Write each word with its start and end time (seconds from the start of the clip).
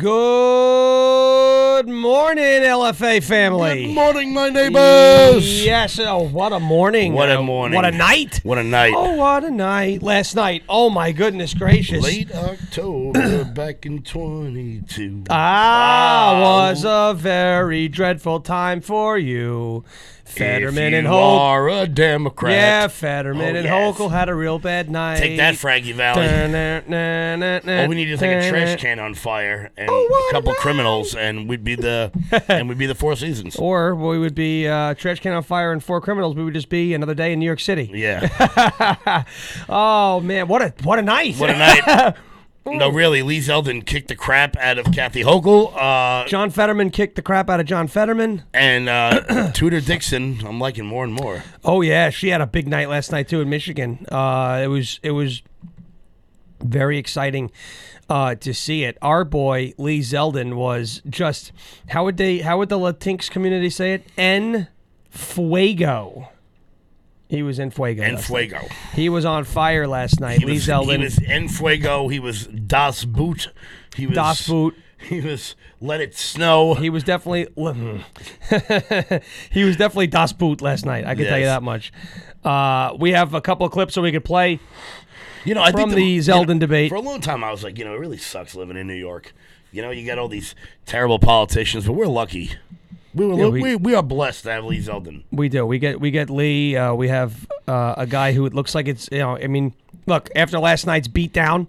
Good 0.00 1.88
morning, 1.88 2.62
LFA 2.62 3.22
family. 3.22 3.86
Good 3.86 3.94
morning, 3.94 4.32
my 4.32 4.48
neighbors. 4.48 5.62
Yes. 5.64 5.98
Oh, 5.98 6.26
what 6.26 6.52
a 6.54 6.58
morning. 6.60 7.12
What 7.12 7.28
a 7.30 7.38
Uh, 7.38 7.42
morning. 7.42 7.76
What 7.76 7.84
a 7.84 7.90
night. 7.90 8.40
What 8.42 8.56
a 8.56 8.62
night. 8.64 8.94
Oh, 8.96 9.14
what 9.16 9.44
a 9.44 9.50
night. 9.50 10.02
Last 10.02 10.34
night. 10.34 10.62
Oh, 10.70 10.88
my 10.88 11.12
goodness 11.12 11.52
gracious. 11.52 12.02
Late 12.02 12.34
October, 12.34 13.44
back 13.54 13.84
in 13.84 14.00
22. 14.02 15.24
Ah, 15.28 16.32
Ah. 16.32 16.40
was 16.70 16.84
a 16.84 17.12
very 17.14 17.86
dreadful 17.88 18.40
time 18.40 18.80
for 18.80 19.18
you. 19.18 19.84
Fetterman 20.30 20.94
and 20.94 21.06
Holt. 21.06 21.40
are 21.40 21.68
a 21.68 21.86
Democrat. 21.86 22.52
Yeah, 22.52 22.88
Fetterman 22.88 23.54
Oh, 23.56 23.58
and 23.58 23.64
yes. 23.64 23.96
Hochul 23.98 24.10
had 24.10 24.28
a 24.28 24.34
real 24.34 24.58
bad 24.58 24.90
night. 24.90 25.18
Take 25.18 25.36
that, 25.38 25.56
Frankie 25.56 25.92
Valli. 25.92 26.26
All 26.26 27.88
we 27.88 27.94
need 27.94 28.06
to 28.06 28.16
take 28.16 28.44
a 28.44 28.48
trash 28.50 28.80
can 28.80 28.98
on 28.98 29.14
fire 29.14 29.70
and 29.76 29.88
Oh, 29.90 30.28
a 30.30 30.32
couple 30.32 30.52
criminals, 30.54 31.14
and 31.14 31.48
we'd 31.48 31.64
be 31.64 31.74
the 31.74 32.10
and 32.48 32.68
we'd 32.68 32.78
be 32.78 32.86
the 32.86 32.94
Four 32.94 33.16
Seasons. 33.16 33.56
Or 33.56 33.94
we 33.94 34.18
would 34.18 34.34
be 34.34 34.66
uh, 34.68 34.94
trash 34.94 35.20
can 35.20 35.32
on 35.32 35.42
fire 35.42 35.72
and 35.72 35.82
four 35.82 36.00
criminals. 36.00 36.36
We 36.36 36.44
would 36.44 36.54
just 36.54 36.68
be 36.68 36.94
another 36.94 37.14
day 37.14 37.32
in 37.32 37.38
New 37.38 37.46
York 37.46 37.60
City. 37.60 37.90
Yeah, 37.92 39.24
Oh 39.68 40.20
man, 40.20 40.48
what 40.48 40.62
a 40.62 40.72
what 40.82 40.98
a 40.98 41.02
night! 41.02 41.36
what 41.36 41.50
a 41.50 41.58
night. 41.58 42.14
No, 42.66 42.88
really, 42.90 43.22
Lee 43.22 43.38
Zeldin 43.38 43.84
kicked 43.86 44.08
the 44.08 44.14
crap 44.14 44.56
out 44.58 44.78
of 44.78 44.92
Kathy 44.92 45.22
Hochul, 45.22 45.74
uh, 45.74 46.26
John 46.28 46.50
Fetterman 46.50 46.90
kicked 46.90 47.16
the 47.16 47.22
crap 47.22 47.48
out 47.48 47.58
of 47.58 47.66
John 47.66 47.88
Fetterman. 47.88 48.44
and 48.52 48.88
uh, 48.88 49.50
Tudor 49.54 49.80
Dixon. 49.80 50.40
I'm 50.46 50.60
liking 50.60 50.84
more 50.84 51.02
and 51.04 51.12
more. 51.12 51.42
Oh 51.64 51.80
yeah, 51.80 52.10
she 52.10 52.28
had 52.28 52.40
a 52.40 52.46
big 52.46 52.68
night 52.68 52.88
last 52.88 53.12
night 53.12 53.28
too 53.28 53.40
in 53.40 53.48
Michigan. 53.48 54.04
Uh, 54.12 54.60
it 54.62 54.66
was 54.68 55.00
it 55.02 55.12
was 55.12 55.42
very 56.62 56.98
exciting 56.98 57.50
uh, 58.10 58.34
to 58.36 58.52
see 58.52 58.84
it. 58.84 58.98
Our 59.00 59.24
boy 59.24 59.72
Lee 59.78 60.00
Zeldin 60.00 60.54
was 60.54 61.00
just 61.08 61.52
how 61.88 62.04
would 62.04 62.18
they 62.18 62.38
how 62.38 62.58
would 62.58 62.68
the 62.68 62.78
Latinx 62.78 63.30
community 63.30 63.70
say 63.70 63.94
it? 63.94 64.04
En 64.18 64.68
fuego. 65.08 66.28
He 67.30 67.42
was 67.42 67.58
in 67.58 67.70
fuego. 67.70 68.02
En 68.02 68.14
last 68.16 68.28
night. 68.30 68.50
fuego. 68.50 68.68
He 68.92 69.08
was 69.08 69.24
on 69.24 69.44
fire 69.44 69.86
last 69.86 70.18
night. 70.20 70.40
He 70.40 70.46
Lee 70.46 70.52
was, 70.54 70.66
Zeldin. 70.66 70.98
he 70.98 71.04
was 71.04 71.18
en 71.26 71.48
fuego. 71.48 72.08
He 72.08 72.18
was 72.18 72.46
das 72.46 73.04
boot. 73.04 73.48
He 73.96 74.06
was 74.06 74.14
Das 74.16 74.46
Boot. 74.48 74.74
He 74.98 75.20
was 75.20 75.56
let 75.80 76.00
it 76.00 76.14
snow. 76.16 76.74
He 76.74 76.90
was 76.90 77.02
definitely 77.04 77.48
he 79.50 79.64
was 79.64 79.76
definitely 79.76 80.06
Das 80.08 80.32
Boot 80.32 80.60
last 80.60 80.84
night. 80.84 81.06
I 81.06 81.14
can 81.14 81.24
tell 81.24 81.38
you 81.38 81.44
Yes. 81.44 81.56
that 81.56 81.62
much. 81.62 81.92
Uh, 82.44 82.94
we 82.98 83.12
have 83.12 83.32
a 83.34 83.40
couple 83.40 83.64
of 83.66 83.72
clips 83.72 83.94
so 83.94 84.02
we 84.02 84.12
could 84.12 84.24
play. 84.24 84.60
You 85.44 85.54
know, 85.54 85.62
I 85.62 85.70
From 85.72 85.90
think 85.90 85.94
the 85.94 86.04
you 86.04 86.20
Zeldin 86.20 86.48
know, 86.48 86.58
debate. 86.58 86.90
For 86.90 86.96
a 86.96 87.00
long 87.00 87.20
time, 87.20 87.42
I 87.42 87.50
was 87.50 87.64
like, 87.64 87.78
you 87.78 87.84
know, 87.84 87.94
it 87.94 87.98
really 87.98 88.18
sucks 88.18 88.54
living 88.54 88.76
in 88.76 88.86
New 88.86 88.94
York. 88.94 89.32
You 89.72 89.80
know, 89.82 89.90
you 89.90 90.04
got 90.06 90.18
all 90.18 90.28
these 90.28 90.54
terrible 90.84 91.18
politicians, 91.18 91.86
but 91.86 91.92
we're 91.94 92.06
lucky. 92.06 92.52
We 93.14 93.26
were 93.26 93.34
Yeah, 93.34 93.48
we, 93.48 93.60
we- 93.60 93.76
we, 93.76 93.94
are 93.94 94.02
blessed 94.02 94.44
to 94.44 94.52
have 94.52 94.64
Lee 94.64 94.78
Zeldin. 94.78 95.24
We 95.32 95.48
do. 95.48 95.66
We 95.66 95.78
get 95.78 96.00
we 96.00 96.10
get 96.10 96.30
Lee. 96.30 96.76
Uh, 96.76 96.94
we 96.94 97.08
have 97.08 97.46
uh, 97.66 97.94
a 97.96 98.06
guy 98.06 98.32
who 98.32 98.46
it 98.46 98.54
looks 98.54 98.74
like 98.74 98.86
it's 98.86 99.08
you 99.10 99.18
know. 99.18 99.36
I 99.36 99.48
mean, 99.48 99.74
look 100.06 100.30
after 100.36 100.58
last 100.58 100.86
night's 100.86 101.08
beatdown, 101.08 101.66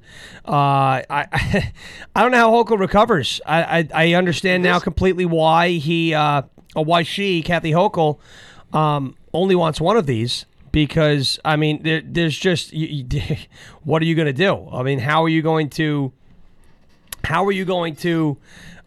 uh, 0.48 1.02
I 1.10 1.28
I 2.16 2.22
don't 2.22 2.32
know 2.32 2.38
how 2.38 2.52
Hochul 2.52 2.80
recovers. 2.80 3.42
I 3.46 3.80
I, 3.80 3.88
I 3.94 4.14
understand 4.14 4.64
now 4.64 4.80
completely 4.80 5.26
why 5.26 5.70
he 5.70 6.14
uh, 6.14 6.44
why 6.74 7.04
she 7.04 7.42
Kathy 7.42 7.72
Hochul 7.72 8.20
um, 8.74 9.16
only 9.34 9.56
wants 9.56 9.82
one 9.82 9.98
of 9.98 10.06
these. 10.06 10.46
Because 10.72 11.38
I 11.44 11.58
mean, 11.58 11.84
there, 11.84 12.02
there's 12.02 12.38
just 12.38 12.72
you, 12.72 12.88
you, 12.88 13.36
what 13.84 14.02
are 14.02 14.06
you 14.06 14.16
going 14.16 14.28
to 14.28 14.34
do? 14.34 14.70
I 14.72 14.84
mean, 14.84 15.00
how 15.00 15.24
are 15.24 15.30
you 15.30 15.42
going 15.42 15.70
to 15.72 16.14
how 17.26 17.46
are 17.46 17.52
you 17.52 17.66
going 17.66 17.96
to 17.98 18.38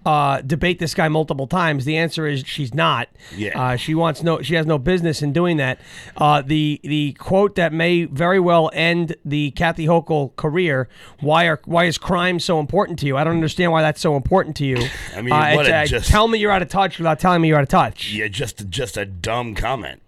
uh, 0.05 0.41
debate 0.43 0.79
this 0.79 0.95
guy 0.95 1.09
multiple 1.09 1.47
times? 1.47 1.85
The 1.85 1.97
answer 1.97 2.27
is 2.27 2.45
she's 2.47 2.75
not. 2.75 3.09
Yeah. 3.37 3.59
Uh, 3.59 3.77
she 3.77 3.95
wants 3.95 4.23
no. 4.23 4.43
She 4.43 4.55
has 4.55 4.67
no 4.67 4.79
business 4.79 5.23
in 5.23 5.33
doing 5.33 5.57
that. 5.59 5.81
Uh, 6.17 6.43
the 6.43 6.81
the 6.85 7.13
quote 7.15 7.55
that 7.55 7.73
may 7.73 8.05
very 8.05 8.39
well 8.41 8.71
end 8.75 9.17
the 9.25 9.51
Kathy 9.53 9.87
Hochul 9.87 10.37
career. 10.37 10.89
Why 11.21 11.47
are 11.47 11.61
why 11.65 11.85
is 11.85 11.97
crime 11.99 12.39
so 12.41 12.61
important 12.61 12.99
to 13.01 13.07
you? 13.07 13.17
I 13.17 13.25
don't 13.25 13.35
understand 13.37 13.73
why 13.73 13.83
that's 13.83 14.01
so 14.01 14.17
important 14.17 14.57
to 14.57 14.67
you. 14.67 14.77
I 15.17 15.23
mean, 15.23 15.33
uh, 15.33 15.53
what 15.55 15.67
a 15.67 15.87
just- 15.87 16.11
tell 16.11 16.29
me 16.29 16.39
you're 16.39 16.51
out 16.53 16.63
of 16.63 16.69
touch 16.69 16.99
without 16.99 17.19
telling 17.19 17.41
me 17.41 17.49
you're 17.49 17.57
out 17.59 17.63
of 17.63 17.69
touch. 17.69 18.13
Yeah, 18.13 18.29
just 18.29 18.69
just 18.69 18.97
a 18.97 19.07
dumb 19.07 19.55
comment. 19.55 20.03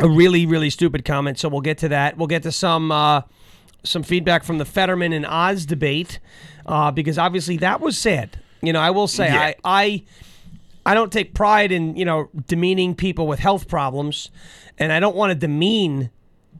a 0.00 0.08
really 0.08 0.46
really 0.46 0.70
stupid 0.70 1.04
comment. 1.04 1.38
So 1.38 1.48
we'll 1.48 1.60
get 1.60 1.78
to 1.78 1.88
that. 1.88 2.16
We'll 2.16 2.26
get 2.26 2.42
to 2.44 2.52
some 2.52 2.90
uh, 2.90 3.22
some 3.84 4.02
feedback 4.02 4.44
from 4.44 4.58
the 4.58 4.64
Fetterman 4.64 5.12
and 5.12 5.24
Oz 5.24 5.66
debate 5.66 6.18
uh, 6.66 6.90
because 6.90 7.16
obviously 7.18 7.56
that 7.58 7.80
was 7.80 7.96
sad. 7.96 8.38
You 8.62 8.72
know, 8.72 8.80
I 8.80 8.90
will 8.90 9.08
say 9.08 9.26
Yeah. 9.26 9.40
I 9.40 9.54
I 9.64 10.02
I 10.86 10.94
don't 10.94 11.12
take 11.12 11.34
pride 11.34 11.72
in 11.72 11.96
you 11.96 12.04
know 12.04 12.28
demeaning 12.46 12.94
people 12.94 13.26
with 13.26 13.38
health 13.38 13.68
problems, 13.68 14.30
and 14.78 14.92
I 14.92 15.00
don't 15.00 15.16
want 15.16 15.30
to 15.30 15.34
demean. 15.34 16.10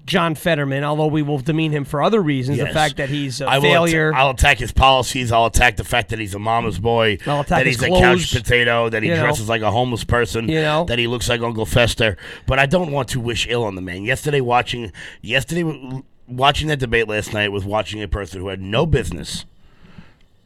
John 0.06 0.34
Fetterman, 0.34 0.82
although 0.82 1.06
we 1.06 1.22
will 1.22 1.38
demean 1.38 1.70
him 1.70 1.84
for 1.84 2.02
other 2.02 2.20
reasons, 2.20 2.58
the 2.58 2.66
fact 2.66 2.96
that 2.96 3.10
he's 3.10 3.40
a 3.40 3.46
I 3.46 3.58
will 3.58 3.62
failure. 3.62 4.12
I'll 4.12 4.30
attack 4.30 4.58
his 4.58 4.72
policies. 4.72 5.30
I'll 5.30 5.46
attack 5.46 5.76
the 5.76 5.84
fact 5.84 6.08
that 6.08 6.18
he's 6.18 6.34
a 6.34 6.38
mama's 6.38 6.80
boy. 6.80 7.18
I'll 7.26 7.42
attack 7.42 7.58
that 7.60 7.66
his 7.66 7.76
he's 7.76 7.84
a 7.84 7.88
clothes, 7.88 8.32
couch 8.32 8.42
potato. 8.42 8.88
That 8.88 9.04
he 9.04 9.08
you 9.08 9.14
know. 9.14 9.22
dresses 9.22 9.48
like 9.48 9.62
a 9.62 9.70
homeless 9.70 10.02
person. 10.02 10.48
You 10.48 10.62
know. 10.62 10.84
That 10.84 10.98
he 10.98 11.06
looks 11.06 11.28
like 11.28 11.42
Uncle 11.42 11.66
Fester. 11.66 12.16
But 12.46 12.58
I 12.58 12.66
don't 12.66 12.90
want 12.90 13.10
to 13.10 13.20
wish 13.20 13.46
ill 13.48 13.62
on 13.62 13.76
the 13.76 13.82
man. 13.82 14.02
Yesterday, 14.02 14.40
watching 14.40 14.90
yesterday 15.22 16.02
watching 16.26 16.68
that 16.68 16.78
debate 16.78 17.06
last 17.06 17.32
night 17.32 17.52
was 17.52 17.64
watching 17.64 18.02
a 18.02 18.08
person 18.08 18.40
who 18.40 18.48
had 18.48 18.60
no 18.60 18.86
business 18.86 19.44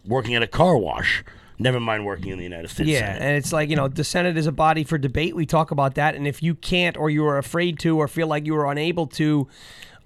working 0.04 0.34
at 0.34 0.42
a 0.42 0.46
car 0.46 0.76
wash. 0.76 1.24
Never 1.58 1.78
mind 1.78 2.04
working 2.04 2.32
in 2.32 2.38
the 2.38 2.44
United 2.44 2.68
States. 2.68 2.88
Yeah, 2.90 3.00
Senate. 3.00 3.22
and 3.22 3.36
it's 3.36 3.52
like, 3.52 3.70
you 3.70 3.76
know, 3.76 3.86
the 3.88 4.04
Senate 4.04 4.36
is 4.36 4.46
a 4.46 4.52
body 4.52 4.82
for 4.82 4.98
debate. 4.98 5.36
We 5.36 5.46
talk 5.46 5.70
about 5.70 5.94
that. 5.94 6.14
And 6.14 6.26
if 6.26 6.42
you 6.42 6.54
can't, 6.54 6.96
or 6.96 7.10
you 7.10 7.24
are 7.26 7.38
afraid 7.38 7.78
to, 7.80 7.96
or 7.98 8.08
feel 8.08 8.26
like 8.26 8.44
you 8.44 8.56
are 8.56 8.70
unable 8.70 9.06
to, 9.08 9.46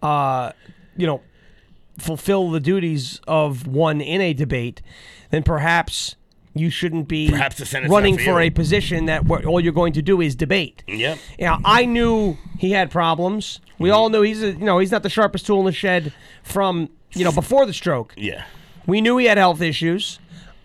uh, 0.02 0.52
you 0.96 1.06
know, 1.06 1.22
fulfill 1.98 2.50
the 2.50 2.60
duties 2.60 3.20
of 3.26 3.66
one 3.66 4.00
in 4.00 4.20
a 4.20 4.32
debate, 4.34 4.82
then 5.30 5.42
perhaps 5.42 6.16
you 6.54 6.70
shouldn't 6.70 7.08
be 7.08 7.30
Perhaps 7.30 7.58
the 7.58 7.66
Senate's 7.66 7.90
running 7.90 8.18
for 8.18 8.40
a 8.40 8.50
position 8.50 9.06
that 9.06 9.28
all 9.30 9.60
you're 9.60 9.72
going 9.72 9.92
to 9.94 10.02
do 10.02 10.20
is 10.20 10.34
debate. 10.34 10.82
Yep. 10.86 11.18
Yeah, 11.38 11.58
I 11.64 11.84
knew 11.84 12.36
he 12.58 12.72
had 12.72 12.90
problems. 12.90 13.60
We 13.78 13.90
all 13.90 14.08
knew 14.10 14.22
he's 14.22 14.42
a, 14.42 14.52
you 14.52 14.64
know 14.64 14.78
he's 14.78 14.90
not 14.90 15.02
the 15.02 15.10
sharpest 15.10 15.46
tool 15.46 15.60
in 15.60 15.66
the 15.66 15.72
shed 15.72 16.12
from 16.42 16.90
you 17.12 17.24
know 17.24 17.32
before 17.32 17.64
the 17.64 17.72
stroke. 17.72 18.14
Yeah. 18.16 18.44
We 18.86 19.00
knew 19.00 19.18
he 19.18 19.26
had 19.26 19.38
health 19.38 19.60
issues. 19.60 20.18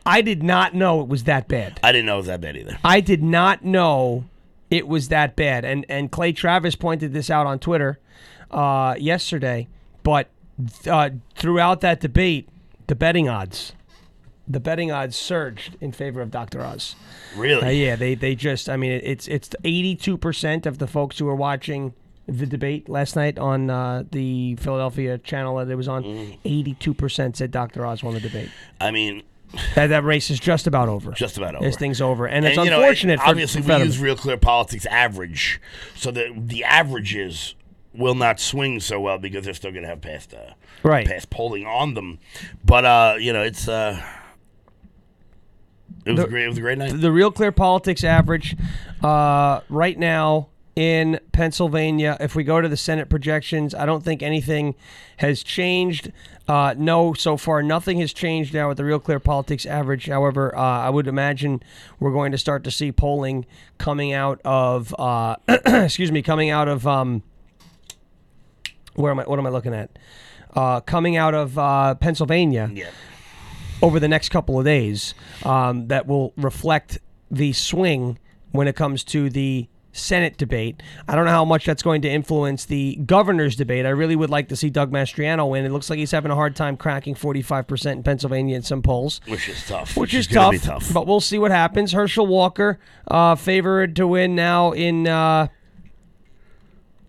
I 0.05 0.21
did 0.21 0.43
not 0.43 0.73
know 0.73 1.01
it 1.01 1.07
was 1.07 1.23
that 1.23 1.47
bad. 1.47 1.79
I 1.83 1.91
didn't 1.91 2.07
know 2.07 2.15
it 2.15 2.17
was 2.17 2.27
that 2.27 2.41
bad 2.41 2.57
either. 2.57 2.77
I 2.83 2.99
did 2.99 3.23
not 3.23 3.63
know 3.63 4.25
it 4.69 4.87
was 4.87 5.09
that 5.09 5.35
bad. 5.35 5.65
And 5.65 5.85
and 5.87 6.11
Clay 6.11 6.33
Travis 6.33 6.75
pointed 6.75 7.13
this 7.13 7.29
out 7.29 7.47
on 7.47 7.59
Twitter 7.59 7.99
uh, 8.51 8.95
yesterday. 8.97 9.67
But 10.03 10.29
uh, 10.87 11.11
throughout 11.35 11.81
that 11.81 11.99
debate, 11.99 12.49
the 12.87 12.95
betting 12.95 13.29
odds, 13.29 13.73
the 14.47 14.59
betting 14.59 14.91
odds 14.91 15.15
surged 15.15 15.77
in 15.79 15.91
favor 15.91 16.21
of 16.21 16.31
Dr. 16.31 16.61
Oz. 16.61 16.95
Really? 17.35 17.61
Uh, 17.61 17.69
yeah, 17.69 17.95
they 17.95 18.15
they 18.15 18.35
just. 18.35 18.69
I 18.69 18.77
mean, 18.77 18.99
it's 19.03 19.27
it's 19.27 19.49
eighty 19.63 19.95
two 19.95 20.17
percent 20.17 20.65
of 20.65 20.79
the 20.79 20.87
folks 20.87 21.19
who 21.19 21.25
were 21.25 21.35
watching 21.35 21.93
the 22.27 22.45
debate 22.45 22.87
last 22.87 23.15
night 23.15 23.37
on 23.37 23.69
uh, 23.69 24.03
the 24.11 24.55
Philadelphia 24.55 25.17
channel 25.17 25.57
that 25.57 25.69
it 25.69 25.75
was 25.75 25.87
on. 25.87 26.03
Mm. 26.03 26.37
Eighty 26.45 26.73
two 26.73 26.93
percent 26.93 27.37
said 27.37 27.51
Dr. 27.51 27.85
Oz 27.85 28.03
won 28.03 28.13
the 28.13 28.19
debate. 28.19 28.49
I 28.81 28.91
mean, 28.91 29.23
That 29.75 29.87
that 29.87 30.03
race 30.03 30.29
is 30.31 30.39
just 30.39 30.65
about 30.67 30.89
over. 30.89 31.11
just 31.11 31.37
about 31.37 31.55
over. 31.55 31.63
This 31.65 31.75
thing's 31.77 32.01
over, 32.01 32.25
and 32.27 32.43
it's 32.45 32.57
And, 32.57 32.67
you 32.67 32.73
unfortunate. 32.73 33.19
for- 33.19 33.27
obviously, 33.27 33.61
for 33.61 33.65
we 33.67 33.71
Fetterman. 33.73 33.87
use 33.87 33.99
Real 33.99 34.15
Clear 34.15 34.37
Politics 34.37 34.85
average, 34.87 35.61
so 35.95 36.09
that 36.11 36.47
the 36.47 36.63
averages 36.63 37.53
will 37.93 38.15
not 38.15 38.39
swing 38.39 38.79
so 38.79 38.99
well 38.99 39.19
because 39.19 39.45
they're 39.45 39.53
still 39.53 39.69
going 39.71 39.83
to 39.83 39.89
have 39.89 40.01
past 40.01 40.33
uh, 40.33 40.53
Right. 40.81 41.05
past 41.07 41.29
polling 41.29 41.65
on 41.67 41.93
them. 41.93 42.17
But 42.65 42.85
uh, 42.85 43.15
you 43.19 43.31
know, 43.31 43.43
it's 43.43 43.67
uh, 43.67 44.01
it 46.05 46.11
was 46.11 46.19
The- 46.21 46.25
a 46.25 46.29
great. 46.29 46.45
It 46.45 46.49
was 46.49 46.57
a 46.57 46.61
great 46.61 46.77
night. 46.77 46.99
the 46.99 47.11
Real 47.11 47.31
Clear 47.31 47.51
Politics 47.51 48.03
average 48.03 48.55
uh, 49.03 49.59
right 49.69 49.97
now 49.99 50.47
in 50.75 51.19
Pennsylvania. 51.31 52.17
If 52.19 52.35
we 52.35 52.43
go 52.43 52.61
to 52.61 52.67
the 52.67 52.77
Senate 52.77 53.09
projections, 53.09 53.75
I 53.75 53.85
don't 53.85 54.03
think 54.03 54.23
anything 54.23 54.75
has 55.17 55.43
changed. 55.43 56.11
Uh, 56.47 56.73
no, 56.77 57.13
so 57.13 57.37
far 57.37 57.61
nothing 57.61 57.99
has 57.99 58.11
changed 58.11 58.53
now 58.53 58.69
with 58.69 58.77
the 58.77 58.85
Real 58.85 58.99
Clear 58.99 59.19
Politics 59.19 59.65
average. 59.65 60.07
However, 60.07 60.55
uh, 60.55 60.61
I 60.61 60.89
would 60.89 61.07
imagine 61.07 61.61
we're 61.99 62.11
going 62.11 62.31
to 62.31 62.37
start 62.37 62.63
to 62.63 62.71
see 62.71 62.91
polling 62.91 63.45
coming 63.77 64.13
out 64.13 64.41
of, 64.43 64.95
uh, 64.99 65.35
excuse 65.47 66.11
me, 66.11 66.21
coming 66.21 66.49
out 66.49 66.67
of. 66.67 66.87
Um, 66.87 67.23
where 68.95 69.11
am 69.11 69.19
I? 69.19 69.23
What 69.23 69.39
am 69.39 69.45
I 69.45 69.49
looking 69.49 69.73
at? 69.73 69.97
Uh, 70.55 70.81
coming 70.81 71.17
out 71.17 71.33
of 71.33 71.57
uh, 71.57 71.95
Pennsylvania 71.95 72.69
yeah. 72.71 72.91
over 73.81 73.99
the 73.99 74.07
next 74.07 74.29
couple 74.29 74.59
of 74.59 74.65
days 74.65 75.15
um, 75.43 75.87
that 75.87 76.05
will 76.05 76.31
reflect 76.37 76.99
the 77.31 77.53
swing 77.53 78.19
when 78.51 78.67
it 78.67 78.75
comes 78.75 79.03
to 79.03 79.31
the 79.31 79.67
Senate 79.93 80.37
debate. 80.37 80.81
I 81.07 81.15
don't 81.15 81.25
know 81.25 81.31
how 81.31 81.45
much 81.45 81.65
that's 81.65 81.83
going 81.83 82.01
to 82.01 82.09
influence 82.09 82.65
the 82.65 82.95
governor's 83.05 83.55
debate. 83.55 83.85
I 83.85 83.89
really 83.89 84.15
would 84.15 84.29
like 84.31 84.49
to 84.49 84.55
see 84.55 84.69
Doug 84.69 84.91
Mastriano 84.91 85.49
win. 85.49 85.65
It 85.65 85.71
looks 85.71 85.89
like 85.89 85.99
he's 85.99 86.11
having 86.11 86.31
a 86.31 86.35
hard 86.35 86.55
time 86.55 86.75
cracking 86.75 87.13
45% 87.15 87.91
in 87.91 88.03
Pennsylvania 88.03 88.55
in 88.55 88.63
some 88.63 88.81
polls. 88.81 89.21
Which 89.27 89.47
is 89.47 89.65
tough. 89.67 89.95
Which, 89.95 90.13
is, 90.13 90.27
gonna 90.27 90.57
tough, 90.57 90.83
tough. 90.85 90.93
but 90.93 91.05
we'll 91.07 91.21
see 91.21 91.37
what 91.37 91.51
happens. 91.51 91.91
Herschel 91.93 92.25
Walker, 92.27 92.79
uh, 93.07 93.35
favored 93.35 93.95
to 93.97 94.07
win 94.07 94.35
now 94.35 94.71
in 94.71 95.07
uh, 95.07 95.47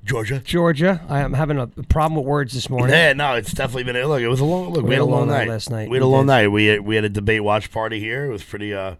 Georgia. 0.04 0.40
Georgia. 0.40 1.00
I 1.08 1.20
am 1.20 1.32
having 1.32 1.58
a 1.58 1.66
problem 1.66 2.16
with 2.16 2.26
words 2.26 2.52
this 2.52 2.68
morning. 2.68 2.90
Yeah, 2.90 3.14
no, 3.14 3.34
it's 3.36 3.52
definitely 3.52 3.84
been. 3.84 3.96
a 3.96 4.06
Look, 4.06 4.20
it 4.20 4.28
was 4.28 4.40
a 4.40 4.44
long. 4.44 4.70
Look, 4.74 4.84
we, 4.84 4.92
had 4.94 5.00
a 5.00 5.04
long, 5.06 5.28
night. 5.28 5.48
last 5.48 5.70
night. 5.70 5.88
We 5.88 5.96
had 5.96 6.02
a 6.02 6.06
We 6.06 6.12
long 6.12 6.26
did. 6.26 6.32
night. 6.32 6.48
We 6.48 6.66
had, 6.66 6.80
we 6.82 6.94
had 6.96 7.04
a 7.04 7.08
debate 7.08 7.42
watch 7.42 7.70
party 7.72 7.98
here. 8.00 8.26
It 8.26 8.30
was 8.30 8.44
pretty. 8.44 8.74
uh 8.74 8.96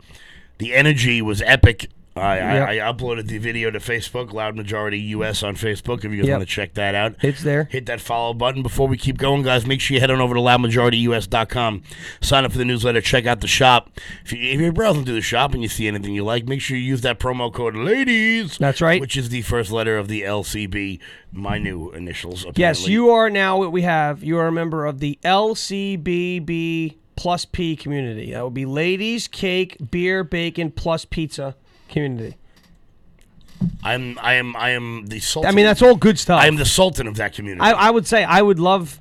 The 0.57 0.73
energy 0.75 1.21
was 1.21 1.43
epic. 1.43 1.91
I, 2.17 2.37
Yep. 2.37 2.69
I, 2.69 2.73
I 2.89 2.93
uploaded 2.93 3.27
the 3.27 3.39
video 3.39 3.73
to 3.73 3.81
Facebook, 3.81 4.33
Loud 4.33 4.55
Majority 4.55 4.99
US 5.01 5.43
on 5.43 5.57
Facebook. 5.57 6.05
If 6.05 6.13
you 6.13 6.19
guys 6.19 6.29
Yep. 6.29 6.39
want 6.39 6.49
to 6.49 6.55
check 6.55 6.75
that 6.75 6.95
out, 6.95 7.17
It's 7.23 7.43
there. 7.43 7.65
hit 7.73 7.87
that 7.87 8.01
follow 8.01 8.33
button. 8.33 8.63
Before 8.63 8.87
we 8.87 8.97
keep 8.97 9.19
going, 9.19 9.43
guys, 9.43 9.67
make 9.67 9.81
sure 9.81 9.95
you 9.97 10.01
head 10.01 10.13
on 10.13 10.21
over 10.21 10.35
to 10.35 10.41
loudmajorityus.com. 10.41 11.83
Sign 12.21 12.45
up 12.45 12.53
for 12.53 12.59
the 12.59 12.65
newsletter. 12.65 13.01
Check 13.01 13.27
out 13.27 13.41
the 13.41 13.49
shop. 13.49 13.91
If, 14.25 14.33
you, 14.33 14.39
if 14.39 14.61
you're 14.61 14.71
browsing 14.73 15.05
through 15.05 15.15
the 15.17 15.21
shop 15.23 15.55
and 15.55 15.63
you 15.63 15.69
see 15.69 15.89
anything 15.89 16.15
you 16.15 16.25
like, 16.25 16.47
make 16.47 16.61
sure 16.61 16.77
you 16.77 16.85
use 16.85 17.01
that 17.01 17.19
promo 17.19 17.53
code 17.53 17.75
LADIES. 17.75 18.59
That's 18.59 18.81
right. 18.81 19.01
Which 19.01 19.17
is 19.17 19.31
the 19.31 19.43
first 19.43 19.73
letter 19.73 19.97
of 19.99 20.07
the 20.07 20.23
LCB, 20.23 21.01
my 21.33 21.59
new 21.59 21.91
initials. 21.91 22.47
Yes, 22.55 22.87
you 22.87 23.11
are 23.11 23.29
now 23.29 23.59
what 23.59 23.73
we 23.73 23.83
have. 23.83 24.23
You 24.23 24.39
are 24.39 24.47
a 24.47 24.53
member 24.53 24.87
of 24.87 25.01
the 25.01 25.19
LCBB 25.25 26.97
plus 27.17 27.45
P 27.45 27.77
community. 27.77 28.33
That 28.33 28.45
would 28.45 28.55
be 28.55 28.67
ladies, 28.67 29.29
cake, 29.29 29.77
beer, 29.91 30.23
bacon 30.25 30.71
plus 30.71 31.05
pizza 31.05 31.57
community. 31.95 32.37
I'm 33.83 34.19
I 34.21 34.35
am 34.35 34.55
I 34.57 34.71
am 34.71 35.07
the 35.07 35.21
sultan. 35.21 35.49
I 35.51 35.55
mean, 35.55 35.65
that's 35.65 35.81
all 35.81 35.95
good 35.97 36.19
stuff. 36.19 36.41
I 36.43 36.47
am 36.47 36.57
the 36.57 36.67
sultan 36.67 37.07
of 37.07 37.17
that 37.17 37.33
community. 37.33 37.63
I, 37.63 37.71
I 37.73 37.91
would 37.91 38.07
say 38.07 38.25
I 38.25 38.43
would 38.43 38.59
love 38.59 39.01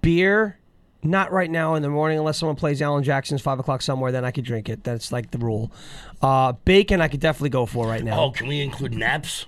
beer. 0.00 0.58
Not 1.02 1.30
right 1.30 1.50
now 1.50 1.74
in 1.74 1.82
the 1.82 1.88
morning, 1.88 2.18
unless 2.18 2.38
someone 2.38 2.56
plays 2.56 2.82
Alan 2.82 3.04
Jackson's 3.04 3.40
five 3.40 3.60
o'clock 3.60 3.80
somewhere. 3.80 4.10
Then 4.10 4.24
I 4.24 4.32
could 4.32 4.44
drink 4.44 4.68
it. 4.68 4.82
That's 4.82 5.12
like 5.12 5.30
the 5.30 5.38
rule. 5.38 5.70
Uh, 6.20 6.52
bacon, 6.64 7.00
I 7.00 7.06
could 7.06 7.20
definitely 7.20 7.50
go 7.50 7.64
for 7.66 7.86
right 7.86 8.02
now. 8.02 8.20
oh, 8.20 8.30
can 8.32 8.48
we 8.48 8.60
include 8.60 8.94
naps? 8.94 9.46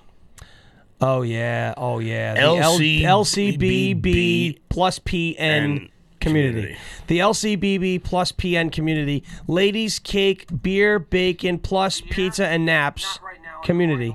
Oh 1.01 1.23
yeah, 1.23 1.75
oh 1.77 1.99
yeah. 1.99 2.35
The 2.35 2.41
LC 2.41 3.03
L- 3.03 3.25
LCBB 3.25 4.59
plus 4.69 4.99
PN 5.01 5.37
and 5.39 5.89
community. 6.21 6.61
community. 6.61 6.81
The 7.07 7.19
LCBB 7.19 8.05
plus 8.05 8.33
PN 8.33 8.73
community. 8.73 9.25
Ladies, 9.47 9.99
cake, 9.99 10.47
beer, 10.63 10.99
bacon 10.99 11.59
plus 11.59 12.01
pizza 12.01 12.47
and 12.47 12.67
naps 12.67 13.19
community. 13.65 14.15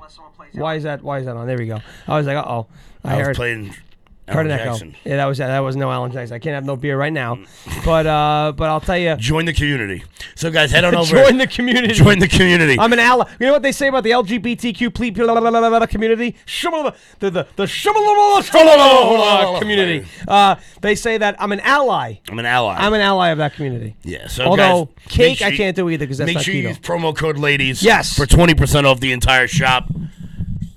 Why 0.52 0.76
is 0.76 0.84
that? 0.84 1.02
Why 1.02 1.18
is 1.18 1.26
that 1.26 1.36
on? 1.36 1.46
There 1.46 1.58
we 1.58 1.66
go. 1.66 1.80
I 2.06 2.16
was 2.16 2.26
like, 2.26 2.36
uh 2.36 2.44
oh. 2.46 2.66
I, 3.02 3.16
I, 3.16 3.22
heard 3.22 3.36
playing 3.36 3.74
heard 4.32 4.46
Alan. 4.50 4.58
Jackson. 4.66 4.96
Yeah, 5.04 5.16
that 5.16 5.26
was 5.26 5.38
that 5.38 5.58
was 5.60 5.76
no 5.76 5.90
Alan 5.90 6.10
Jackson. 6.12 6.34
I 6.34 6.38
can't 6.38 6.54
have 6.54 6.64
no 6.64 6.76
beer 6.76 6.96
right 6.96 7.12
now. 7.12 7.38
But 7.84 8.06
uh, 8.06 8.52
but 8.56 8.70
I'll 8.70 8.80
tell 8.80 8.96
you, 8.96 9.14
Join 9.16 9.44
the 9.44 9.52
community. 9.52 10.02
So 10.36 10.50
guys, 10.50 10.70
head 10.70 10.84
on 10.84 10.94
over. 11.00 11.10
join 11.14 11.36
the 11.36 11.46
community. 11.46 11.92
Join 11.92 12.18
the 12.18 12.28
community. 12.28 12.78
I'm 12.80 12.92
an 12.94 12.98
ally. 12.98 13.28
You 13.38 13.46
know 13.46 13.52
what 13.52 13.62
they 13.62 13.72
say 13.72 13.88
about 13.88 14.04
the 14.04 14.10
LGBTQ 14.12 14.94
ple- 14.94 15.10
blah, 15.10 15.38
blah, 15.38 15.50
blah, 15.50 15.60
blah, 15.60 15.68
blah, 15.78 15.86
community? 15.86 16.34
Shumala- 16.46 16.94
The 17.18 17.30
the 17.30 17.46
the 17.56 17.64
shumala- 17.64 18.40
shumala- 18.42 19.58
community. 19.60 20.06
Uh, 20.26 20.56
they 20.80 20.94
say 20.94 21.18
that 21.18 21.36
I'm 21.38 21.52
an 21.52 21.60
ally. 21.60 22.14
I'm 22.30 22.38
an 22.38 22.46
ally. 22.46 22.74
I'm 22.78 22.94
an 22.94 23.00
ally 23.02 23.28
of 23.30 23.38
that 23.38 23.52
community. 23.54 23.96
yeah. 24.02 24.28
So 24.28 24.44
Although 24.44 24.86
guys, 24.86 24.94
cake, 25.08 25.38
sure 25.38 25.48
I 25.48 25.56
can't 25.56 25.76
do 25.76 25.90
either 25.90 26.04
because 26.06 26.18
that's 26.18 26.26
Make 26.28 26.36
not 26.36 26.44
sure 26.44 26.54
you 26.54 26.68
use 26.68 26.78
promo 26.78 27.14
code 27.14 27.36
ladies. 27.38 27.82
Yes. 27.82 28.16
For 28.16 28.24
twenty 28.24 28.54
percent 28.54 28.86
off 28.86 29.00
the 29.00 29.12
entire 29.12 29.46
shop. 29.46 29.88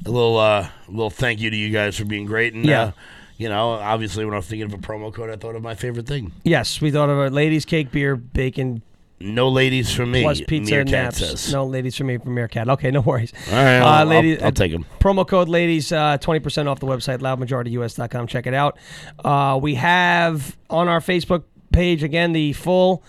A 0.06 0.10
little 0.12 0.38
uh, 0.38 0.68
little 0.90 1.10
thank 1.10 1.40
you 1.40 1.50
to 1.50 1.56
you 1.56 1.70
guys 1.72 1.98
for 1.98 2.06
being 2.06 2.26
great. 2.26 2.54
And 2.54 2.66
Yeah. 2.66 2.82
uh, 2.82 2.92
you 3.38 3.50
know, 3.50 3.72
obviously 3.72 4.26
when 4.26 4.34
I 4.34 4.38
was 4.38 4.48
thinking 4.48 4.66
of 4.66 4.74
a 4.74 4.78
promo 4.82 5.14
code, 5.14 5.30
I 5.30 5.36
thought 5.36 5.56
of 5.56 5.62
my 5.62 5.76
favorite 5.76 6.08
thing. 6.08 6.32
yes, 6.44 6.82
we 6.82 6.92
thought 6.92 7.10
of 7.10 7.18
a 7.18 7.30
ladies' 7.30 7.66
cake, 7.66 7.92
beer, 7.92 8.16
bacon, 8.16 8.82
No 9.20 9.48
ladies 9.50 9.94
for 9.94 10.06
me. 10.06 10.22
plus 10.24 10.42
pizza 10.42 10.80
and 10.80 10.92
naps. 10.92 11.18
says. 11.20 11.52
No 11.52 11.66
ladies 11.66 11.96
for 11.96 12.04
me 12.04 12.18
from 12.18 12.36
Meerkat. 12.36 12.68
Okay, 12.70 12.92
no 12.92 13.02
worries. 13.02 13.34
All 13.50 13.54
right, 13.56 13.78
I'll, 13.78 13.86
Uh, 13.88 13.92
I'll- 14.00 14.06
ladies- 14.06 14.42
I'll, 14.44 14.52
take 14.52 14.72
them. 14.72 14.86
Promo 15.00 15.28
code 15.28 15.50
ladies, 15.50 15.92
uh, 15.92 16.18
20% 16.20 16.68
off 16.68 16.80
the 16.80 16.88
website, 16.88 17.20
loudmajorityus.com. 17.20 18.28
Check 18.28 18.48
it 18.48 18.54
out. 18.54 18.78
Uh, 19.24 19.58
we 19.62 19.76
have 19.76 20.56
on 20.70 20.88
our 20.88 21.00
Facebook 21.00 21.44
page, 21.72 22.04
again, 22.04 22.32
the 22.34 22.54
full 22.54 23.04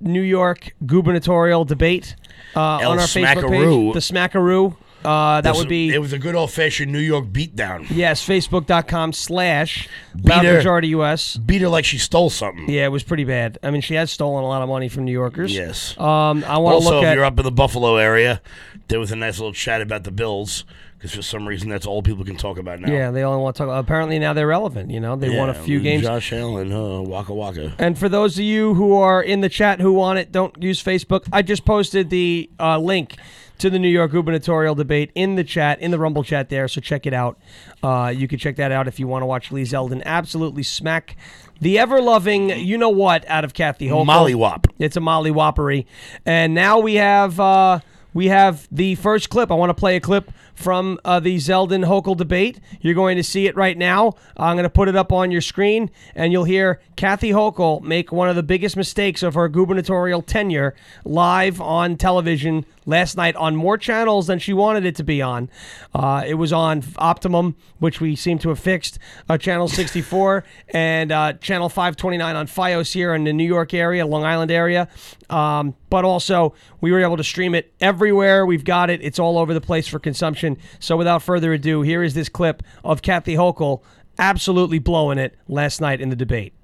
New 0.00 0.20
York 0.22 0.74
gubernatorial 0.84 1.64
debate 1.64 2.16
uh, 2.54 2.60
on 2.60 2.98
our 2.98 3.06
Facebook 3.06 3.48
page. 3.50 3.94
The 3.94 4.00
Smackaroo. 4.14 4.76
Uh, 5.06 5.40
that 5.40 5.54
would 5.54 5.68
be, 5.68 5.90
It 5.94 5.98
was 6.00 6.12
a 6.12 6.18
good 6.18 6.34
old 6.34 6.50
fashioned 6.50 6.90
New 6.92 6.98
York 6.98 7.26
beatdown. 7.26 7.86
yes, 7.90 8.26
facebook.com 8.26 9.12
slash 9.12 9.88
Beat 10.14 10.32
her. 10.34 10.60
loudmajorityus. 10.60 11.46
Beat 11.46 11.62
her 11.62 11.68
like 11.68 11.84
she 11.84 11.98
stole 11.98 12.30
something. 12.30 12.68
Yeah, 12.68 12.86
it 12.86 12.90
was 12.92 13.02
pretty 13.02 13.24
bad. 13.24 13.58
I 13.62 13.70
mean, 13.70 13.80
she 13.80 13.94
has 13.94 14.10
stolen 14.10 14.44
a 14.44 14.46
lot 14.48 14.62
of 14.62 14.68
money 14.68 14.88
from 14.88 15.04
New 15.04 15.12
Yorkers. 15.12 15.54
Yes. 15.54 15.96
Um, 15.98 16.44
I 16.44 16.58
want 16.58 16.72
to 16.72 16.76
also, 16.76 16.90
look 16.96 17.04
if 17.04 17.14
you're 17.14 17.24
up 17.24 17.38
in 17.38 17.44
the 17.44 17.52
Buffalo 17.52 17.96
area, 17.96 18.40
there 18.88 18.98
was 19.00 19.12
a 19.12 19.16
nice 19.16 19.38
little 19.38 19.52
chat 19.52 19.80
about 19.80 20.04
the 20.04 20.10
Bills 20.10 20.64
because 20.96 21.14
for 21.14 21.22
some 21.22 21.46
reason 21.46 21.68
that's 21.68 21.86
all 21.86 22.02
people 22.02 22.24
can 22.24 22.36
talk 22.36 22.58
about 22.58 22.80
now. 22.80 22.90
Yeah, 22.90 23.10
they 23.10 23.22
only 23.22 23.42
want 23.42 23.56
to 23.56 23.64
talk. 23.66 23.84
Apparently 23.84 24.18
now 24.18 24.32
they're 24.32 24.46
relevant. 24.46 24.90
You 24.90 25.00
know, 25.00 25.14
they 25.14 25.36
won 25.36 25.50
a 25.50 25.54
few 25.54 25.78
games. 25.80 26.02
Josh 26.04 26.32
Allen, 26.32 26.72
uh, 26.72 27.00
Waka 27.02 27.34
Waka. 27.34 27.74
And 27.78 27.98
for 27.98 28.08
those 28.08 28.38
of 28.38 28.44
you 28.44 28.74
who 28.74 28.94
are 28.96 29.22
in 29.22 29.40
the 29.40 29.48
chat 29.48 29.80
who 29.80 29.92
want 29.92 30.18
it, 30.18 30.32
don't 30.32 30.60
use 30.62 30.82
Facebook. 30.82 31.28
I 31.32 31.42
just 31.42 31.64
posted 31.64 32.08
the 32.10 32.48
uh, 32.58 32.78
link 32.78 33.16
to 33.58 33.70
the 33.70 33.78
New 33.78 33.88
York 33.88 34.12
gubernatorial 34.12 34.74
debate 34.74 35.10
in 35.14 35.36
the 35.36 35.44
chat, 35.44 35.80
in 35.80 35.90
the 35.90 35.98
Rumble 35.98 36.22
chat 36.22 36.48
there. 36.48 36.68
So 36.68 36.80
check 36.80 37.06
it 37.06 37.12
out. 37.12 37.38
Uh, 37.82 38.12
you 38.14 38.28
can 38.28 38.38
check 38.38 38.56
that 38.56 38.72
out 38.72 38.88
if 38.88 39.00
you 39.00 39.06
want 39.06 39.22
to 39.22 39.26
watch 39.26 39.50
Lee 39.50 39.62
Zeldin 39.62 40.02
absolutely 40.04 40.62
smack 40.62 41.16
the 41.60 41.78
ever 41.78 42.00
loving, 42.00 42.50
you 42.50 42.76
know 42.76 42.90
what, 42.90 43.26
out 43.28 43.44
of 43.44 43.54
Kathy 43.54 43.88
Hochul. 43.88 44.06
Molly 44.06 44.34
Wop. 44.34 44.66
It's 44.78 44.96
a 44.96 45.00
Molly 45.00 45.30
Whoppery. 45.30 45.86
And 46.24 46.54
now 46.54 46.78
we 46.78 46.96
have 46.96 47.40
uh, 47.40 47.80
we 48.12 48.28
have 48.28 48.66
the 48.70 48.94
first 48.96 49.30
clip. 49.30 49.50
I 49.50 49.54
want 49.54 49.70
to 49.70 49.74
play 49.74 49.96
a 49.96 50.00
clip 50.00 50.32
from 50.54 50.98
uh, 51.04 51.20
the 51.20 51.36
Zeldin 51.36 51.84
Hochul 51.84 52.16
debate. 52.16 52.60
You're 52.80 52.94
going 52.94 53.16
to 53.16 53.22
see 53.22 53.46
it 53.46 53.56
right 53.56 53.76
now. 53.76 54.14
I'm 54.36 54.56
going 54.56 54.64
to 54.64 54.70
put 54.70 54.88
it 54.88 54.96
up 54.96 55.12
on 55.12 55.30
your 55.30 55.42
screen, 55.42 55.90
and 56.14 56.32
you'll 56.32 56.44
hear 56.44 56.80
Kathy 56.96 57.30
Hochul 57.30 57.82
make 57.82 58.12
one 58.12 58.30
of 58.30 58.36
the 58.36 58.42
biggest 58.42 58.76
mistakes 58.76 59.22
of 59.22 59.34
her 59.34 59.48
gubernatorial 59.48 60.22
tenure 60.22 60.74
live 61.04 61.60
on 61.60 61.96
television 61.96 62.64
last 62.86 63.16
night 63.16 63.36
on 63.36 63.54
more 63.56 63.76
channels 63.76 64.28
than 64.28 64.38
she 64.38 64.52
wanted 64.52 64.84
it 64.84 64.96
to 64.96 65.04
be 65.04 65.20
on. 65.20 65.50
Uh, 65.94 66.24
it 66.26 66.34
was 66.34 66.52
on 66.52 66.82
Optimum, 66.96 67.56
which 67.78 68.00
we 68.00 68.16
seem 68.16 68.38
to 68.38 68.48
have 68.48 68.58
fixed, 68.58 68.98
uh, 69.28 69.36
Channel 69.36 69.68
64, 69.68 70.44
and 70.70 71.12
uh, 71.12 71.32
Channel 71.34 71.68
529 71.68 72.36
on 72.36 72.46
FiOS 72.46 72.92
here 72.92 73.14
in 73.14 73.24
the 73.24 73.32
New 73.32 73.44
York 73.44 73.74
area, 73.74 74.06
Long 74.06 74.24
Island 74.24 74.50
area. 74.50 74.88
Um, 75.28 75.74
but 75.90 76.04
also, 76.04 76.54
we 76.80 76.92
were 76.92 77.00
able 77.00 77.16
to 77.16 77.24
stream 77.24 77.54
it 77.54 77.74
everywhere. 77.80 78.46
We've 78.46 78.64
got 78.64 78.88
it. 78.88 79.02
It's 79.02 79.18
all 79.18 79.38
over 79.38 79.52
the 79.52 79.60
place 79.60 79.86
for 79.86 79.98
consumption. 79.98 80.56
So 80.78 80.96
without 80.96 81.22
further 81.22 81.52
ado, 81.52 81.82
here 81.82 82.02
is 82.02 82.14
this 82.14 82.28
clip 82.28 82.62
of 82.84 83.02
Kathy 83.02 83.34
Hochul 83.34 83.82
absolutely 84.18 84.78
blowing 84.78 85.18
it 85.18 85.36
last 85.48 85.80
night 85.80 86.00
in 86.00 86.08
the 86.08 86.16
debate. 86.16 86.55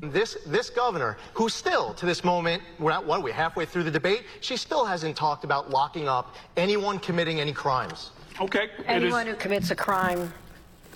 This 0.00 0.36
this 0.46 0.68
governor, 0.68 1.16
who 1.32 1.48
still 1.48 1.94
to 1.94 2.04
this 2.04 2.22
moment, 2.22 2.62
we're 2.78 2.90
not 2.90 3.06
what 3.06 3.20
are 3.20 3.22
we 3.22 3.32
halfway 3.32 3.64
through 3.64 3.84
the 3.84 3.90
debate, 3.90 4.24
she 4.42 4.56
still 4.58 4.84
hasn't 4.84 5.16
talked 5.16 5.42
about 5.42 5.70
locking 5.70 6.06
up 6.06 6.34
anyone 6.58 6.98
committing 6.98 7.40
any 7.40 7.52
crimes. 7.52 8.10
Okay. 8.38 8.64
it 8.64 8.70
is- 8.80 8.84
Anyone 8.88 9.26
who 9.26 9.34
commits 9.34 9.70
a 9.70 9.74
crime 9.74 10.30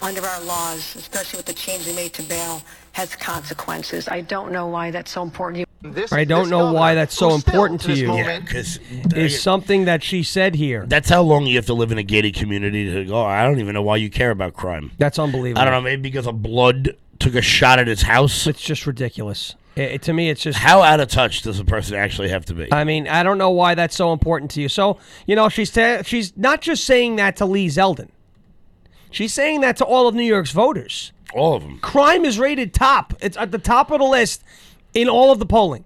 under 0.02 0.21
our 0.23 0.40
laws, 0.45 0.97
especially 0.97 1.38
with 1.38 1.47
the 1.47 1.54
change 1.54 1.87
we 1.87 1.95
made 1.95 2.12
to 2.14 2.23
bail, 2.23 2.62
has 2.92 3.16
consequences. 3.16 4.07
I 4.09 4.21
don't 4.21 4.52
know 4.52 4.66
why 4.66 4.90
that's 4.90 5.11
so 5.11 5.23
important. 5.23 5.66
This, 5.83 6.12
I 6.12 6.25
don't 6.25 6.50
know 6.50 6.71
why 6.75 6.95
that's 6.95 7.14
so 7.16 7.35
important 7.35 7.80
to 7.80 7.87
to 7.87 7.92
this 7.92 8.00
you. 8.00 8.07
Yeah, 8.09 8.16
moment, 8.21 8.45
because 8.45 8.78
Is 9.16 9.40
something 9.40 9.87
that 9.87 10.02
she 10.02 10.23
said 10.23 10.54
here. 10.54 10.85
that's 10.87 11.09
how 11.09 11.23
long 11.23 11.47
you 11.47 11.57
have 11.57 11.64
to 11.66 11.75
live 11.75 11.90
in 11.90 11.97
a 11.97 12.02
gated 12.02 12.35
community 12.35 12.92
to 12.92 13.07
go. 13.07 13.25
I 13.25 13.45
don't 13.45 13.61
even 13.61 13.73
know 13.73 13.80
why 13.83 13.97
you 13.97 14.11
care 14.11 14.30
about 14.30 14.52
crime. 14.52 14.90
That's 14.99 15.19
unbelievable. 15.19 15.62
I 15.62 15.64
don't 15.64 15.73
know. 15.73 15.80
Maybe 15.80 16.02
because 16.02 16.26
of 16.26 16.42
blood 16.42 16.97
took 17.21 17.35
a 17.37 17.43
shot 17.43 17.79
at 17.79 17.87
his 17.87 18.03
house. 18.03 18.47
It's 18.47 18.61
just 18.61 18.87
ridiculous. 18.87 19.55
It- 19.77 20.03
to 20.03 20.12
me, 20.12 20.29
it's 20.31 20.43
just 20.43 20.59
How 20.59 20.83
out 20.83 20.99
of 20.99 21.09
touch 21.09 21.43
does 21.43 21.61
a 21.61 21.65
person 21.65 21.95
actually 21.95 22.31
have 22.31 22.45
to 22.47 22.55
be? 22.55 22.73
I 22.73 22.83
mean, 22.83 23.07
I 23.07 23.23
don't 23.23 23.39
know 23.39 23.50
why 23.50 23.75
that's 23.77 23.95
so 23.95 24.12
important 24.12 24.50
to 24.53 24.61
you. 24.61 24.69
So, 24.69 24.99
you 25.27 25.37
know, 25.37 25.49
she's 25.49 25.71
ta- 25.71 26.03
she's 26.03 26.37
not 26.37 26.61
just 26.61 26.85
saying 26.85 27.17
that 27.17 27.37
to 27.37 27.47
Lee 27.47 27.69
Zeldin. 27.69 28.09
She's 29.12 29.33
saying 29.33 29.61
that 29.61 29.77
to 29.77 29.85
all 29.85 30.09
of 30.09 30.15
New 30.15 30.25
York's 30.25 30.50
voters. 30.50 31.12
All 31.35 31.55
of 31.55 31.62
them. 31.62 31.79
Crime 31.79 32.25
is 32.25 32.39
rated 32.39 32.75
top. 32.75 33.15
It's 33.21 33.37
at 33.37 33.53
the 33.53 33.59
top 33.59 33.91
of 33.91 34.00
the 34.00 34.05
list 34.07 34.43
in 34.95 35.09
all 35.09 35.31
of 35.31 35.39
the 35.39 35.47
polling. 35.47 35.85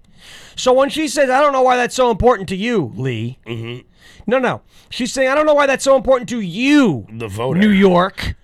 So 0.56 0.72
when 0.72 0.88
she 0.88 1.08
says, 1.08 1.28
"I 1.28 1.40
don't 1.40 1.52
know 1.52 1.62
why 1.62 1.76
that's 1.76 1.94
so 1.94 2.10
important 2.10 2.48
to 2.50 2.56
you, 2.56 2.92
Lee," 2.96 3.38
mm-hmm. 3.46 3.86
no, 4.26 4.38
no, 4.38 4.62
she's 4.88 5.12
saying, 5.12 5.28
"I 5.28 5.34
don't 5.34 5.46
know 5.46 5.54
why 5.54 5.66
that's 5.66 5.84
so 5.84 5.96
important 5.96 6.28
to 6.30 6.40
you, 6.40 7.06
The 7.12 7.28
voter. 7.28 7.58
New 7.60 7.70
York." 7.70 8.34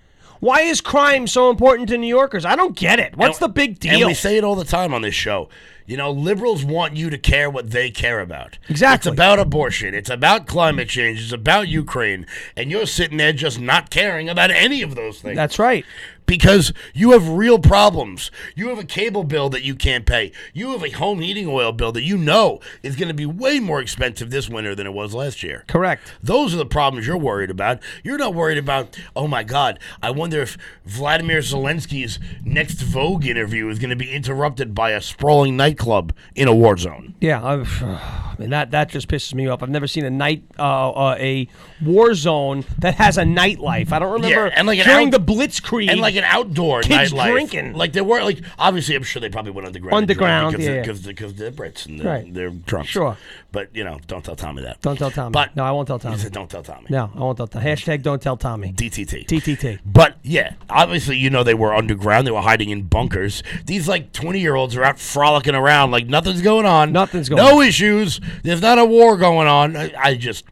Why 0.41 0.61
is 0.61 0.81
crime 0.81 1.27
so 1.27 1.49
important 1.51 1.87
to 1.89 1.97
New 1.97 2.07
Yorkers? 2.07 2.45
I 2.45 2.55
don't 2.55 2.75
get 2.75 2.99
it. 2.99 3.15
What's 3.15 3.37
And- 3.39 3.45
the 3.49 3.53
big 3.53 3.79
deal? 3.79 3.93
And 3.93 4.05
we 4.07 4.13
say 4.15 4.37
it 4.37 4.43
all 4.43 4.55
the 4.55 4.65
time 4.65 4.93
on 4.93 5.03
this 5.03 5.15
show. 5.15 5.49
You 5.85 5.97
know, 5.97 6.09
liberals 6.11 6.63
want 6.63 6.95
you 6.95 7.09
to 7.11 7.17
care 7.17 7.49
what 7.49 7.71
they 7.71 7.91
care 7.91 8.19
about. 8.21 8.57
Exactly. 8.69 9.09
It's 9.11 9.13
about 9.13 9.39
abortion. 9.39 9.93
It's 9.93 10.09
about 10.09 10.47
climate 10.47 10.89
change. 10.89 11.21
It's 11.21 11.31
about 11.33 11.67
Ukraine. 11.67 12.25
And 12.55 12.71
you're 12.71 12.85
sitting 12.87 13.17
there 13.17 13.33
just 13.33 13.59
not 13.59 13.89
caring 13.89 14.29
about 14.29 14.51
any 14.51 14.81
of 14.81 14.95
those 14.95 15.19
things. 15.21 15.35
That's 15.35 15.59
right. 15.59 15.85
Because 16.31 16.71
you 16.93 17.11
have 17.11 17.27
real 17.27 17.59
problems. 17.59 18.31
You 18.55 18.69
have 18.69 18.79
a 18.79 18.85
cable 18.85 19.25
bill 19.25 19.49
that 19.49 19.63
you 19.63 19.75
can't 19.75 20.05
pay. 20.05 20.31
You 20.53 20.71
have 20.71 20.81
a 20.81 20.89
home 20.91 21.19
heating 21.19 21.45
oil 21.49 21.73
bill 21.73 21.91
that 21.91 22.03
you 22.03 22.17
know 22.17 22.61
is 22.81 22.95
going 22.95 23.09
to 23.09 23.13
be 23.13 23.25
way 23.25 23.59
more 23.59 23.81
expensive 23.81 24.29
this 24.29 24.47
winter 24.47 24.73
than 24.73 24.87
it 24.87 24.93
was 24.93 25.13
last 25.13 25.43
year. 25.43 25.65
Correct. 25.67 26.13
Those 26.23 26.53
are 26.53 26.57
the 26.57 26.65
problems 26.65 27.05
you're 27.05 27.17
worried 27.17 27.49
about. 27.49 27.83
You're 28.01 28.17
not 28.17 28.33
worried 28.33 28.57
about, 28.57 28.97
oh 29.13 29.27
my 29.27 29.43
God, 29.43 29.77
I 30.01 30.11
wonder 30.11 30.41
if 30.41 30.57
Vladimir 30.85 31.39
Zelensky's 31.39 32.17
next 32.45 32.81
Vogue 32.81 33.25
interview 33.25 33.67
is 33.67 33.77
going 33.77 33.89
to 33.89 33.97
be 33.97 34.09
interrupted 34.09 34.73
by 34.73 34.91
a 34.91 35.01
sprawling 35.01 35.57
nightclub 35.57 36.13
in 36.33 36.47
a 36.47 36.55
war 36.55 36.77
zone. 36.77 37.13
Yeah, 37.19 37.43
I, 37.43 38.30
Mean 38.41 38.49
that 38.51 38.71
that 38.71 38.89
just 38.89 39.07
pisses 39.07 39.33
me 39.33 39.47
off. 39.47 39.63
I've 39.63 39.69
never 39.69 39.87
seen 39.87 40.05
a 40.05 40.09
night 40.09 40.43
uh, 40.59 40.91
uh, 40.91 41.15
a 41.19 41.47
war 41.81 42.13
zone 42.13 42.65
that 42.79 42.95
has 42.95 43.17
a 43.17 43.23
nightlife. 43.23 43.91
I 43.91 43.99
don't 43.99 44.11
remember 44.13 44.47
and 44.47 44.67
like 44.67 44.79
an 44.79 44.85
during 44.85 45.07
out- 45.13 45.25
the 45.25 45.33
Blitzkrieg 45.33 45.89
And 45.89 46.01
like 46.01 46.15
an 46.15 46.23
outdoor 46.25 46.81
Kids 46.81 47.11
nightlife. 47.13 47.31
drinking. 47.31 47.73
Like 47.73 47.93
there 47.93 48.03
were 48.03 48.21
like 48.23 48.41
obviously 48.59 48.95
I'm 48.95 49.03
sure 49.03 49.19
they 49.21 49.29
probably 49.29 49.51
went 49.51 49.67
underground. 49.67 49.95
Underground, 49.95 50.51
because 50.53 50.65
yeah, 50.67 50.73
yeah. 50.75 50.81
because 50.81 51.01
because 51.01 51.33
they're 51.35 51.51
Brits 51.51 51.85
and 51.85 51.99
they're, 51.99 52.07
Right. 52.07 52.33
they're 52.33 52.49
drunk. 52.49 52.87
Sure. 52.87 53.17
But 53.51 53.75
you 53.75 53.83
know, 53.83 53.99
don't 54.07 54.23
tell 54.23 54.35
Tommy 54.35 54.61
that. 54.61 54.81
Don't 54.81 54.97
tell 54.97 55.11
Tommy. 55.11 55.31
But 55.33 55.55
No, 55.57 55.63
I 55.65 55.71
won't 55.71 55.85
tell 55.87 55.99
Tommy. 55.99 56.17
said, 56.17 56.31
don't 56.31 56.49
tell 56.49 56.63
Tommy. 56.63 56.87
no, 56.89 57.11
I 57.13 57.19
won't 57.19 57.35
tell 57.37 57.47
Tommy. 57.47 57.65
Hashtag 57.65 58.01
don't 58.01 58.21
tell 58.21 58.37
Tommy. 58.37 58.71
DTT. 58.71 59.25
TTT. 59.27 59.79
But 59.85 60.15
yeah, 60.23 60.53
obviously, 60.69 61.17
you 61.17 61.29
know, 61.29 61.43
they 61.43 61.53
were 61.53 61.73
underground. 61.73 62.25
They 62.25 62.31
were 62.31 62.41
hiding 62.41 62.69
in 62.69 62.83
bunkers. 62.83 63.43
These 63.65 63.89
like 63.89 64.13
20 64.13 64.39
year 64.39 64.55
olds 64.55 64.75
are 64.77 64.83
out 64.83 64.99
frolicking 64.99 65.55
around 65.55 65.91
like 65.91 66.07
nothing's 66.07 66.41
going 66.41 66.65
on. 66.65 66.93
Nothing's 66.93 67.27
going 67.27 67.43
No 67.43 67.59
issues. 67.61 68.21
There's 68.43 68.61
not 68.61 68.79
a 68.79 68.85
war 68.85 69.17
going 69.17 69.47
on. 69.47 69.75
I, 69.75 69.91
I 70.01 70.15
just, 70.15 70.45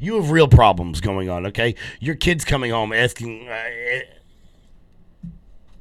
you 0.00 0.16
have 0.16 0.30
real 0.30 0.48
problems 0.48 1.02
going 1.02 1.28
on, 1.28 1.46
okay? 1.46 1.74
Your 2.00 2.14
kid's 2.14 2.44
coming 2.46 2.70
home 2.70 2.92
asking, 2.92 3.48
uh, 3.48 3.64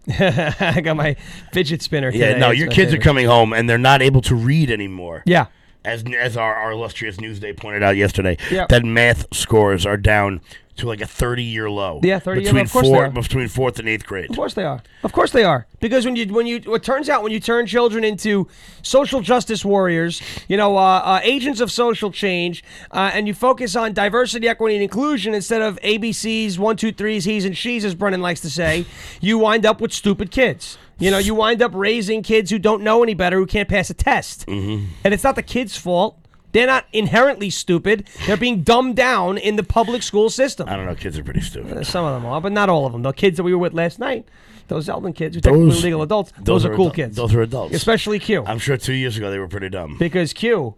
I 0.20 0.82
got 0.84 0.96
my 0.98 1.16
fidget 1.52 1.82
spinner. 1.82 2.12
yeah, 2.12 2.38
no, 2.38 2.52
your 2.52 2.68
kids 2.68 2.94
are 2.94 3.00
coming 3.00 3.26
home 3.26 3.54
and 3.54 3.70
they're 3.70 3.78
not 3.78 4.02
able 4.02 4.22
to 4.24 4.36
read 4.36 4.70
anymore. 4.70 5.24
Yeah. 5.26 5.48
As, 5.86 6.04
as 6.20 6.36
our, 6.36 6.56
our 6.56 6.72
illustrious 6.72 7.18
Newsday 7.18 7.56
pointed 7.56 7.84
out 7.84 7.96
yesterday, 7.96 8.38
Yep. 8.52 8.70
that 8.70 8.84
math 8.84 9.26
scores 9.34 9.86
are 9.86 9.98
down 9.98 10.42
to 10.78 10.88
like 10.88 11.00
a 11.00 11.06
30 11.08 11.42
year 11.44 11.70
low. 11.70 12.02
Yeah, 12.04 12.20
30 12.20 12.42
year 12.42 12.52
low. 12.52 12.60
between 12.60 12.66
Of 12.66 12.72
course 12.74 12.86
they 12.88 12.92
four- 12.94 13.06
are. 13.06 13.10
Between 13.10 13.48
fourth 13.48 13.80
and 13.80 13.88
eighth 13.88 14.06
grade. 14.06 14.30
Of 14.30 14.36
course 14.36 14.56
they 14.56 14.66
are. 14.66 14.84
Of 15.04 15.14
course 15.14 15.32
they 15.32 15.44
are. 15.46 15.68
Because 15.80 16.04
when 16.04 16.18
you 16.18 16.26
when 16.34 16.48
you 16.48 16.58
it 16.74 16.84
turns 16.84 17.08
out 17.08 17.24
when 17.24 17.32
you 17.32 17.40
turn 17.40 17.66
children 17.66 18.04
into 18.04 18.50
social 18.82 19.22
justice 19.22 19.64
warriors, 19.64 20.22
you 20.50 20.58
know, 20.58 20.76
uh, 20.76 20.82
uh, 21.06 21.20
agents 21.24 21.62
of 21.62 21.72
social 21.72 22.12
change, 22.12 22.62
uh, 22.92 23.12
and 23.14 23.26
you 23.26 23.34
focus 23.34 23.78
on 23.78 23.94
diversity, 23.94 24.50
equity, 24.50 24.76
and 24.76 24.84
inclusion 24.84 25.34
instead 25.34 25.62
of 25.62 25.80
ABCs, 25.82 26.58
one, 26.58 26.76
two, 26.76 26.92
threes, 26.92 27.24
he's 27.24 27.46
and 27.46 27.56
she's, 27.56 27.86
as 27.86 27.96
Brennan 27.96 28.22
likes 28.22 28.42
to 28.42 28.50
say, 28.50 28.86
you 29.22 29.38
wind 29.38 29.66
up 29.66 29.80
with 29.80 29.94
stupid 29.94 30.30
kids. 30.30 30.78
You 30.98 31.12
know, 31.12 31.18
you 31.18 31.36
wind 31.36 31.62
up 31.62 31.72
raising 31.74 32.24
kids 32.24 32.50
who 32.52 32.60
don't 32.60 32.82
know 32.82 33.04
any 33.04 33.14
better, 33.14 33.38
who 33.38 33.46
can't 33.46 33.68
pass 33.68 33.90
a 33.90 33.94
test, 33.94 34.46
mm-hmm. 34.48 34.86
and 35.04 35.14
it's 35.14 35.24
not 35.24 35.36
the 35.36 35.44
kids' 35.44 35.78
fault. 35.78 36.18
They're 36.54 36.68
not 36.68 36.86
inherently 36.94 37.50
stupid. 37.50 38.08
They're 38.26 38.38
being 38.38 38.64
dumbed 38.64 38.96
down 38.96 39.38
in 39.38 39.58
the 39.58 39.64
public 39.64 40.02
school 40.04 40.30
system. 40.30 40.70
I 40.70 40.78
don't 40.78 40.86
know. 40.86 40.96
Kids 40.96 41.18
are 41.20 41.24
pretty 41.24 41.42
stupid. 41.42 41.86
Some 41.86 42.06
of 42.06 42.14
them 42.14 42.26
are, 42.26 42.40
but 42.40 42.54
not 42.54 42.70
all 42.70 42.86
of 42.86 42.94
them. 42.94 43.02
The 43.02 43.12
kids 43.12 43.36
that 43.36 43.44
we 43.44 43.52
were 43.52 43.58
with 43.60 43.74
last 43.74 44.00
night, 44.00 44.26
those 44.70 44.88
Eldon 44.88 45.12
kids 45.12 45.36
who 45.36 45.42
technically 45.42 45.70
Those- 45.72 45.84
legal 45.84 46.02
adults, 46.02 46.32
those, 46.40 46.64
are, 46.64 46.74
cool 46.74 46.92
adul- 46.92 46.96
kids. 46.96 47.18
Those 47.18 47.36
are 47.36 47.42
adults. 47.42 47.76
Especially 47.76 48.20
Q. 48.20 48.46
I'm 48.46 48.60
sure 48.60 48.78
two 48.78 48.94
years 48.94 49.18
ago 49.18 49.30
they 49.30 49.38
were 49.38 49.50
pretty 49.50 49.68
dumb. 49.68 49.98
because 50.00 50.32
Q, 50.32 50.76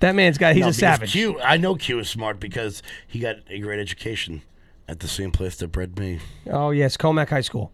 that 0.00 0.16
man's 0.16 0.38
got, 0.38 0.56
he's 0.56 0.62
No, 0.64 0.70
a 0.70 0.72
savage. 0.72 1.12
Q, 1.12 1.40
I 1.40 1.56
know 1.56 1.76
Q 1.76 2.00
is 2.00 2.08
smart 2.08 2.40
because 2.40 2.82
he 3.06 3.20
got 3.20 3.36
a 3.48 3.60
great 3.60 3.78
education 3.78 4.42
at 4.88 4.98
the 4.98 5.08
same 5.08 5.30
place 5.30 5.54
that 5.58 5.68
bred 5.68 6.00
me, 6.00 6.18
Oh, 6.50 6.70
yes, 6.70 6.96
Commack 6.96 7.28
High 7.28 7.42
School. 7.42 7.70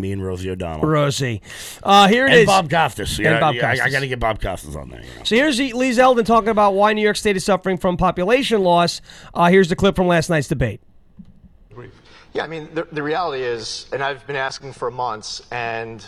Me 0.00 0.12
and 0.12 0.24
Rosie 0.24 0.50
O'Donnell, 0.50 0.86
Rosie. 0.86 1.42
Uh, 1.82 2.08
here 2.08 2.26
it 2.26 2.32
and 2.32 2.40
is. 2.40 2.46
Bob 2.46 2.70
Costas. 2.70 3.18
Yeah, 3.18 3.40
Bob 3.40 3.54
yeah, 3.54 3.68
I, 3.68 3.84
I 3.84 3.90
got 3.90 4.00
to 4.00 4.08
get 4.08 4.20
Bob 4.20 4.40
Costas 4.40 4.76
on 4.76 4.88
there. 4.90 5.02
You 5.02 5.18
know. 5.18 5.24
So 5.24 5.36
here's 5.36 5.58
Lee 5.58 5.90
Zeldin 5.90 6.24
talking 6.24 6.50
about 6.50 6.74
why 6.74 6.92
New 6.92 7.02
York 7.02 7.16
State 7.16 7.36
is 7.36 7.44
suffering 7.44 7.76
from 7.76 7.96
population 7.96 8.62
loss. 8.62 9.00
Uh, 9.34 9.48
here's 9.48 9.68
the 9.68 9.76
clip 9.76 9.96
from 9.96 10.06
last 10.06 10.30
night's 10.30 10.48
debate. 10.48 10.80
Yeah, 12.34 12.44
I 12.44 12.46
mean, 12.46 12.68
the, 12.74 12.86
the 12.92 13.02
reality 13.02 13.42
is, 13.42 13.86
and 13.92 14.02
I've 14.02 14.26
been 14.26 14.36
asking 14.36 14.74
for 14.74 14.90
months, 14.90 15.42
and 15.50 16.04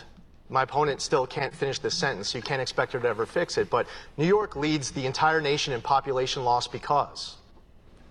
my 0.49 0.62
opponent 0.62 1.00
still 1.00 1.26
can't 1.26 1.54
finish 1.54 1.78
this 1.78 1.94
sentence, 1.94 2.35
you 2.35 2.42
can't 2.42 2.61
expect 2.61 2.92
her 2.92 3.00
to 3.00 3.09
ever 3.09 3.25
fix 3.25 3.56
it. 3.56 3.70
But 3.70 3.87
New 4.16 4.26
York 4.26 4.54
leads 4.54 4.90
the 4.90 5.06
entire 5.06 5.40
nation 5.40 5.73
in 5.73 5.80
population 5.80 6.44
loss 6.44 6.68
because. 6.68 7.37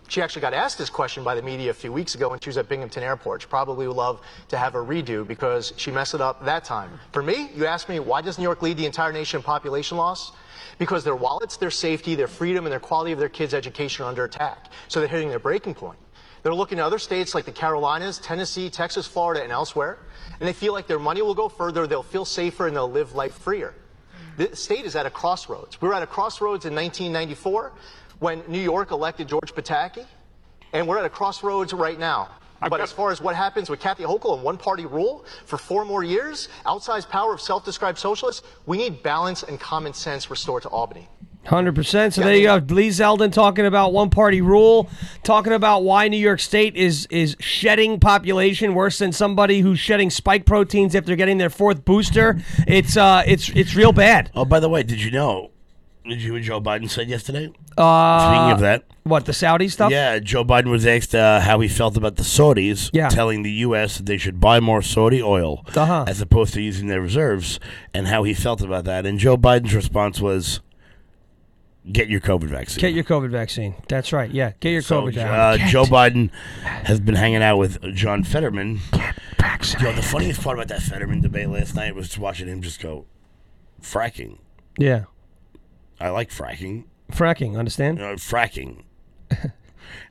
She 0.10 0.24
actually 0.24 0.42
got 0.42 0.56
asked 0.56 0.80
this 0.80 0.90
question 0.90 1.24
by 1.24 1.36
the 1.36 1.44
media 1.44 1.70
a 1.70 1.74
few 1.74 1.94
weeks 1.94 2.16
ago 2.16 2.30
when 2.30 2.40
she 2.40 2.50
was 2.50 2.58
at 2.58 2.68
Binghamton 2.68 3.04
Airport. 3.04 3.44
She 3.44 3.48
probably 3.48 3.88
would 3.88 3.96
love 3.96 4.22
to 4.48 4.58
have 4.58 4.74
a 4.74 4.80
redo 4.80 5.26
because 5.26 5.72
she 5.78 5.92
messed 5.92 6.16
it 6.16 6.22
up 6.22 6.44
that 6.46 6.64
time. 6.64 7.00
For 7.12 7.22
me, 7.22 7.52
you 7.56 7.68
asked 7.68 7.88
me, 7.88 8.00
why 8.00 8.22
does 8.22 8.40
New 8.40 8.44
York 8.44 8.64
lead 8.64 8.78
the 8.78 8.88
entire 8.88 9.14
nation 9.14 9.38
in 9.38 9.44
population 9.44 9.98
loss? 9.98 10.32
Because 10.80 11.04
their 11.04 11.16
wallets, 11.16 11.58
their 11.58 11.70
safety, 11.70 12.16
their 12.16 12.28
freedom, 12.28 12.66
and 12.66 12.72
their 12.72 12.80
quality 12.80 13.12
of 13.12 13.20
their 13.20 13.30
kids' 13.30 13.54
education 13.54 14.04
are 14.04 14.10
under 14.10 14.24
attack. 14.24 14.72
So 14.88 15.00
they're 15.00 15.08
hitting 15.08 15.30
their 15.30 15.38
breaking 15.38 15.76
point. 15.76 16.00
They're 16.42 16.56
looking 16.56 16.80
at 16.80 16.86
other 16.86 17.00
states 17.00 17.36
like 17.36 17.46
the 17.46 17.52
Carolinas, 17.52 18.18
Tennessee, 18.18 18.72
Texas, 18.72 19.06
Florida, 19.06 19.44
and 19.44 19.52
elsewhere, 19.52 20.00
and 20.40 20.48
they 20.50 20.54
feel 20.54 20.74
like 20.74 20.88
their 20.88 20.98
money 20.98 21.22
will 21.22 21.36
go 21.36 21.50
further, 21.50 21.86
they'll 21.86 22.02
feel 22.02 22.26
safer, 22.26 22.66
and 22.66 22.76
they'll 22.76 22.90
live 22.90 23.14
life 23.14 23.36
freer. 23.36 23.76
The 24.38 24.56
state 24.56 24.86
is 24.86 24.96
at 24.96 25.06
a 25.06 25.10
crossroads. 25.10 25.82
We 25.82 25.90
were 25.90 25.94
at 25.94 26.02
a 26.02 26.08
crossroads 26.08 26.66
in 26.66 26.74
1994 26.74 27.74
when 28.20 28.44
New 28.48 28.60
York 28.62 28.92
elected 28.92 29.28
George 29.28 29.54
Pataki, 29.54 30.06
and 30.74 30.88
we're 30.88 31.00
at 31.00 31.06
a 31.06 31.10
crossroads 31.10 31.74
right 31.74 32.00
now. 32.00 32.30
But 32.70 32.82
as 32.82 32.92
far 32.92 33.12
as 33.12 33.22
what 33.22 33.36
happens 33.36 33.70
with 33.70 33.80
Kathy 33.80 34.04
Hochul 34.04 34.34
and 34.34 34.44
one 34.44 34.58
party 34.58 34.86
rule 34.86 35.24
for 35.46 35.58
four 35.58 35.86
more 35.86 36.04
years, 36.04 36.50
outsized 36.66 37.10
power 37.10 37.34
of 37.34 37.40
self 37.40 37.64
described 37.64 37.98
socialists, 37.98 38.46
we 38.66 38.78
need 38.78 39.02
balance 39.02 39.44
and 39.44 39.60
common 39.60 39.94
sense 39.94 40.30
restored 40.30 40.64
to 40.64 40.70
Albany. 40.70 41.08
Hundred 41.46 41.74
percent. 41.74 42.14
So 42.14 42.22
there 42.22 42.36
you 42.36 42.48
go. 42.48 42.58
Lee 42.68 42.90
Zeldin 42.90 43.32
talking 43.32 43.66
about 43.66 43.94
one 43.94 44.10
party 44.10 44.42
rule, 44.42 44.90
talking 45.24 45.54
about 45.54 45.84
why 45.84 46.10
New 46.10 46.18
York 46.18 46.42
State 46.42 46.76
is 46.76 47.08
is 47.10 47.38
shedding 47.40 47.98
population 47.98 48.76
worse 48.76 49.00
than 49.00 49.14
somebody 49.14 49.62
who's 49.62 49.80
shedding 49.80 50.10
spike 50.10 50.46
proteins 50.46 50.96
after 50.96 51.16
getting 51.16 51.38
their 51.38 51.50
fourth 51.50 51.86
booster. 51.86 52.42
It's 52.68 52.98
uh, 52.98 53.24
it's 53.26 53.48
it's 53.50 53.74
real 53.74 53.94
bad. 53.94 54.32
Oh, 54.36 54.44
by 54.44 54.60
the 54.60 54.68
way, 54.68 54.84
did 54.84 55.02
you 55.02 55.12
know? 55.12 55.52
Did 56.10 56.18
you 56.22 56.26
hear 56.26 56.34
what 56.34 56.42
Joe 56.44 56.62
Biden 56.62 56.90
said 56.90 57.08
yesterday? 57.10 57.52
Uh, 57.78 58.30
Speaking 58.34 58.52
of 58.52 58.60
that, 58.60 58.84
What 59.04 59.26
the 59.26 59.34
Saudi 59.34 59.68
stuff? 59.70 59.92
yeah, 59.92 60.20
Joe 60.20 60.44
Biden 60.44 60.70
was 60.70 60.86
asked 60.86 61.16
uh, 61.16 61.40
how 61.40 61.60
he 61.60 61.68
felt 61.68 61.96
about 61.98 62.16
the 62.18 62.24
Saudis 62.24 62.90
Yeah. 62.94 63.10
telling 63.10 63.44
the 63.44 63.52
U.S. 63.68 63.98
that 63.98 64.06
they 64.06 64.18
should 64.18 64.40
buy 64.40 64.60
more 64.60 64.82
Saudi 64.82 65.22
oil 65.22 65.66
Uh-huh. 65.76 66.06
as 66.08 66.20
opposed 66.22 66.54
to 66.56 66.62
using 66.62 66.88
their 66.88 67.02
reserves, 67.02 67.60
and 67.94 68.08
how 68.08 68.24
he 68.24 68.34
felt 68.34 68.62
about 68.62 68.86
that. 68.86 69.06
And 69.06 69.20
Joe 69.20 69.38
Biden's 69.38 69.74
response 69.74 70.20
was, 70.20 70.60
"Get 71.92 72.10
your 72.10 72.20
COVID 72.22 72.50
vaccine." 72.50 72.82
Get 72.82 72.94
your 72.94 73.04
COVID 73.06 73.30
vaccine. 73.30 73.76
That's 73.88 74.12
right. 74.12 74.30
Yeah, 74.32 74.52
get 74.60 74.72
your 74.72 74.82
So, 74.82 75.04
COVID 75.04 75.18
uh, 75.18 75.58
down. 75.58 75.68
Joe 75.70 75.84
Biden 75.86 76.32
has 76.64 77.00
been 77.00 77.16
hanging 77.16 77.42
out 77.44 77.58
with 77.58 77.82
John 77.96 78.24
Fetterman. 78.24 78.80
Yo, 79.82 79.92
the 79.94 80.02
funniest 80.02 80.42
part 80.42 80.58
about 80.58 80.68
that 80.68 80.82
Fetterman 80.82 81.22
debate 81.22 81.50
last 81.50 81.76
night 81.76 81.96
was 81.96 82.18
watching 82.18 82.48
him 82.48 82.62
just 82.62 82.82
go, 82.82 83.06
fracking. 83.82 84.38
Yeah, 84.78 85.06
I 86.00 86.10
like 86.10 86.30
fracking. 86.30 86.86
fracking. 87.12 87.58
Understand? 87.58 87.98
You 87.98 88.06
know, 88.06 88.14
fracking. 88.16 88.84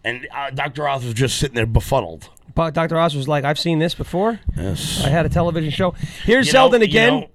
and 0.04 0.28
uh, 0.34 0.50
Dr. 0.50 0.88
Oz 0.88 1.04
was 1.04 1.14
just 1.14 1.38
sitting 1.38 1.54
there 1.54 1.66
befuddled. 1.66 2.28
But 2.54 2.74
Dr. 2.74 2.98
Oz 2.98 3.14
was 3.14 3.28
like, 3.28 3.44
"I've 3.44 3.58
seen 3.58 3.78
this 3.78 3.94
before. 3.94 4.40
Yes. 4.56 5.04
I 5.04 5.08
had 5.08 5.24
a 5.26 5.28
television 5.28 5.70
show." 5.70 5.92
Here's 6.24 6.48
You 6.48 6.52
know- 6.54 6.68
Zeldin 6.70 6.78
you 6.78 6.84
again. 6.84 7.20
know, 7.20 7.28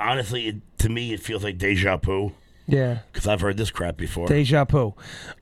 honestly, 0.00 0.48
it, 0.48 0.56
to 0.78 0.88
me, 0.88 1.12
it 1.12 1.20
feels 1.20 1.44
like 1.44 1.58
deja 1.58 1.96
vu 1.96 2.32
yeah. 2.66 2.98
because 3.12 3.28
I've 3.28 3.40
heard 3.40 3.56
this 3.56 3.70
crap 3.70 3.96
before. 3.96 4.26
Deja 4.26 4.64
vu. 4.64 4.94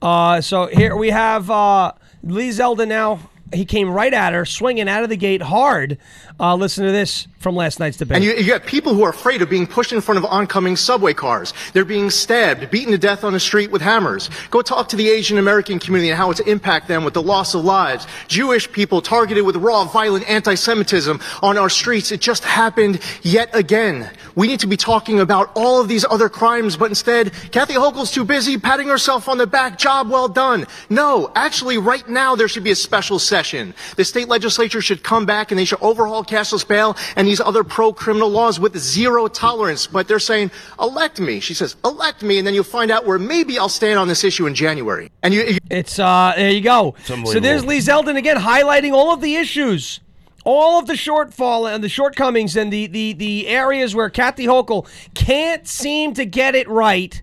Uh, 0.02 0.40
so 0.40 0.66
here 0.66 0.96
we 0.96 1.10
have 1.10 1.50
uh, 1.50 1.92
Lee 2.22 2.50
Zeldin 2.50 2.88
now. 2.88 3.29
He 3.52 3.64
came 3.64 3.90
right 3.90 4.14
at 4.14 4.32
her, 4.32 4.44
swinging 4.44 4.88
out 4.88 5.02
of 5.02 5.08
the 5.08 5.16
gate 5.16 5.42
hard. 5.42 5.98
Uh, 6.38 6.54
listen 6.54 6.84
to 6.86 6.92
this 6.92 7.26
from 7.40 7.56
last 7.56 7.80
night's 7.80 7.96
debate. 7.96 8.16
And 8.16 8.24
you, 8.24 8.34
you 8.34 8.52
have 8.52 8.64
people 8.64 8.94
who 8.94 9.02
are 9.02 9.10
afraid 9.10 9.42
of 9.42 9.50
being 9.50 9.66
pushed 9.66 9.92
in 9.92 10.00
front 10.00 10.18
of 10.18 10.24
oncoming 10.24 10.76
subway 10.76 11.14
cars. 11.14 11.52
They're 11.72 11.84
being 11.84 12.10
stabbed, 12.10 12.70
beaten 12.70 12.92
to 12.92 12.98
death 12.98 13.24
on 13.24 13.32
the 13.32 13.40
street 13.40 13.72
with 13.72 13.82
hammers. 13.82 14.30
Go 14.50 14.62
talk 14.62 14.88
to 14.90 14.96
the 14.96 15.10
Asian 15.10 15.36
American 15.36 15.80
community 15.80 16.10
and 16.10 16.16
how 16.16 16.30
it's 16.30 16.38
impact 16.40 16.86
them 16.86 17.02
with 17.02 17.14
the 17.14 17.22
loss 17.22 17.54
of 17.54 17.64
lives. 17.64 18.06
Jewish 18.28 18.70
people 18.70 19.02
targeted 19.02 19.44
with 19.44 19.56
raw, 19.56 19.84
violent 19.84 20.28
anti-Semitism 20.28 21.18
on 21.42 21.58
our 21.58 21.68
streets. 21.68 22.12
It 22.12 22.20
just 22.20 22.44
happened 22.44 23.00
yet 23.22 23.50
again. 23.52 24.10
We 24.36 24.46
need 24.46 24.60
to 24.60 24.68
be 24.68 24.76
talking 24.76 25.18
about 25.18 25.50
all 25.56 25.80
of 25.80 25.88
these 25.88 26.04
other 26.08 26.28
crimes, 26.28 26.76
but 26.76 26.90
instead, 26.90 27.32
Kathy 27.50 27.74
Hochul's 27.74 28.12
too 28.12 28.24
busy 28.24 28.58
patting 28.58 28.86
herself 28.86 29.28
on 29.28 29.38
the 29.38 29.46
back. 29.46 29.76
Job 29.76 30.08
well 30.08 30.28
done. 30.28 30.66
No, 30.88 31.32
actually, 31.34 31.78
right 31.78 32.08
now 32.08 32.36
there 32.36 32.46
should 32.46 32.64
be 32.64 32.70
a 32.70 32.76
special 32.76 33.18
session 33.18 33.39
session. 33.40 33.74
The 33.96 34.04
state 34.04 34.28
legislature 34.28 34.82
should 34.82 35.02
come 35.02 35.24
back 35.24 35.50
and 35.50 35.58
they 35.58 35.64
should 35.64 35.80
overhaul 35.80 36.24
cashless 36.24 36.66
bail 36.66 36.96
and 37.16 37.26
these 37.26 37.40
other 37.40 37.64
pro-criminal 37.64 38.28
laws 38.28 38.60
with 38.60 38.76
zero 38.76 39.28
tolerance. 39.28 39.86
But 39.86 40.08
they're 40.08 40.18
saying, 40.18 40.50
elect 40.78 41.20
me. 41.20 41.40
She 41.40 41.54
says, 41.54 41.76
elect 41.84 42.22
me, 42.22 42.38
and 42.38 42.46
then 42.46 42.54
you'll 42.54 42.64
find 42.64 42.90
out 42.90 43.06
where 43.06 43.18
maybe 43.18 43.58
I'll 43.58 43.70
stand 43.70 43.98
on 43.98 44.08
this 44.08 44.24
issue 44.24 44.46
in 44.46 44.54
January. 44.54 45.10
And 45.22 45.32
you, 45.32 45.42
you 45.42 45.58
It's 45.70 45.98
uh 45.98 46.32
there 46.36 46.50
you 46.50 46.60
go. 46.60 46.94
So 47.04 47.40
there's 47.40 47.64
Lee 47.64 47.78
Zeldin 47.78 48.16
again 48.16 48.36
highlighting 48.36 48.92
all 48.92 49.12
of 49.12 49.20
the 49.20 49.36
issues. 49.36 50.00
All 50.44 50.78
of 50.78 50.86
the 50.86 50.94
shortfall 50.94 51.72
and 51.72 51.84
the 51.84 51.88
shortcomings 51.88 52.56
and 52.56 52.72
the, 52.72 52.86
the, 52.86 53.12
the 53.12 53.46
areas 53.46 53.94
where 53.94 54.08
Kathy 54.08 54.46
Hochul 54.46 54.88
can't 55.14 55.68
seem 55.68 56.14
to 56.14 56.24
get 56.24 56.54
it 56.54 56.66
right 56.66 57.20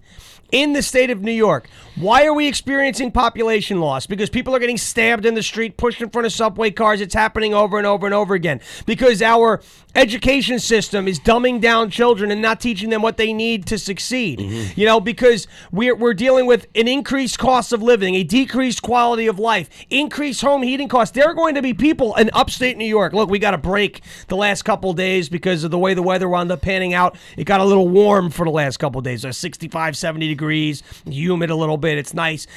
in 0.51 0.74
the 0.74 0.83
state 0.83 1.09
of 1.09 1.21
New 1.21 1.31
York. 1.31 1.67
Why 2.00 2.27
are 2.27 2.34
we 2.34 2.48
experiencing 2.48 3.12
population 3.12 3.80
loss? 3.80 4.06
Because 4.06 4.30
people 4.30 4.56
are 4.56 4.60
getting 4.60 4.77
stabbed 4.77 5.25
in 5.25 5.34
the 5.34 5.42
street, 5.42 5.77
pushed 5.77 6.00
in 6.00 6.12
front 6.12 6.27
of 6.27 6.32
subway 6.32 6.70
cars. 6.70 7.01
It's 7.01 7.16
happening 7.16 7.56
over 7.56 7.80
and 7.80 7.88
over 7.88 8.06
and 8.06 8.13
over 8.13 8.36
again. 8.36 8.62
Because 8.86 9.24
our 9.24 9.62
education 9.96 10.60
system 10.60 11.08
is 11.08 11.20
dumbing 11.20 11.60
down 11.60 11.89
children 11.89 12.30
and 12.30 12.39
not 12.39 12.62
teaching 12.62 12.92
them 12.92 13.01
what 13.01 13.18
they 13.18 13.34
need 13.34 13.66
to 13.66 13.80
succeed. 13.80 14.38
Mm-hmm. 14.38 14.80
You 14.80 14.86
know, 14.86 15.00
because 15.00 15.48
we're, 15.72 15.96
we're 15.96 16.13
dealing 16.13 16.46
with 16.46 16.68
an 16.75 16.88
increased 16.88 17.39
cost 17.39 17.74
of 17.74 17.82
living, 17.82 18.13
a 18.13 18.24
decreased 18.24 18.84
quality 18.84 19.25
of 19.25 19.39
life, 19.39 19.68
increased 19.89 20.42
home 20.42 20.62
heating 20.62 20.89
costs. 20.89 21.16
There 21.16 21.25
are 21.25 21.34
going 21.34 21.56
to 21.56 21.63
be 21.63 21.74
people 21.74 22.13
in 22.18 22.30
upstate 22.32 22.77
New 22.77 22.86
York. 22.86 23.13
Look, 23.13 23.32
we 23.32 23.39
got 23.39 23.56
a 23.56 23.58
break 23.58 24.01
the 24.27 24.38
last 24.38 24.62
couple 24.62 24.94
days 24.94 25.30
because 25.30 25.63
of 25.63 25.72
the 25.72 25.80
way 25.80 25.96
the 25.96 26.04
weather 26.04 26.30
wound 26.30 26.51
up 26.51 26.62
panning 26.62 26.94
out. 26.94 27.18
It 27.38 27.46
got 27.46 27.60
a 27.60 27.66
little 27.66 27.88
warm 27.88 28.30
for 28.30 28.46
the 28.46 28.51
last 28.51 28.77
couple 28.77 29.01
days. 29.01 29.24
So 29.24 29.32
65, 29.32 29.98
70 29.98 30.27
degrees, 30.27 30.84
humid 31.08 31.50
a 31.50 31.56
little 31.56 31.77
bit. 31.77 31.87
It's 31.96 32.13
nice. 32.13 32.48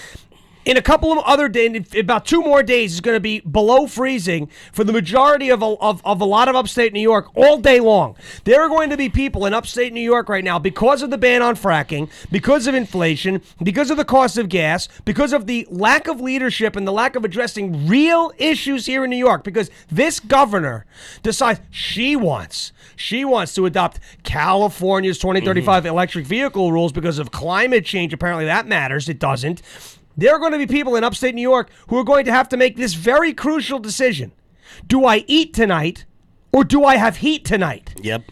In 0.66 0.76
a 0.76 0.82
couple 0.82 1.10
of 1.10 1.18
other 1.20 1.48
days, 1.48 1.94
about 1.96 2.26
two 2.26 2.42
more 2.42 2.62
days, 2.62 2.92
it's 2.92 3.00
going 3.00 3.16
to 3.16 3.20
be 3.20 3.40
below 3.40 3.86
freezing 3.86 4.50
for 4.72 4.84
the 4.84 4.92
majority 4.92 5.48
of 5.48 5.62
a, 5.62 5.64
of, 5.64 6.04
of 6.04 6.20
a 6.20 6.24
lot 6.26 6.48
of 6.48 6.56
upstate 6.56 6.92
New 6.92 7.00
York 7.00 7.28
all 7.34 7.58
day 7.58 7.80
long. 7.80 8.14
There 8.44 8.60
are 8.60 8.68
going 8.68 8.90
to 8.90 8.96
be 8.98 9.08
people 9.08 9.46
in 9.46 9.54
upstate 9.54 9.94
New 9.94 10.02
York 10.02 10.28
right 10.28 10.44
now 10.44 10.58
because 10.58 11.00
of 11.00 11.10
the 11.10 11.16
ban 11.16 11.40
on 11.40 11.56
fracking, 11.56 12.10
because 12.30 12.66
of 12.66 12.74
inflation, 12.74 13.40
because 13.62 13.90
of 13.90 13.96
the 13.96 14.04
cost 14.04 14.36
of 14.36 14.50
gas, 14.50 14.86
because 15.06 15.32
of 15.32 15.46
the 15.46 15.66
lack 15.70 16.08
of 16.08 16.20
leadership 16.20 16.76
and 16.76 16.86
the 16.86 16.92
lack 16.92 17.16
of 17.16 17.24
addressing 17.24 17.86
real 17.86 18.30
issues 18.36 18.84
here 18.84 19.04
in 19.04 19.10
New 19.10 19.16
York. 19.16 19.44
Because 19.44 19.70
this 19.90 20.20
governor 20.20 20.84
decides 21.22 21.60
she 21.70 22.16
wants 22.16 22.72
she 23.00 23.24
wants 23.24 23.54
to 23.54 23.64
adopt 23.64 23.98
California's 24.24 25.18
2035 25.18 25.84
mm-hmm. 25.84 25.88
electric 25.88 26.26
vehicle 26.26 26.70
rules 26.70 26.92
because 26.92 27.18
of 27.18 27.30
climate 27.30 27.86
change. 27.86 28.12
Apparently, 28.12 28.44
that 28.44 28.66
matters. 28.66 29.08
It 29.08 29.18
doesn't. 29.18 29.62
There 30.20 30.34
are 30.34 30.38
going 30.38 30.52
to 30.52 30.58
be 30.58 30.66
people 30.66 30.96
in 30.96 31.02
upstate 31.02 31.34
New 31.34 31.40
York 31.40 31.70
who 31.88 31.96
are 31.96 32.04
going 32.04 32.26
to 32.26 32.32
have 32.32 32.46
to 32.50 32.58
make 32.58 32.76
this 32.76 32.92
very 32.92 33.32
crucial 33.32 33.78
decision. 33.78 34.32
Do 34.86 35.06
I 35.06 35.24
eat 35.26 35.54
tonight 35.54 36.04
or 36.52 36.62
do 36.62 36.84
I 36.84 36.96
have 36.96 37.16
heat 37.16 37.46
tonight? 37.46 37.94
Yep. 38.02 38.24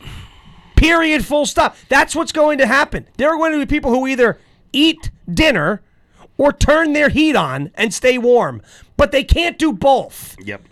Period, 0.76 1.25
full 1.25 1.47
stop. 1.47 1.78
That's 1.88 2.14
what's 2.14 2.30
going 2.30 2.59
to 2.59 2.66
happen. 2.66 3.09
There 3.16 3.30
are 3.30 3.38
going 3.38 3.52
to 3.52 3.59
be 3.59 3.64
people 3.64 3.90
who 3.90 4.07
either 4.07 4.38
eat 4.71 5.11
dinner 5.33 5.80
or 6.37 6.52
turn 6.52 6.92
their 6.92 7.09
heat 7.09 7.35
on 7.35 7.71
and 7.75 7.95
stay 7.95 8.18
warm, 8.18 8.61
but 8.99 9.11
they 9.11 9.25
can't 9.25 9.59
do 9.59 9.73
both. 9.73 10.37
Yep. 10.45 10.68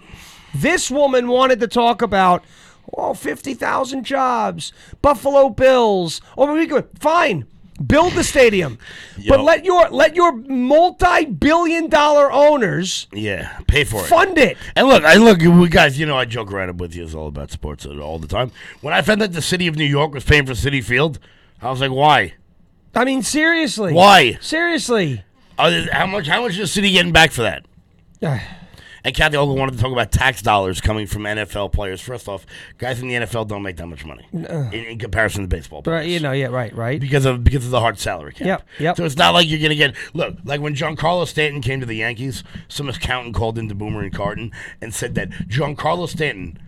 This 0.54 0.90
woman 0.90 1.28
wanted 1.28 1.61
to 1.61 1.66
talk 1.66 2.02
about, 2.02 2.44
oh, 2.92 3.14
50,000 3.14 4.04
jobs, 4.04 4.70
Buffalo 5.00 5.49
Bills. 5.49 6.20
Oh, 6.37 6.52
we 6.52 6.66
could, 6.66 6.88
fine. 6.99 7.46
Build 7.85 8.14
the 8.14 8.25
stadium, 8.25 8.78
but 9.28 9.40
let 9.40 9.64
your 9.64 9.88
let 9.90 10.14
your 10.16 10.33
multi-billion 10.33 11.88
dollar 11.88 12.33
owners 12.33 13.06
Yeah. 13.12 13.59
Pay 13.66 13.85
for 13.85 14.02
it. 14.02 14.06
fund 14.06 14.38
it. 14.38 14.56
And 14.75 14.88
look, 14.88 15.04
I 15.04 15.16
look, 15.16 15.40
we 15.40 15.68
guys, 15.68 15.99
you 15.99 16.06
know, 16.06 16.16
I 16.16 16.25
joke 16.25 16.52
around 16.52 16.80
with 16.80 16.95
you. 16.95 17.04
It's 17.04 17.14
all 17.14 17.28
about 17.28 17.50
sports 17.50 17.85
all 17.85 18.18
the 18.18 18.28
time. 18.28 18.50
When 18.80 18.95
I 18.95 19.02
found 19.02 19.21
that 19.21 19.33
the 19.33 19.42
city 19.42 19.66
of 19.66 19.76
New 19.76 19.85
York 19.85 20.14
was 20.14 20.25
paying 20.25 20.47
for 20.47 20.52
Citi 20.52 20.83
Field, 20.83 21.18
I 21.61 21.71
was 21.71 21.80
like, 21.80 21.90
why? 21.90 22.35
I 22.95 23.04
mean, 23.04 23.23
seriously. 23.23 23.92
Why? 23.92 24.38
Seriously. 24.40 25.23
Uh, 25.59 25.83
how 25.92 26.06
much? 26.06 26.26
How 26.28 26.42
much 26.42 26.52
is 26.52 26.59
the 26.59 26.66
city 26.66 26.92
getting 26.92 27.12
back 27.12 27.30
for 27.30 27.42
that? 27.42 27.64
And 29.06 29.14
Kathy 29.14 29.36
Hochul 29.36 29.56
wanted 29.56 29.76
to 29.76 29.78
talk 29.78 29.92
about 29.92 30.10
tax 30.10 30.42
dollars 30.42 30.80
coming 30.80 31.06
from 31.06 31.22
NFL 31.22 31.70
players. 31.72 32.00
First 32.00 32.26
off, 32.26 32.44
guys 32.76 33.00
in 33.00 33.06
the 33.06 33.14
NFL 33.14 33.46
don't 33.46 33.62
make 33.62 33.76
that 33.76 33.87
much 33.87 34.04
money 34.04 34.26
uh. 34.35 34.68
in, 34.72 34.85
in 34.85 34.98
comparison 34.98 35.42
to 35.42 35.48
baseball 35.48 35.81
players. 35.81 36.00
Right, 36.00 36.09
you 36.09 36.18
know, 36.18 36.33
yeah, 36.33 36.48
right, 36.48 36.74
right. 36.74 37.00
because 37.00 37.24
of 37.24 37.44
because 37.44 37.64
of 37.64 37.70
the 37.70 37.78
hard 37.78 38.00
salary 38.00 38.33
cap. 38.33 38.46
Yep, 38.48 38.68
yep. 38.81 38.96
So 38.96 39.04
it's 39.04 39.16
not 39.16 39.33
like 39.33 39.48
you're 39.48 39.61
gonna 39.61 39.76
get 39.76 39.94
look 40.12 40.35
like 40.44 40.61
when 40.61 40.74
Giancarlo 40.74 41.24
Stanton 41.24 41.62
came 41.62 41.78
to 41.78 41.87
the 41.87 41.94
Yankees, 41.94 42.42
some 42.66 42.88
accountant 42.88 43.37
called 43.37 43.59
into 43.59 43.76
Boomer 43.76 44.02
and 44.02 44.12
Carton 44.12 44.50
and 44.81 44.92
said 44.92 45.14
that 45.14 45.31
Giancarlo 45.31 46.09
Stanton, 46.09 46.59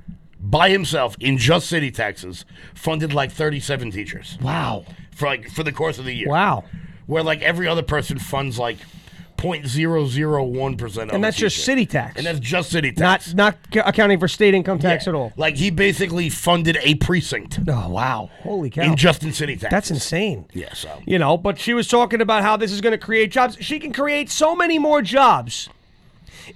by 0.41 0.71
himself 0.71 1.17
in 1.19 1.39
just 1.39 1.69
city 1.69 1.91
taxes, 1.91 2.45
funded 2.73 3.13
like 3.13 3.33
37 3.33 3.91
teachers 3.91 4.39
Wow. 4.41 4.85
for 5.11 5.27
like 5.27 5.51
for 5.51 5.65
the 5.65 5.73
course 5.73 5.99
of 5.99 6.05
the 6.05 6.15
year. 6.15 6.29
Wow. 6.29 6.63
Where 7.07 7.25
like 7.25 7.43
every 7.43 7.67
other 7.67 7.83
person 7.83 8.21
funds 8.21 8.61
like 8.61 8.79
0.001 9.39 10.77
percent, 10.79 11.11
And 11.13 11.23
that's 11.23 11.37
just 11.37 11.65
city 11.65 11.87
tax. 11.87 12.17
and 12.17 12.27
that's 12.27 12.41
just 12.41 12.71
city 12.71 12.93
tax. 12.93 13.33
not 13.35 13.57
c- 13.73 13.81
accounting 13.81 14.19
for 14.19 14.29
state 14.29 14.53
income 14.55 14.79
tax 14.79 15.07
Yeah. 15.07 15.11
at 15.11 15.15
all. 15.15 15.33
Like 15.37 15.57
he 15.57 15.71
basically 15.71 16.29
funded 16.29 16.77
a 16.83 16.97
precinct 16.97 17.61
Oh, 17.69 17.89
wow. 17.89 18.31
Holy 18.43 18.69
cow. 18.71 18.83
in 18.83 18.97
just 18.97 19.23
in 19.23 19.33
city 19.33 19.57
tax. 19.57 19.71
That's 19.71 19.91
insane. 19.91 20.47
Yeah, 20.53 20.75
so 20.75 20.91
You 21.07 21.19
know, 21.19 21.37
but 21.37 21.59
she 21.59 21.73
was 21.75 21.89
talking 21.89 22.21
about 22.21 22.43
how 22.43 22.57
this 22.57 22.73
is 22.73 22.81
going 22.81 22.93
to 22.93 22.99
create 22.99 23.31
jobs. 23.31 23.57
She 23.61 23.79
can 23.79 23.93
create 23.93 24.31
so 24.31 24.55
many 24.55 24.79
more 24.79 25.01
jobs 25.03 25.69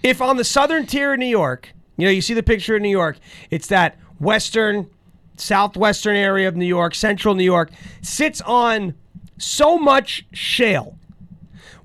if 0.02 0.20
on 0.20 0.36
the 0.36 0.44
southern 0.44 0.86
tier 0.86 1.12
of 1.14 1.18
New 1.18 1.26
York, 1.26 1.68
you 1.96 2.06
know, 2.06 2.10
you 2.12 2.20
see 2.22 2.34
the 2.34 2.42
picture 2.42 2.76
of 2.76 2.82
New 2.82 2.88
York, 2.88 3.18
it's 3.50 3.66
that 3.68 3.96
western, 4.18 4.88
southwestern 5.36 6.16
area 6.16 6.48
of 6.48 6.56
New 6.56 6.66
York, 6.66 6.94
central 6.94 7.34
New 7.34 7.44
York, 7.44 7.70
sits 8.00 8.40
on 8.42 8.94
so 9.38 9.76
much 9.78 10.24
shale. 10.32 10.96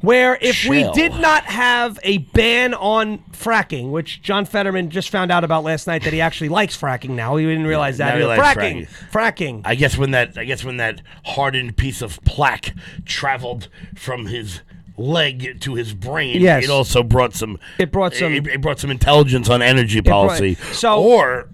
Where 0.01 0.37
if 0.41 0.65
we 0.65 0.89
did 0.91 1.13
not 1.13 1.45
have 1.45 1.99
a 2.03 2.19
ban 2.19 2.73
on 2.75 3.19
fracking, 3.31 3.89
which 3.91 4.21
John 4.21 4.45
Fetterman 4.45 4.89
just 4.91 5.09
found 5.09 5.31
out 5.31 5.43
about 5.43 5.63
last 5.63 5.87
night 5.87 6.03
that 6.03 6.13
he 6.13 6.21
actually 6.21 6.49
likes 6.49 6.77
fracking 6.77 7.11
now. 7.11 7.35
He 7.37 7.45
didn't 7.45 7.65
realize 7.65 7.97
that. 7.97 8.13
He 8.15 8.21
he 8.21 8.27
was, 8.27 8.37
fracking, 8.37 8.87
fracking. 9.11 9.61
I 9.65 9.75
guess 9.75 9.97
when 9.97 10.11
that 10.11 10.37
I 10.37 10.45
guess 10.45 10.63
when 10.63 10.77
that 10.77 11.01
hardened 11.25 11.77
piece 11.77 12.01
of 12.01 12.21
plaque 12.23 12.73
traveled 13.05 13.69
from 13.95 14.27
his 14.27 14.61
leg 14.99 15.59
to 15.61 15.75
his 15.75 15.93
brain, 15.93 16.41
Yes. 16.41 16.63
it 16.63 16.69
also 16.71 17.03
brought 17.03 17.33
some 17.35 17.59
It 17.77 17.91
brought 17.91 18.15
some- 18.15 18.33
it, 18.33 18.47
it 18.47 18.61
brought 18.61 18.79
some 18.79 18.89
intelligence 18.89 19.47
on 19.49 19.61
energy 19.61 19.99
brought- 20.01 20.27
policy. 20.29 20.55
so- 20.73 21.01
or 21.01 21.49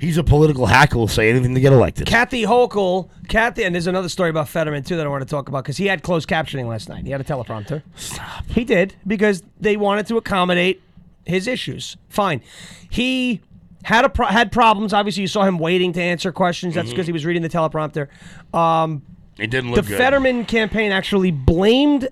he's 0.00 0.16
a 0.16 0.24
political 0.24 0.66
hack 0.66 0.92
who 0.92 0.98
will 0.98 1.08
say 1.08 1.30
anything 1.30 1.54
to 1.54 1.60
get 1.60 1.72
elected. 1.72 2.06
Kathy 2.06 2.42
Hochul, 2.42 3.08
Kathy, 3.28 3.64
and 3.64 3.74
there's 3.74 3.86
another 3.86 4.08
story 4.08 4.30
about 4.30 4.48
Fetterman 4.48 4.82
too 4.82 4.96
that 4.96 5.06
I 5.06 5.08
want 5.08 5.22
to 5.22 5.28
talk 5.28 5.48
about 5.48 5.62
because 5.64 5.76
he 5.76 5.86
had 5.86 6.02
closed 6.02 6.28
captioning 6.28 6.66
last 6.66 6.88
night. 6.88 7.04
He 7.04 7.10
had 7.10 7.20
a 7.20 7.24
teleprompter. 7.24 7.82
Stop. 7.94 8.46
He 8.46 8.64
did 8.64 8.94
because 9.06 9.42
they 9.60 9.76
wanted 9.76 10.06
to 10.08 10.16
accommodate 10.16 10.82
his 11.26 11.46
issues. 11.46 11.96
Fine. 12.08 12.42
He 12.88 13.40
had 13.84 14.04
a 14.04 14.08
pro- 14.08 14.26
had 14.26 14.50
problems. 14.52 14.92
Obviously, 14.92 15.20
you 15.22 15.26
saw 15.28 15.42
him 15.44 15.58
waiting 15.58 15.92
to 15.92 16.02
answer 16.02 16.32
questions. 16.32 16.74
That's 16.74 16.90
because 16.90 17.06
he 17.06 17.12
was 17.12 17.24
reading 17.24 17.42
the 17.42 17.48
teleprompter. 17.48 18.08
Um, 18.54 19.02
It 19.38 19.50
didn't 19.50 19.70
the 19.70 19.76
look 19.76 19.86
good. 19.86 19.98
Fetterman 19.98 20.44
campaign 20.44 20.92
actually 20.92 21.30
blamed 21.30 22.08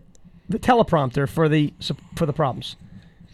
the 0.48 0.58
teleprompter 0.58 1.28
for 1.28 1.48
the 1.48 1.72
for 2.16 2.26
the 2.26 2.32
problems. 2.32 2.76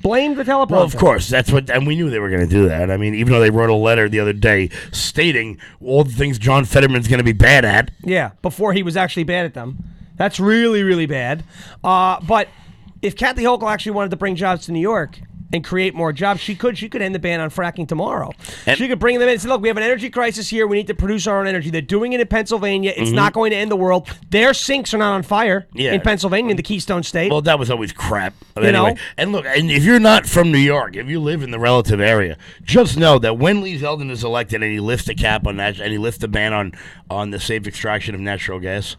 Blamed 0.04 0.36
the 0.36 0.44
teleprompter. 0.44 0.70
Well, 0.70 0.82
of 0.82 0.96
course, 0.98 1.30
that's 1.30 1.50
what, 1.50 1.70
and 1.70 1.86
we 1.86 1.96
knew 1.96 2.10
they 2.10 2.20
were 2.20 2.28
going 2.28 2.46
to 2.46 2.46
do 2.46 2.68
that. 2.68 2.90
I 2.90 2.98
mean, 2.98 3.14
even 3.14 3.32
though 3.32 3.40
they 3.40 3.48
wrote 3.48 3.70
a 3.70 3.74
letter 3.74 4.06
the 4.06 4.20
other 4.20 4.34
day 4.34 4.68
stating 4.92 5.58
all 5.80 6.04
the 6.04 6.12
things 6.12 6.38
John 6.38 6.66
Fetterman's 6.66 7.08
going 7.08 7.18
to 7.18 7.24
be 7.24 7.32
bad 7.32 7.64
at. 7.64 7.90
Yeah, 8.02 8.32
before 8.42 8.74
he 8.74 8.82
was 8.82 8.98
actually 8.98 9.24
bad 9.24 9.46
at 9.46 9.54
them. 9.54 9.82
That's 10.16 10.38
really, 10.38 10.82
really 10.82 11.06
bad. 11.06 11.42
Uh, 11.82 12.20
but 12.20 12.48
if 13.00 13.16
Kathy 13.16 13.44
Hochul 13.44 13.72
actually 13.72 13.92
wanted 13.92 14.10
to 14.10 14.16
bring 14.16 14.36
jobs 14.36 14.66
to 14.66 14.72
New 14.72 14.80
York 14.80 15.20
and 15.52 15.62
create 15.64 15.94
more 15.94 16.12
jobs, 16.12 16.40
she 16.40 16.54
could. 16.54 16.76
She 16.76 16.88
could 16.88 17.02
end 17.02 17.14
the 17.14 17.18
ban 17.18 17.40
on 17.40 17.50
fracking 17.50 17.86
tomorrow. 17.86 18.32
And- 18.66 18.76
she 18.76 18.88
could 18.88 18.98
bring 18.98 19.18
them 19.18 19.28
in 19.28 19.34
and 19.34 19.40
say, 19.40 19.48
"Look, 19.48 19.62
we 19.62 19.68
have 19.68 19.76
an 19.76 19.82
energy 19.82 20.10
crisis 20.10 20.48
here. 20.48 20.66
We 20.66 20.78
need 20.78 20.86
to 20.88 20.94
produce 20.94 21.26
our 21.26 21.40
own 21.40 21.46
energy." 21.46 21.70
They're 21.70 21.80
doing 21.80 22.12
it 22.12 22.20
in 22.20 22.26
Pennsylvania. 22.26 22.92
It's 22.96 23.08
mm-hmm. 23.08 23.16
not 23.16 23.32
going 23.32 23.50
to 23.50 23.56
end 23.56 23.70
the 23.70 23.76
world. 23.76 24.08
Their 24.30 24.54
sinks 24.54 24.92
are 24.94 24.98
not 24.98 25.12
on 25.12 25.22
fire 25.22 25.68
Yeah. 25.74 25.92
in 25.92 26.00
Pennsylvania, 26.00 26.50
in 26.50 26.56
the 26.56 26.62
Keystone 26.62 27.02
State. 27.02 27.30
Well, 27.30 27.42
that 27.42 27.58
was 27.58 27.70
always 27.70 27.92
crap. 27.92 28.34
But 28.54 28.64
You 28.64 28.70
anyway, 28.70 28.94
know? 28.94 29.00
and 29.16 29.32
look, 29.32 29.46
and 29.46 29.70
if 29.70 29.84
you're 29.84 30.00
not 30.00 30.26
from 30.26 30.50
New 30.50 30.58
York, 30.58 30.96
if 30.96 31.08
you 31.08 31.20
live 31.20 31.42
in 31.42 31.50
the 31.50 31.58
relative 31.58 32.00
area, 32.00 32.36
just 32.62 32.96
know 32.96 33.18
that 33.18 33.38
when 33.38 33.60
Lee 33.62 33.78
Zeldin 33.78 34.10
is 34.10 34.24
elected 34.24 34.62
and 34.62 34.72
he 34.72 34.80
lifts 34.80 35.06
the 35.06 35.14
cap 35.14 35.46
on 35.46 35.56
that, 35.58 35.78
and 35.78 35.92
he 35.92 35.98
lifts 35.98 36.18
the 36.18 36.28
ban 36.28 36.52
on 36.52 36.72
on 37.10 37.30
the 37.30 37.38
safe 37.40 37.66
extraction 37.66 38.14
of 38.14 38.20
natural 38.20 38.58
gas, 38.58 38.96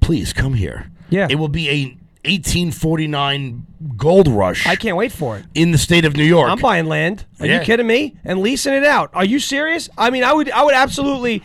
please 0.00 0.32
come 0.32 0.54
here. 0.54 0.90
Yeah. 1.10 1.26
it 1.30 1.36
will 1.36 1.48
be 1.48 1.68
a 1.70 1.96
1849 2.24 3.66
gold 3.96 4.28
rush 4.28 4.66
I 4.66 4.76
can't 4.76 4.96
wait 4.96 5.12
for 5.12 5.36
it. 5.38 5.44
in 5.54 5.70
the 5.70 5.78
state 5.78 6.04
of 6.04 6.16
New 6.16 6.24
York. 6.24 6.50
I'm 6.50 6.58
buying 6.58 6.86
land. 6.86 7.24
Are 7.40 7.46
Yeah. 7.46 7.58
you 7.60 7.64
kidding 7.64 7.86
me? 7.86 8.16
And 8.24 8.40
leasing 8.40 8.72
it 8.74 8.84
out. 8.84 9.10
Are 9.14 9.24
you 9.24 9.38
serious? 9.38 9.88
I 9.98 10.10
mean, 10.10 10.24
I 10.24 10.32
would 10.32 10.50
I 10.50 10.62
would 10.64 10.74
absolutely 10.74 11.42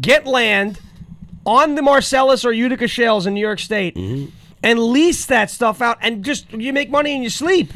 get 0.00 0.26
land 0.26 0.78
on 1.44 1.74
the 1.74 1.82
Marcellus 1.82 2.44
or 2.44 2.52
Utica 2.52 2.86
shales 2.88 3.26
in 3.26 3.34
New 3.34 3.40
York 3.40 3.58
State 3.58 3.94
Mm-hmm. 3.96 4.26
and 4.62 4.78
lease 4.78 5.26
that 5.26 5.50
stuff 5.50 5.80
out 5.82 5.98
and 6.00 6.24
just 6.24 6.52
you 6.52 6.72
make 6.72 6.90
money 6.90 7.14
and 7.14 7.22
you 7.22 7.30
sleep. 7.30 7.72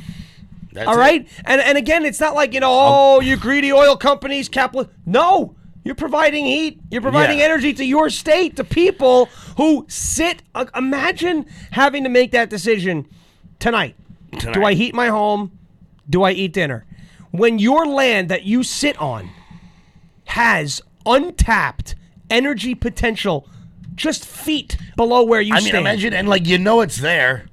That's 0.73 0.89
All 0.89 0.95
it. 0.95 0.99
right, 0.99 1.29
and 1.45 1.61
and 1.61 1.77
again, 1.77 2.05
it's 2.07 2.19
not 2.21 2.35
like 2.35 2.55
you 2.55 2.61
know, 2.61 2.71
oh, 2.73 3.21
you 3.21 3.37
greedy 3.37 3.73
oil 3.73 3.95
companies, 3.97 4.49
capital. 4.49 4.89
No, 5.05 5.55
you're 5.85 5.95
providing 5.95 6.45
heat. 6.45 6.81
You're 6.90 7.03
providing 7.03 7.38
Yeah. 7.38 7.45
energy 7.47 7.73
to 7.75 7.85
your 7.85 8.09
state, 8.11 8.57
to 8.57 8.64
people 8.64 9.27
who 9.57 9.85
sit. 9.88 10.42
Uh, 10.55 10.66
imagine 10.77 11.47
having 11.73 12.05
to 12.05 12.09
make 12.09 12.31
that 12.33 12.49
decision 12.51 13.07
tonight. 13.59 13.97
Do 14.53 14.64
I 14.64 14.75
heat 14.75 14.95
my 14.95 15.09
home? 15.09 15.51
Do 16.09 16.23
I 16.23 16.33
eat 16.33 16.53
dinner? 16.53 16.85
When 17.33 17.59
your 17.59 17.87
land 17.87 18.29
that 18.29 18.45
you 18.45 18.62
sit 18.62 18.99
on 19.01 19.31
has 20.27 20.83
untapped 21.07 21.95
energy 22.31 22.75
potential, 22.75 23.49
just 23.95 24.25
feet 24.25 24.77
below 24.97 25.23
where 25.25 25.40
you 25.40 25.53
I 25.55 25.59
mean, 25.59 25.66
stand. 25.68 25.81
imagine, 25.83 26.14
and 26.14 26.29
like 26.29 26.47
you 26.47 26.59
know 26.59 26.81
it's 26.81 26.99
there, 26.99 27.47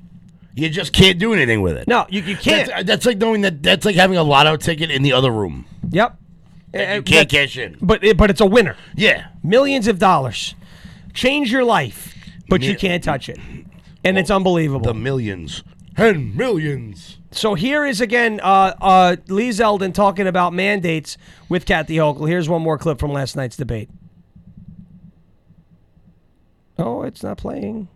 you 0.56 0.70
just 0.70 0.94
can't 0.94 1.20
do 1.20 1.34
anything 1.34 1.62
with 1.62 1.78
it. 1.78 1.88
no, 1.88 2.06
you, 2.10 2.22
you 2.22 2.36
can't. 2.36 2.68
That's, 2.70 2.84
that's 2.86 3.06
like 3.06 3.18
knowing 3.18 3.42
that 3.42 3.62
that's 3.64 3.86
like 3.86 3.96
having 3.96 4.18
a 4.18 4.24
lotto 4.24 4.56
ticket 4.58 4.92
in 4.92 5.02
the 5.04 5.14
other 5.14 5.32
room. 5.32 5.66
yep. 5.90 6.18
That 6.72 6.90
Uh, 6.92 6.96
you 6.96 7.02
can't 7.02 7.30
that- 7.30 7.36
cash 7.36 7.58
in. 7.58 7.78
But 7.82 8.04
it, 8.04 8.18
but 8.18 8.30
it's 8.30 8.42
a 8.42 8.46
winner. 8.46 8.76
Yeah. 8.96 9.28
millions 9.44 9.88
of 9.88 10.00
dollars, 10.00 10.56
change 11.14 11.52
your 11.52 11.64
life, 11.64 12.16
but 12.50 12.62
you 12.62 12.76
can't 12.76 13.04
touch 13.04 13.30
it, 13.30 13.40
and 14.04 14.18
it's 14.18 14.30
unbelievable. 14.32 14.86
The 14.86 14.94
millions 14.94 15.64
and 15.98 16.36
millions. 16.36 17.18
so 17.32 17.54
here 17.56 17.86
is 17.86 18.00
again 18.02 18.40
uh, 18.42 18.74
uh, 18.82 19.16
Lee 19.28 19.50
Zeldin 19.50 19.94
talking 19.94 20.28
about 20.28 20.54
mandates 20.54 21.18
with 21.50 21.66
Kathy 21.66 21.96
Hochul. 21.98 22.28
Here's 22.28 22.48
one 22.50 22.62
more 22.62 22.78
clip 22.78 23.00
from 23.00 23.12
last 23.14 23.36
night's 23.36 23.58
debate. 23.58 23.90
Oh, 26.78 27.04
it's 27.04 27.24
not 27.24 27.38
playing. 27.38 27.88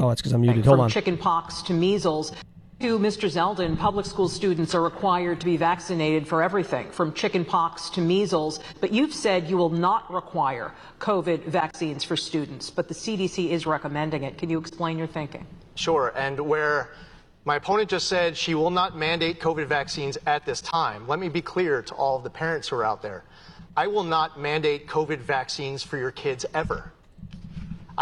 Oh, 0.00 0.10
it's 0.10 0.22
because 0.22 0.32
I'm 0.32 0.40
muted. 0.40 0.64
Hold 0.64 0.76
from 0.78 0.84
on. 0.84 0.90
chickenpox 0.90 1.62
to 1.62 1.74
measles. 1.74 2.32
To 2.82 2.98
Mr. 2.98 3.30
Zeldin, 3.30 3.78
public 3.78 4.04
school 4.04 4.28
students 4.28 4.74
are 4.74 4.82
required 4.82 5.38
to 5.38 5.46
be 5.46 5.56
vaccinated 5.56 6.26
for 6.26 6.42
everything 6.42 6.90
from 6.90 7.12
chickenpox 7.12 7.88
to 7.90 8.00
measles, 8.00 8.58
but 8.80 8.92
you've 8.92 9.14
said 9.14 9.48
you 9.48 9.56
will 9.56 9.70
not 9.70 10.12
require 10.12 10.74
COVID 10.98 11.44
vaccines 11.44 12.02
for 12.02 12.16
students, 12.16 12.70
but 12.70 12.88
the 12.88 12.94
CDC 12.94 13.50
is 13.50 13.66
recommending 13.66 14.24
it. 14.24 14.36
Can 14.36 14.50
you 14.50 14.58
explain 14.58 14.98
your 14.98 15.06
thinking? 15.06 15.46
Sure. 15.76 16.12
And 16.16 16.40
where 16.40 16.90
my 17.44 17.54
opponent 17.54 17.88
just 17.88 18.08
said 18.08 18.36
she 18.36 18.56
will 18.56 18.70
not 18.70 18.96
mandate 18.96 19.38
COVID 19.38 19.66
vaccines 19.66 20.18
at 20.26 20.44
this 20.44 20.60
time, 20.60 21.06
let 21.06 21.20
me 21.20 21.28
be 21.28 21.40
clear 21.40 21.82
to 21.82 21.94
all 21.94 22.16
of 22.16 22.24
the 22.24 22.30
parents 22.30 22.66
who 22.66 22.74
are 22.74 22.84
out 22.84 23.00
there. 23.00 23.22
I 23.76 23.86
will 23.86 24.02
not 24.02 24.40
mandate 24.40 24.88
COVID 24.88 25.18
vaccines 25.20 25.84
for 25.84 25.98
your 25.98 26.10
kids 26.10 26.44
ever. 26.52 26.92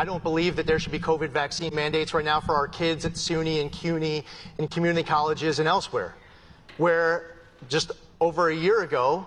I 0.01 0.05
don't 0.07 0.23
believe 0.23 0.57
that 0.57 0.67
there 0.67 0.79
should 0.79 0.93
be 0.93 0.99
COVID 0.99 1.29
vaccine 1.29 1.75
mandates 1.75 2.15
right 2.15 2.25
now 2.25 2.41
for 2.41 2.55
our 2.55 2.67
kids 2.67 3.05
at 3.05 3.19
SUNY 3.19 3.61
and 3.61 3.71
CUNY 3.71 4.25
and 4.57 4.71
community 4.71 5.03
colleges 5.07 5.59
and 5.59 5.69
elsewhere, 5.69 6.15
where 6.79 7.37
just 7.69 7.93
over 8.19 8.49
a 8.49 8.55
year 8.55 8.81
ago, 8.81 9.27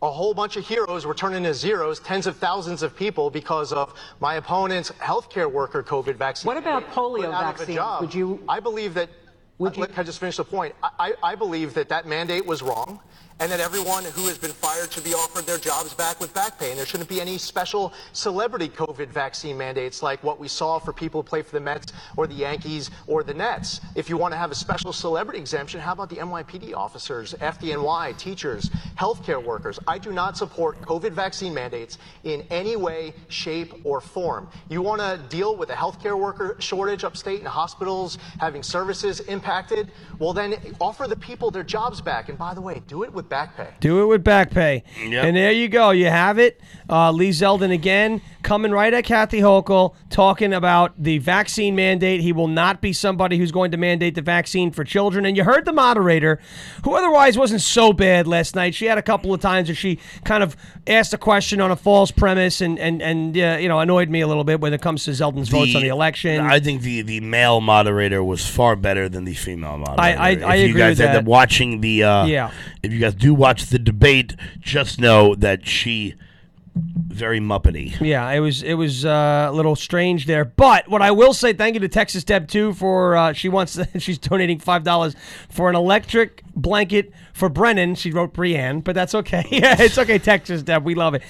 a 0.00 0.10
whole 0.10 0.32
bunch 0.32 0.56
of 0.56 0.66
heroes 0.66 1.04
were 1.04 1.12
turned 1.12 1.34
into 1.34 1.52
zeros, 1.52 2.00
tens 2.00 2.26
of 2.26 2.38
thousands 2.38 2.82
of 2.82 2.96
people 2.96 3.28
because 3.28 3.74
of 3.74 3.92
my 4.18 4.36
opponent's 4.36 4.90
healthcare 4.92 5.52
worker 5.52 5.82
COVID 5.82 6.14
vaccine. 6.16 6.46
What 6.46 6.56
about 6.56 6.88
polio 6.92 7.16
put 7.26 7.34
out 7.34 7.54
of 7.54 7.60
a 7.60 7.66
vaccine? 7.66 8.00
Would 8.00 8.14
you- 8.14 8.42
I 8.48 8.58
believe 8.58 8.94
that. 8.94 9.10
Would 9.58 9.72
uh, 9.76 9.80
you- 9.82 9.86
Can 9.88 10.00
I 10.00 10.02
just 10.02 10.18
finish 10.18 10.38
the 10.38 10.44
point? 10.44 10.74
I, 10.82 10.88
I 10.98 11.14
I 11.32 11.34
believe 11.34 11.74
that 11.74 11.90
that 11.90 12.06
mandate 12.06 12.46
was 12.46 12.62
wrong, 12.62 13.00
and 13.38 13.52
that 13.52 13.60
everyone 13.60 14.02
who 14.04 14.26
has 14.28 14.38
been 14.38 14.50
fired 14.50 14.90
should 14.90 15.04
be 15.04 15.12
offered 15.12 15.44
their 15.44 15.58
jobs 15.58 15.92
back 15.92 16.18
with 16.20 16.32
back 16.32 16.58
pay, 16.58 16.70
and 16.70 16.78
there 16.78 16.86
shouldn't 16.86 17.08
be 17.08 17.20
any 17.20 17.36
special 17.36 17.92
celebrity 18.12 18.68
COVID 18.68 19.08
vaccine 19.08 19.58
mandates 19.58 20.02
like 20.02 20.22
what 20.24 20.40
we 20.40 20.48
saw 20.48 20.78
for 20.78 20.92
people 20.92 21.20
who 21.20 21.28
play 21.28 21.42
for 21.42 21.52
the 21.52 21.60
Mets 21.60 21.92
or 22.16 22.26
the 22.26 22.34
Yankees 22.34 22.90
or 23.06 23.22
the 23.22 23.34
Nets. 23.34 23.80
If 23.94 24.08
you 24.08 24.16
want 24.16 24.32
to 24.32 24.38
have 24.38 24.50
a 24.50 24.54
special 24.54 24.92
celebrity 24.92 25.38
exemption, 25.38 25.80
how 25.80 25.92
about 25.92 26.08
the 26.08 26.16
NYPD 26.16 26.74
officers, 26.74 27.34
FDNY, 27.34 28.16
teachers, 28.16 28.70
healthcare 28.98 29.42
workers? 29.42 29.78
I 29.86 29.98
do 29.98 30.12
not 30.12 30.38
support 30.38 30.80
COVID 30.80 31.12
vaccine 31.12 31.52
mandates 31.52 31.98
in 32.24 32.42
any 32.48 32.76
way, 32.76 33.12
shape, 33.28 33.74
or 33.84 34.00
form. 34.00 34.48
You 34.70 34.80
want 34.80 35.02
to 35.02 35.20
deal 35.28 35.56
with 35.56 35.68
a 35.68 35.74
healthcare 35.74 36.18
worker 36.18 36.56
shortage 36.58 37.04
upstate 37.04 37.40
in 37.40 37.46
hospitals 37.46 38.16
having 38.40 38.62
services 38.62 39.20
impacted? 39.20 39.92
Well, 40.18 40.32
then 40.32 40.56
offer 40.80 41.06
the 41.06 41.16
people 41.16 41.50
their 41.50 41.62
jobs 41.62 42.00
back. 42.00 42.30
And 42.30 42.38
by 42.38 42.54
the 42.54 42.62
way, 42.62 42.82
do 42.86 43.02
it 43.02 43.12
with 43.12 43.25
back 43.28 43.56
pay. 43.56 43.68
Do 43.80 44.02
it 44.02 44.06
with 44.06 44.24
back 44.24 44.50
pay. 44.50 44.82
Yep. 45.04 45.24
And 45.24 45.36
there 45.36 45.52
you 45.52 45.68
go. 45.68 45.90
You 45.90 46.06
have 46.06 46.38
it. 46.38 46.60
Uh, 46.88 47.10
Lee 47.10 47.30
Zeldin 47.30 47.72
again 47.72 48.20
coming 48.42 48.70
right 48.70 48.94
at 48.94 49.04
Kathy 49.04 49.40
Hochul 49.40 49.94
talking 50.08 50.52
about 50.54 50.94
the 51.02 51.18
vaccine 51.18 51.74
mandate. 51.74 52.20
He 52.20 52.32
will 52.32 52.46
not 52.46 52.80
be 52.80 52.92
somebody 52.92 53.38
who's 53.38 53.50
going 53.50 53.72
to 53.72 53.76
mandate 53.76 54.14
the 54.14 54.22
vaccine 54.22 54.70
for 54.70 54.84
children. 54.84 55.26
And 55.26 55.36
you 55.36 55.42
heard 55.42 55.64
the 55.64 55.72
moderator, 55.72 56.40
who 56.84 56.94
otherwise 56.94 57.36
wasn't 57.36 57.60
so 57.62 57.92
bad 57.92 58.28
last 58.28 58.54
night. 58.54 58.74
She 58.74 58.86
had 58.86 58.98
a 58.98 59.02
couple 59.02 59.34
of 59.34 59.40
times 59.40 59.68
where 59.68 59.74
she 59.74 59.98
kind 60.24 60.44
of 60.44 60.56
asked 60.86 61.12
a 61.12 61.18
question 61.18 61.60
on 61.60 61.72
a 61.72 61.76
false 61.76 62.12
premise 62.12 62.60
and 62.60 62.78
and 62.78 63.02
and 63.02 63.36
uh, 63.36 63.56
you 63.60 63.68
know 63.68 63.80
annoyed 63.80 64.08
me 64.08 64.20
a 64.20 64.26
little 64.28 64.44
bit 64.44 64.60
when 64.60 64.72
it 64.72 64.80
comes 64.80 65.04
to 65.06 65.10
Zeldin's 65.10 65.48
votes 65.48 65.74
on 65.74 65.82
the 65.82 65.88
election. 65.88 66.40
I 66.40 66.60
think 66.60 66.82
the, 66.82 67.02
the 67.02 67.18
male 67.20 67.60
moderator 67.60 68.22
was 68.22 68.46
far 68.48 68.76
better 68.76 69.08
than 69.08 69.24
the 69.24 69.34
female 69.34 69.78
moderator. 69.78 70.20
I- 70.20 70.30
if 70.36 70.44
I 70.44 70.54
you 70.56 70.68
agree 70.68 70.80
guys 70.80 70.98
with 70.98 71.08
end 71.08 71.16
up 71.16 71.24
that. 71.24 71.28
watching 71.30 71.80
the, 71.80 72.04
uh, 72.04 72.26
Yeah. 72.26 72.50
if 72.82 72.92
you 72.92 72.98
guys 73.00 73.14
do 73.16 73.34
watch 73.34 73.66
the 73.66 73.78
debate, 73.78 74.34
just 74.60 75.00
know 75.00 75.34
that 75.34 75.66
she 75.66 76.14
very 76.76 77.40
muppety. 77.40 77.98
Yeah, 78.00 78.30
it 78.30 78.40
was 78.40 78.62
it 78.62 78.74
was 78.74 79.04
uh, 79.04 79.46
a 79.48 79.52
little 79.52 79.76
strange 79.76 80.26
there, 80.26 80.44
but 80.44 80.88
what 80.88 81.00
I 81.00 81.10
will 81.10 81.32
say, 81.32 81.52
thank 81.52 81.74
you 81.74 81.80
to 81.80 81.88
Texas 81.88 82.22
Deb 82.24 82.48
too 82.48 82.74
for 82.74 83.16
uh, 83.16 83.32
she 83.32 83.48
wants 83.48 83.78
she's 83.98 84.18
donating 84.18 84.58
five 84.58 84.84
dollars 84.84 85.16
for 85.48 85.70
an 85.70 85.76
electric 85.76 86.42
blanket 86.54 87.12
for 87.32 87.48
Brennan. 87.48 87.94
She 87.94 88.10
wrote 88.10 88.34
Brienne, 88.34 88.80
but 88.80 88.94
that's 88.94 89.14
okay. 89.14 89.44
yeah, 89.50 89.80
it's 89.80 89.96
okay, 89.96 90.18
Texas 90.18 90.62
Deb, 90.62 90.84
we 90.84 90.94
love 90.94 91.14
it. 91.14 91.22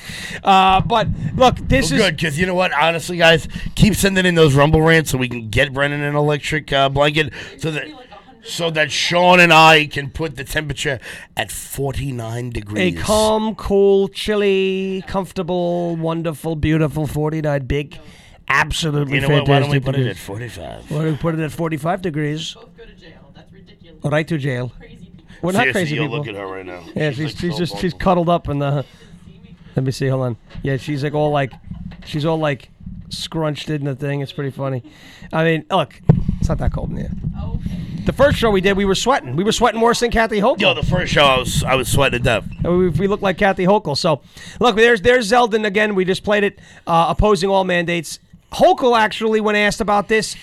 Uh, 0.43 0.81
but 0.81 1.09
look, 1.37 1.57
this 1.57 1.91
Well, 1.91 2.01
is 2.01 2.07
good, 2.07 2.17
because 2.17 2.39
you 2.39 2.47
know 2.47 2.55
what? 2.55 2.73
Honestly, 2.73 3.17
guys, 3.17 3.47
keep 3.77 3.95
sending 3.95 4.27
in 4.27 4.35
those 4.35 4.55
rumble 4.55 4.83
rants 4.83 5.11
so 5.11 5.19
we 5.19 5.29
can 5.29 5.49
get 5.49 5.73
Brennan 5.73 6.03
an 6.03 6.17
electric 6.17 6.73
uh, 6.73 6.89
blanket 6.89 7.33
so 7.59 7.71
that 7.71 7.87
so 8.47 8.71
that 8.71 8.91
Shawn 8.91 9.41
and 9.41 9.53
I 9.53 9.87
can 9.87 10.11
put 10.11 10.37
the 10.37 10.45
temperature 10.45 11.01
at 11.37 11.51
49 11.51 12.51
degrees. 12.51 12.99
a 12.99 13.03
calm, 13.03 13.55
cool, 13.55 14.09
chilly, 14.09 15.03
comfortable, 15.07 15.97
wonderful, 15.97 16.57
beautiful 16.57 17.07
forty 17.07 17.41
nine 17.43 17.67
big. 17.67 17.99
Absolutely 18.49 19.17
you 19.17 19.21
know 19.23 19.29
what? 19.29 19.49
Why 19.49 19.59
don't 19.59 19.71
we 19.71 19.81
fantastic 19.81 19.85
put 19.85 20.01
it 20.01 20.07
at 20.11 20.17
45? 20.17 20.91
Why 20.91 20.99
don't 21.03 21.13
we 21.13 21.17
put 21.19 21.35
it 21.35 21.41
at 21.41 21.51
45 21.51 22.03
degrees? 22.03 22.55
Both 22.55 22.77
go 22.77 22.85
to 22.85 22.95
jail. 22.95 23.33
That's 23.35 23.53
ridiculous. 23.53 24.05
Right 24.05 24.29
to 24.29 24.39
jail. 24.39 24.73
Crazy. 24.79 25.13
We're 25.43 25.53
not 25.53 25.59
Seriously, 25.59 25.73
crazy 25.83 25.97
yo, 25.97 26.03
people. 26.03 26.19
look 26.19 26.29
at 26.29 26.35
her 26.37 26.47
right 26.47 26.65
now. 26.65 26.85
Yeah, 26.95 27.11
she's 27.11 27.27
like 27.27 27.37
she's 27.39 27.53
so 27.53 27.59
just 27.59 27.79
she's 27.79 27.93
cuddled 27.95 28.29
up 28.29 28.49
in 28.49 28.61
the. 28.61 28.85
Let 29.75 29.85
me 29.85 29.91
see. 29.91 30.07
Hold 30.07 30.23
on. 30.23 30.37
Yeah, 30.63 30.77
she's 30.77 31.03
like 31.05 31.13
all 31.13 31.31
like, 31.31 31.53
she's 32.05 32.25
all 32.25 32.39
like 32.39 32.71
scrunched 33.11 33.69
in 33.69 33.85
the 33.85 33.95
thing. 33.95 34.21
It's 34.21 34.33
pretty 34.33 34.51
funny. 34.51 34.83
I 35.33 35.45
mean, 35.45 35.67
look, 35.71 36.01
it's 36.41 36.49
not 36.49 36.59
that 36.59 36.73
cold 36.73 36.91
in 36.91 36.97
here. 36.99 37.11
Okay. 37.43 37.86
The 38.07 38.13
first 38.13 38.39
show 38.39 38.53
we 38.53 38.61
did, 38.61 38.77
we 38.77 38.85
were 38.85 38.95
sweating. 38.95 39.35
We 39.35 39.43
were 39.43 39.51
sweating 39.51 39.81
worse 39.81 39.99
than 39.99 40.13
Kathy 40.13 40.41
Hochul. 40.41 40.61
Yo, 40.61 40.75
the 40.75 40.85
first 40.85 41.13
show 41.13 41.25
I 41.25 41.39
was 41.39 41.65
I 41.65 41.75
was 41.75 41.91
sweating 41.91 42.21
to 42.21 42.25
death. 42.25 42.47
we, 42.63 42.89
we 42.89 43.09
look 43.09 43.21
like 43.21 43.37
Kathy 43.37 43.65
Hochul. 43.65 43.99
So, 43.99 44.23
look, 44.61 44.77
there's 44.77 45.01
there's 45.03 45.29
Zeldin 45.29 45.67
again. 45.67 45.97
We 45.97 46.05
just 46.05 46.23
played 46.23 46.45
it, 46.45 46.61
uh, 46.87 47.07
opposing 47.09 47.51
all 47.51 47.65
mandates. 47.65 48.21
Hochul 48.53 48.97
actually, 48.97 49.41
when 49.41 49.57
asked 49.57 49.81
about 49.81 50.07
this, 50.07 50.37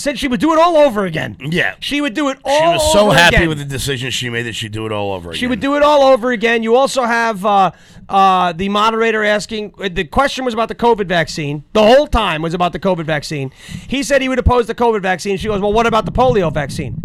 said 0.00 0.18
she 0.18 0.28
would 0.28 0.40
do 0.40 0.52
it 0.52 0.58
all 0.58 0.76
over 0.76 1.04
again. 1.04 1.36
Yeah. 1.40 1.74
she 1.80 2.00
would 2.00 2.14
do 2.14 2.28
it 2.30 2.38
all. 2.44 2.58
She 2.58 2.66
was 2.66 2.92
so 2.92 3.10
happy 3.10 3.36
again. 3.36 3.48
with 3.48 3.58
the 3.58 3.64
decision 3.64 4.10
she 4.10 4.30
made 4.30 4.42
that 4.42 4.54
she'd 4.54 4.72
do 4.72 4.86
it 4.86 4.92
all 4.92 5.12
over 5.12 5.30
again. 5.30 5.38
She 5.38 5.46
would 5.46 5.60
do 5.60 5.76
it 5.76 5.82
all 5.82 6.02
over 6.02 6.30
again. 6.32 6.62
You 6.62 6.74
also 6.76 7.04
have 7.04 7.44
uh, 7.44 7.70
uh, 8.08 8.52
the 8.52 8.68
moderator 8.68 9.22
asking. 9.24 9.74
uh, 9.78 9.88
The 9.92 10.04
question 10.04 10.44
was 10.44 10.54
about 10.54 10.68
the 10.68 10.74
COVID 10.74 11.06
vaccine. 11.06 11.64
The 11.72 11.82
whole 11.82 12.06
time 12.06 12.42
was 12.42 12.54
about 12.54 12.72
the 12.72 12.80
COVID 12.80 13.04
vaccine. 13.04 13.50
He 13.88 14.02
said 14.02 14.22
he 14.22 14.28
would 14.28 14.38
oppose 14.38 14.66
the 14.66 14.74
COVID 14.74 15.02
vaccine. 15.02 15.36
She 15.36 15.48
goes, 15.48 15.60
"Well, 15.60 15.72
what 15.72 15.86
about 15.86 16.06
the 16.06 16.12
polio 16.12 16.52
vaccine?" 16.52 17.00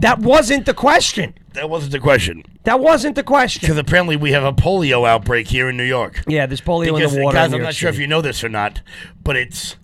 That 0.00 0.18
wasn't 0.18 0.66
the 0.66 0.74
question. 0.74 1.34
That 1.54 1.70
wasn't 1.70 1.92
the 1.92 2.00
question. 2.00 2.42
That 2.64 2.80
wasn't 2.80 3.14
the 3.14 3.22
question. 3.22 3.60
Because 3.62 3.78
apparently 3.78 4.14
we 4.16 4.32
have 4.32 4.44
a 4.44 4.52
polio 4.52 5.08
outbreak 5.08 5.48
here 5.48 5.70
in 5.70 5.76
New 5.78 5.84
York. 5.84 6.22
Yeah, 6.28 6.44
there's 6.44 6.60
polio 6.60 6.94
Because, 6.94 7.14
in 7.14 7.20
the 7.20 7.24
water. 7.24 7.34
guys, 7.36 7.52
I'm 7.54 7.62
not 7.62 7.74
sure 7.74 7.88
if 7.88 7.98
you 7.98 8.06
know 8.06 8.20
this 8.20 8.44
or 8.44 8.50
not, 8.50 8.82
but 9.24 9.36
it's 9.36 9.76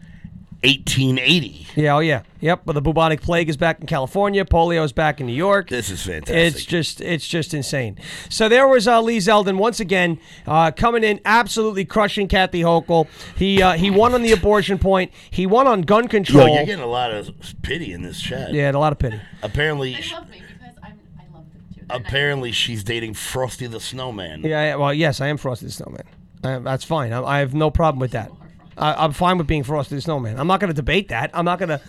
1880. 0.65 1.67
Yeah, 1.75 1.97
oh 1.97 1.99
yeah, 1.99 2.23
yep. 2.41 2.63
But 2.65 2.75
the 2.75 2.81
bubonic 2.83 3.21
plague 3.21 3.49
is 3.49 3.57
back 3.57 3.81
in 3.81 3.87
California. 3.87 4.45
Polio 4.45 4.85
is 4.85 4.93
back 4.93 5.21
in 5.21 5.27
New 5.27 5.33
York. 5.33 5.69
This 5.69 5.91
is 5.91 6.03
fantastic. 6.05 6.37
It's 6.37 6.65
just 6.65 7.01
it's 7.01 7.27
just 7.27 7.53
insane. 7.55 7.99
So 8.29 8.49
there 8.49 8.69
was 8.69 8.87
uh, 8.87 9.01
Lee 9.03 9.19
Zeldin 9.19 9.57
once 9.57 9.81
again 9.81 10.19
uh, 10.47 10.71
coming 10.71 11.03
in, 11.05 11.21
absolutely 11.25 11.85
crushing 11.85 12.29
Kathy 12.29 12.61
Hochul. 12.63 13.09
He 13.37 13.61
uh, 13.63 13.73
he 13.73 13.91
won 13.91 14.15
on 14.15 14.23
the 14.23 14.33
abortion 14.33 14.79
point. 14.79 15.11
He 15.31 15.47
won 15.47 15.67
on 15.67 15.83
gun 15.83 16.05
Yo, 16.05 16.09
control. 16.09 16.49
you're 16.55 16.65
getting 16.67 16.85
a 16.85 16.87
lot 16.87 17.11
of 17.13 17.31
pity 17.63 17.93
in 17.93 18.03
this 18.03 18.21
chat. 18.21 18.53
yeah, 18.53 18.71
a 18.71 18.73
lot 18.73 18.93
of 18.93 18.99
pity. 18.99 19.21
Apparently, 19.43 19.95
They 19.95 20.15
love 20.15 20.29
me 20.31 20.43
because 20.47 20.77
I'm. 20.83 20.99
I 21.19 21.23
love 21.35 21.45
them 21.53 21.65
too. 21.75 21.85
They're 21.89 21.97
apparently 21.99 22.53
she's 22.53 22.85
dating 22.85 23.15
Frosty 23.15 23.67
the 23.67 23.81
Snowman. 23.81 24.43
Yeah, 24.43 24.63
yeah, 24.65 24.75
well, 24.77 24.95
yes, 24.95 25.21
I 25.21 25.27
am 25.29 25.39
Frosty 25.39 25.67
the 25.67 25.73
Snowman. 25.73 26.05
I, 26.45 26.59
that's 26.59 26.85
fine. 26.85 27.13
I, 27.13 27.23
I 27.23 27.39
have 27.41 27.55
no 27.55 27.71
problem 27.71 27.99
with 28.01 28.13
that. 28.13 28.31
I, 28.77 29.05
I'm 29.05 29.13
fine 29.13 29.39
with 29.39 29.47
being 29.47 29.63
Frosty 29.63 29.95
the 29.95 30.01
Snowman. 30.01 30.39
I'm 30.39 30.47
not 30.47 30.61
going 30.61 30.69
to 30.69 30.75
debate 30.75 31.09
that. 31.09 31.31
I'm 31.35 31.45
not 31.45 31.59
going 31.59 31.69
to. 31.71 31.81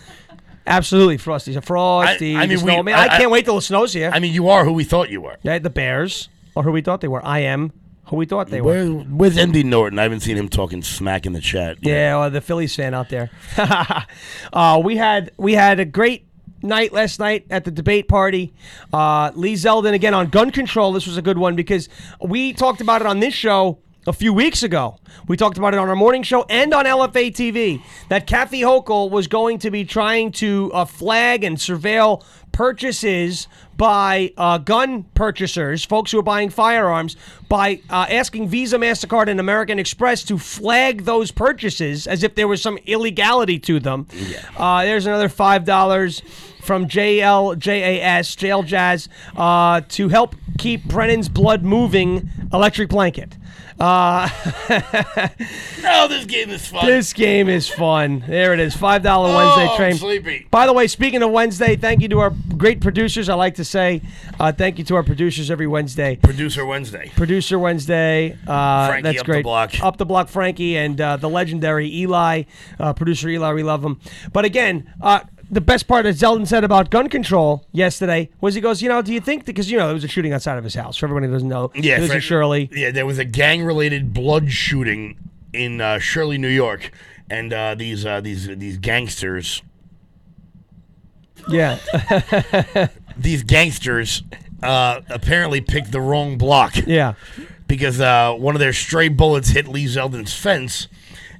Absolutely, 0.66 1.18
Frosty. 1.18 1.58
Frosty. 1.60 2.36
I- 2.36 2.42
I 2.42 2.46
mean, 2.46 2.58
the 2.58 2.64
we- 2.64 2.72
snowman. 2.72 2.94
I- 2.94 3.04
I, 3.04 3.08
can't 3.18 3.30
wait 3.30 3.44
till 3.44 3.58
it 3.58 3.62
snows 3.62 3.92
here. 3.92 4.10
I 4.12 4.18
mean, 4.20 4.32
you 4.32 4.48
are 4.48 4.64
who 4.64 4.72
we 4.72 4.84
thought 4.84 5.10
you 5.10 5.20
were. 5.20 5.36
yeah, 5.42 5.58
the 5.58 5.70
Bears, 5.70 6.28
or 6.54 6.62
who 6.62 6.72
we 6.72 6.80
thought 6.80 7.00
they 7.00 7.08
were. 7.08 7.24
I 7.24 7.40
am 7.40 7.72
who 8.06 8.16
we 8.16 8.26
thought 8.26 8.48
they 8.48 8.60
were. 8.60 8.72
Where, 8.72 8.86
where's 8.88 9.36
Andy 9.36 9.62
Norton? 9.62 9.98
I 9.98 10.02
haven't 10.04 10.20
seen 10.20 10.36
him 10.36 10.48
talking 10.48 10.82
smack 10.82 11.26
in 11.26 11.32
the 11.32 11.40
chat. 11.40 11.78
Yeah, 11.80 12.18
well, 12.18 12.30
the 12.30 12.40
Phillies 12.40 12.74
fan 12.74 12.94
out 12.94 13.08
there. 13.08 13.30
uh, 14.52 14.80
we 14.82 14.96
had 14.96 15.32
we 15.36 15.52
had 15.54 15.80
a 15.80 15.84
great 15.84 16.26
night 16.62 16.92
last 16.92 17.20
night 17.20 17.46
at 17.50 17.64
the 17.64 17.70
debate 17.70 18.08
party. 18.08 18.54
Uh, 18.92 19.30
Lee 19.34 19.54
Zeldin 19.54 19.92
again 19.92 20.14
on 20.14 20.28
gun 20.28 20.50
control. 20.50 20.92
This 20.92 21.06
was 21.06 21.16
a 21.16 21.22
good 21.22 21.38
one 21.38 21.56
because 21.56 21.88
we 22.20 22.52
talked 22.52 22.80
about 22.80 23.00
it 23.02 23.06
on 23.06 23.20
this 23.20 23.34
show 23.34 23.78
a 24.06 24.12
few 24.12 24.32
weeks 24.32 24.62
ago. 24.62 24.98
We 25.28 25.36
talked 25.36 25.58
about 25.58 25.74
it 25.74 25.78
on 25.78 25.88
our 25.88 25.96
morning 25.96 26.22
show 26.22 26.44
and 26.48 26.72
on 26.74 26.84
LFA 26.84 27.32
TV 27.32 27.82
that 28.08 28.26
Kathy 28.26 28.60
Hochul 28.62 29.10
was 29.10 29.26
going 29.26 29.58
to 29.60 29.70
be 29.70 29.84
trying 29.84 30.32
to 30.32 30.70
uh, 30.72 30.84
flag 30.84 31.44
and 31.44 31.56
surveil 31.56 32.24
purchases 32.52 33.48
by 33.76 34.32
uh, 34.36 34.58
gun 34.58 35.02
purchasers, 35.14 35.84
folks 35.84 36.12
who 36.12 36.18
are 36.20 36.22
buying 36.22 36.50
firearms, 36.50 37.16
by 37.48 37.80
uh, 37.90 38.06
asking 38.08 38.48
Visa, 38.48 38.76
MasterCard, 38.76 39.28
and 39.28 39.40
American 39.40 39.78
Express 39.78 40.22
to 40.24 40.38
flag 40.38 41.04
those 41.04 41.32
purchases 41.32 42.06
as 42.06 42.22
if 42.22 42.36
there 42.36 42.46
was 42.46 42.62
some 42.62 42.78
illegality 42.86 43.58
to 43.58 43.80
them. 43.80 44.06
Uh, 44.56 44.84
there's 44.84 45.06
another 45.06 45.28
$5 45.28 46.22
from 46.62 46.86
JLJAS, 46.86 48.36
JL 48.36 48.64
Jazz, 48.64 49.08
uh, 49.36 49.80
to 49.88 50.08
help 50.08 50.36
keep 50.56 50.84
Brennan's 50.84 51.28
blood 51.28 51.64
moving 51.64 52.30
electric 52.52 52.88
blanket. 52.88 53.36
Uh, 53.80 54.28
No, 55.82 56.08
this 56.08 56.24
game 56.24 56.50
is 56.50 56.66
fun. 56.66 56.86
this 56.86 57.12
game 57.12 57.48
is 57.48 57.68
fun. 57.68 58.24
There 58.26 58.52
it 58.54 58.60
is. 58.60 58.74
$5 58.74 59.04
Oh, 59.04 59.36
Wednesday 59.36 59.68
I'm 59.70 59.76
train. 59.76 59.94
sleepy. 59.94 60.46
By 60.50 60.66
the 60.66 60.72
way, 60.72 60.86
speaking 60.86 61.22
of 61.22 61.30
Wednesday, 61.30 61.76
thank 61.76 62.00
you 62.00 62.08
to 62.08 62.20
our 62.20 62.30
great 62.56 62.80
producers. 62.80 63.28
I 63.28 63.34
like 63.34 63.56
to 63.56 63.64
say 63.64 64.00
uh, 64.40 64.52
thank 64.52 64.78
you 64.78 64.84
to 64.84 64.94
our 64.96 65.02
producers 65.02 65.50
every 65.50 65.66
Wednesday. 65.66 66.16
Producer 66.16 66.64
Wednesday. 66.64 67.10
Producer 67.16 67.58
Wednesday. 67.58 68.36
Uh, 68.46 68.88
Frankie 68.88 69.02
that's 69.02 69.20
up 69.20 69.26
the 69.26 69.32
great. 69.32 69.42
block. 69.42 69.80
Up 69.82 69.96
the 69.98 70.06
block, 70.06 70.28
Frankie, 70.28 70.76
and 70.76 71.00
uh, 71.00 71.16
the 71.16 71.28
legendary 71.28 71.92
Eli, 71.94 72.44
uh, 72.78 72.92
producer 72.94 73.28
Eli. 73.28 73.52
We 73.52 73.62
love 73.62 73.84
him. 73.84 74.00
But 74.32 74.44
again, 74.44 74.92
uh, 75.00 75.20
the 75.50 75.60
best 75.60 75.86
part 75.86 76.04
that 76.04 76.16
Zeldin 76.16 76.46
said 76.46 76.64
about 76.64 76.90
gun 76.90 77.08
control 77.08 77.64
yesterday 77.72 78.30
was 78.40 78.54
he 78.54 78.60
goes, 78.60 78.80
you 78.82 78.88
know, 78.88 79.02
do 79.02 79.12
you 79.12 79.20
think 79.20 79.44
because 79.44 79.70
you 79.70 79.78
know 79.78 79.86
there 79.86 79.94
was 79.94 80.04
a 80.04 80.08
shooting 80.08 80.32
outside 80.32 80.58
of 80.58 80.64
his 80.64 80.74
house. 80.74 80.96
For 80.96 81.06
everybody 81.06 81.26
who 81.26 81.32
doesn't 81.32 81.48
know, 81.48 81.70
Yeah, 81.74 81.96
it 81.96 82.00
was 82.00 82.04
in 82.04 82.08
Frank- 82.12 82.22
Shirley. 82.24 82.70
Yeah, 82.72 82.90
there 82.90 83.06
was 83.06 83.18
a 83.18 83.24
gang-related 83.24 84.12
blood 84.14 84.50
shooting 84.50 85.16
in 85.52 85.80
uh, 85.80 85.98
Shirley, 85.98 86.38
New 86.38 86.48
York, 86.48 86.90
and 87.30 87.52
uh, 87.52 87.74
these 87.74 88.04
uh, 88.04 88.20
these 88.20 88.46
these 88.56 88.78
gangsters, 88.78 89.62
Yeah, 91.48 91.78
these 93.16 93.42
gangsters, 93.42 94.22
uh, 94.62 95.00
apparently 95.10 95.60
picked 95.60 95.92
the 95.92 96.00
wrong 96.00 96.38
block. 96.38 96.74
yeah. 96.86 97.14
because 97.68 98.00
uh, 98.00 98.32
one 98.34 98.54
of 98.54 98.60
their 98.60 98.72
stray 98.72 99.08
bullets 99.08 99.50
hit 99.50 99.68
Lee 99.68 99.84
Zeldin's 99.86 100.34
fence, 100.34 100.88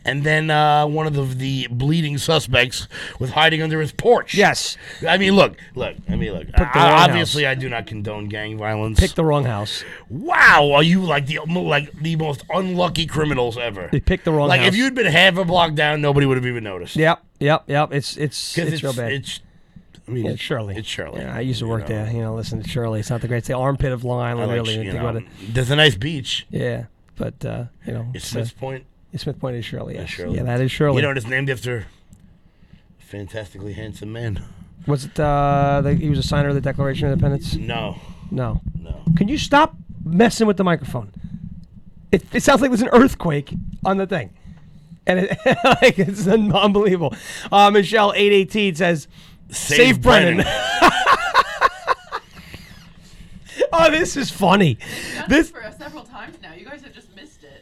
and 0.05 0.23
then 0.25 0.51
uh, 0.51 0.87
one 0.87 1.07
of 1.07 1.15
the, 1.15 1.23
the 1.23 1.67
bleeding 1.71 2.19
suspects 2.19 2.89
was 3.19 3.31
hiding 3.31 3.63
under 3.63 3.81
his 3.81 3.93
porch. 3.93 4.35
Yes. 4.35 4.77
I 5.07 5.17
mean, 5.19 5.35
look, 5.35 5.57
look. 5.75 5.97
I 6.09 6.17
mean, 6.17 6.33
look. 6.33 6.47
the 6.49 6.61
I- 6.61 6.91
wrong 6.91 7.11
obviously, 7.11 7.47
I 7.47 7.55
do 7.55 7.69
not 7.69 7.87
condone 7.87 8.29
gang 8.29 8.59
violence. 8.59 9.01
Pick 9.01 9.15
the 9.15 9.25
wrong 9.25 9.45
house. 9.45 9.85
wow, 10.09 10.73
are 10.73 10.83
you 10.83 11.01
like 11.01 11.27
the 11.27 11.39
like 11.47 11.93
the 11.93 12.17
most 12.17 12.45
unlucky 12.51 13.07
criminals 13.07 13.57
ever? 13.57 13.89
They 13.91 14.01
picked 14.01 14.25
the 14.25 14.33
wrong 14.33 14.49
house. 14.49 14.51
Like 14.51 14.61
house. 14.61 14.69
if 14.69 14.77
you'd 14.77 14.95
been 14.95 15.07
half 15.07 15.37
a 15.37 15.45
block 15.45 15.75
down, 15.75 16.01
nobody 16.01 16.27
would 16.27 16.37
have 16.37 16.47
even 16.47 16.65
noticed. 16.65 16.97
Yep, 16.97 17.23
yep, 17.41 17.65
yep. 17.67 17.93
It's 17.93 18.17
it's 18.17 18.57
it's, 18.59 18.83
real 18.83 18.93
bad. 18.93 19.13
It's, 19.13 19.41
I 20.07 20.11
mean, 20.11 20.27
Yeah, 20.27 20.33
it's 20.33 20.41
Shirley. 20.43 20.77
It's 20.77 20.89
Shirley. 20.89 21.23
Yeah, 21.23 21.35
I 21.35 21.41
used 21.41 21.61
to 21.61 21.65
you 21.65 21.71
work 21.71 21.89
know. 21.89 22.05
there. 22.05 22.11
You 22.13 22.21
know, 22.21 22.35
listen 22.35 22.63
to 22.63 22.69
Shirley. 22.69 23.01
It's 23.01 23.11
not 23.11 23.23
the 23.23 23.29
great. 23.29 23.39
It's 23.39 23.49
the 23.49 23.57
armpit 23.57 23.93
of 23.93 24.05
Long 24.05 24.21
Island, 24.21 24.49
like, 24.49 24.57
really. 24.57 24.75
you 24.75 24.81
think 24.83 24.95
know, 24.95 25.01
about 25.01 25.17
it. 25.17 25.25
there's 25.49 25.71
a 25.71 25.77
nice 25.77 25.95
beach. 25.95 26.47
Yeah, 26.51 26.85
but 27.17 27.43
uh, 27.45 27.65
you 27.87 27.93
know, 27.95 28.07
It's 28.15 28.35
it's, 28.35 28.51
uh, 28.51 28.55
Point. 28.59 28.85
Smith 29.17 29.39
Point 29.39 29.57
is 29.57 29.65
Shirley. 29.65 29.95
Yes. 29.95 30.09
Shirley. 30.11 30.37
Yeah, 30.37 30.43
that 30.45 30.61
is 30.61 30.71
Shirley. 30.71 30.97
You 30.97 31.03
know, 31.03 31.11
it's 31.13 31.27
named 31.27 31.49
after 31.51 31.87
a 33.01 33.03
fantastically 33.05 33.73
handsome 33.75 34.13
man. 34.13 34.43
was 34.87 35.05
it? 35.07 35.19
Uh, 35.19 35.81
the, 35.83 35.95
he 35.95 36.09
was 36.11 36.19
a 36.19 36.23
signer 36.23 36.49
of 36.49 36.55
the 36.55 36.61
Declaration 36.61 37.07
of 37.07 37.13
Independence. 37.13 37.55
No, 37.55 37.97
No. 38.31 38.61
no. 38.81 39.03
Can 39.17 39.29
you 39.29 39.39
stop 39.39 39.77
messing 40.05 40.47
with 40.47 40.57
the 40.57 40.65
microphone? 40.65 41.11
It, 42.13 42.25
it 42.33 42.43
sounds 42.43 42.61
like 42.61 42.71
there's 42.71 42.83
an 42.83 42.91
earthquake 42.93 43.53
on 43.85 43.97
the 43.97 44.07
thing, 44.07 44.31
and 45.07 45.19
it, 45.21 45.37
like 45.83 45.99
it's 45.99 46.27
unbelievable. 46.29 47.15
Uh, 47.51 47.71
Michelle 47.73 48.13
eight 48.15 48.33
eighteen 48.33 48.75
says, 48.77 49.09
"Save, 49.51 50.01
Brennan." 50.01 50.47
oh, 53.73 53.91
this 53.91 54.17
is 54.17 54.31
funny. 54.31 54.79
This 55.29 55.51
for 55.51 55.63
several 55.77 56.05
times 56.05 56.37
now. 56.41 56.55
You 56.55 56.65
guys 56.65 56.83
have 56.83 56.93
just 56.93 57.04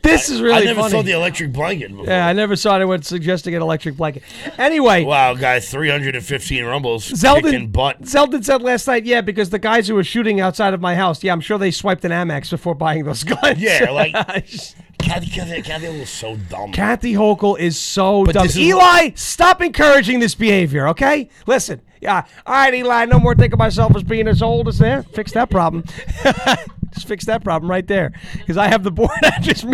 this 0.03 0.29
is 0.29 0.41
really 0.43 0.55
I 0.62 0.65
never 0.65 0.81
funny. 0.81 0.91
saw 0.93 1.03
the 1.03 1.12
electric 1.12 1.53
blanket 1.53 1.91
before. 1.91 2.07
yeah, 2.07 2.27
I 2.27 2.33
never 2.33 2.57
saw 2.57 2.77
anyone 2.77 3.03
suggesting 3.03 3.55
an 3.55 3.62
electric 3.62 3.97
blanket. 3.97 4.23
Anyway, 4.59 5.05
Wow, 5.05 5.35
guys, 5.35 5.71
315 5.71 6.65
rumbles. 6.65 7.09
Zeldin, 7.11 7.71
butt. 7.73 8.03
Zeldin 8.03 8.45
said 8.45 8.62
last 8.62 8.87
night, 8.87 9.05
yeah, 9.05 9.21
because 9.21 9.51
the 9.51 9.59
guys 9.59 9.88
who 9.88 9.95
were 9.95 10.05
shooting 10.05 10.41
outside 10.41 10.75
of 10.75 10.81
my 10.81 10.95
house, 10.95 11.23
yeah, 11.23 11.33
I'm 11.33 11.41
sure 11.41 11.59
they 11.59 11.71
swiped 11.71 12.05
an 12.05 12.11
Amex 12.12 12.51
before 12.51 12.75
buying 12.75 13.05
those 13.05 13.25
guns. 13.25 13.59
Yeah, 13.61 13.91
like 13.91 14.12
Kathy, 14.99 15.27
Kathy, 15.31 15.62
Kathy 15.62 15.99
was 15.99 16.09
so 16.11 16.37
dumb. 16.49 16.73
Kathy 16.73 17.15
Hochul 17.15 17.59
is 17.59 17.77
so 17.79 18.25
But 18.25 18.35
dumb. 18.35 18.47
is 18.47 18.59
Eli, 18.59 19.11
stop 19.15 19.61
encouraging 19.61 20.21
this 20.21 20.35
behavior, 20.35 20.88
okay? 20.88 21.29
Listen, 21.47 21.81
yeah, 22.01 22.25
all 22.47 22.55
right, 22.55 22.73
Eli, 22.75 23.05
no 23.07 23.19
more 23.19 23.35
thinking 23.35 23.55
of 23.55 23.59
myself 23.59 23.95
as 23.97 24.03
being 24.05 24.29
as 24.29 24.43
old 24.43 24.69
as 24.69 24.79
there. 24.79 25.03
Fix 25.03 25.33
that 25.33 25.51
problem. 25.51 25.85
just 26.92 27.09
fix 27.09 27.24
that 27.26 27.44
problem 27.44 27.70
right 27.70 27.87
there, 27.87 28.12
because 28.35 28.57
I 28.57 28.68
have 28.68 28.83
the 28.83 28.90
board. 28.90 29.11
I 29.22 29.38
just, 29.40 29.64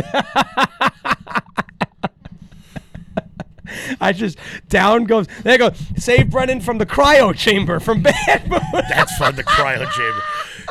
I 4.00 4.12
just 4.12 4.38
down 4.68 5.04
goes. 5.04 5.26
There 5.42 5.52
you 5.52 5.58
go. 5.58 5.70
Save 5.96 6.30
Brennan 6.30 6.60
from 6.60 6.78
the 6.78 6.86
cryo 6.86 7.36
chamber 7.36 7.80
from 7.80 8.02
Bad 8.02 8.46
Moon. 8.50 8.60
That's 8.72 9.16
fun, 9.16 9.36
the 9.36 9.44
cryo 9.44 9.90
chamber. 9.90 10.20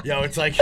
Yo, 0.04 0.22
it's 0.22 0.38
like, 0.38 0.56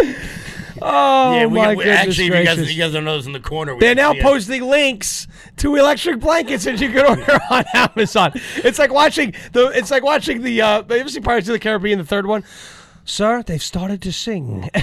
Oh 0.82 1.36
yeah, 1.36 1.46
we, 1.46 1.58
my 1.58 1.70
we 1.70 1.84
goodness 1.84 2.00
actually, 2.00 2.28
if 2.28 2.36
you 2.36 2.44
guys, 2.44 2.76
you 2.76 2.84
guys 2.84 2.92
don't 2.92 3.06
know 3.06 3.18
this 3.18 3.26
in 3.26 3.32
the 3.32 3.40
corner. 3.40 3.74
We 3.74 3.80
They're 3.80 3.96
now 3.96 4.14
posting 4.14 4.64
links 4.64 5.28
to 5.58 5.76
electric 5.76 6.20
blankets 6.20 6.66
that 6.66 6.82
you 6.82 6.92
can 6.92 7.06
order 7.06 7.40
on 7.50 7.64
Amazon. 7.74 8.34
It's 8.58 8.78
like 8.78 8.92
watching 8.92 9.34
the. 9.54 9.68
It's 9.68 9.92
like 9.92 10.04
watching 10.04 10.42
the. 10.42 10.62
Uh, 10.62 10.84
you 10.90 10.98
ever 10.98 11.10
see 11.10 11.22
Pirates 11.22 11.48
of 11.48 11.54
the 11.54 11.60
Caribbean, 11.60 11.98
the 11.98 12.06
third 12.06 12.26
one? 12.26 12.44
Sir, 13.06 13.44
they've 13.44 13.62
started 13.62 14.02
to 14.02 14.12
sing. 14.12 14.70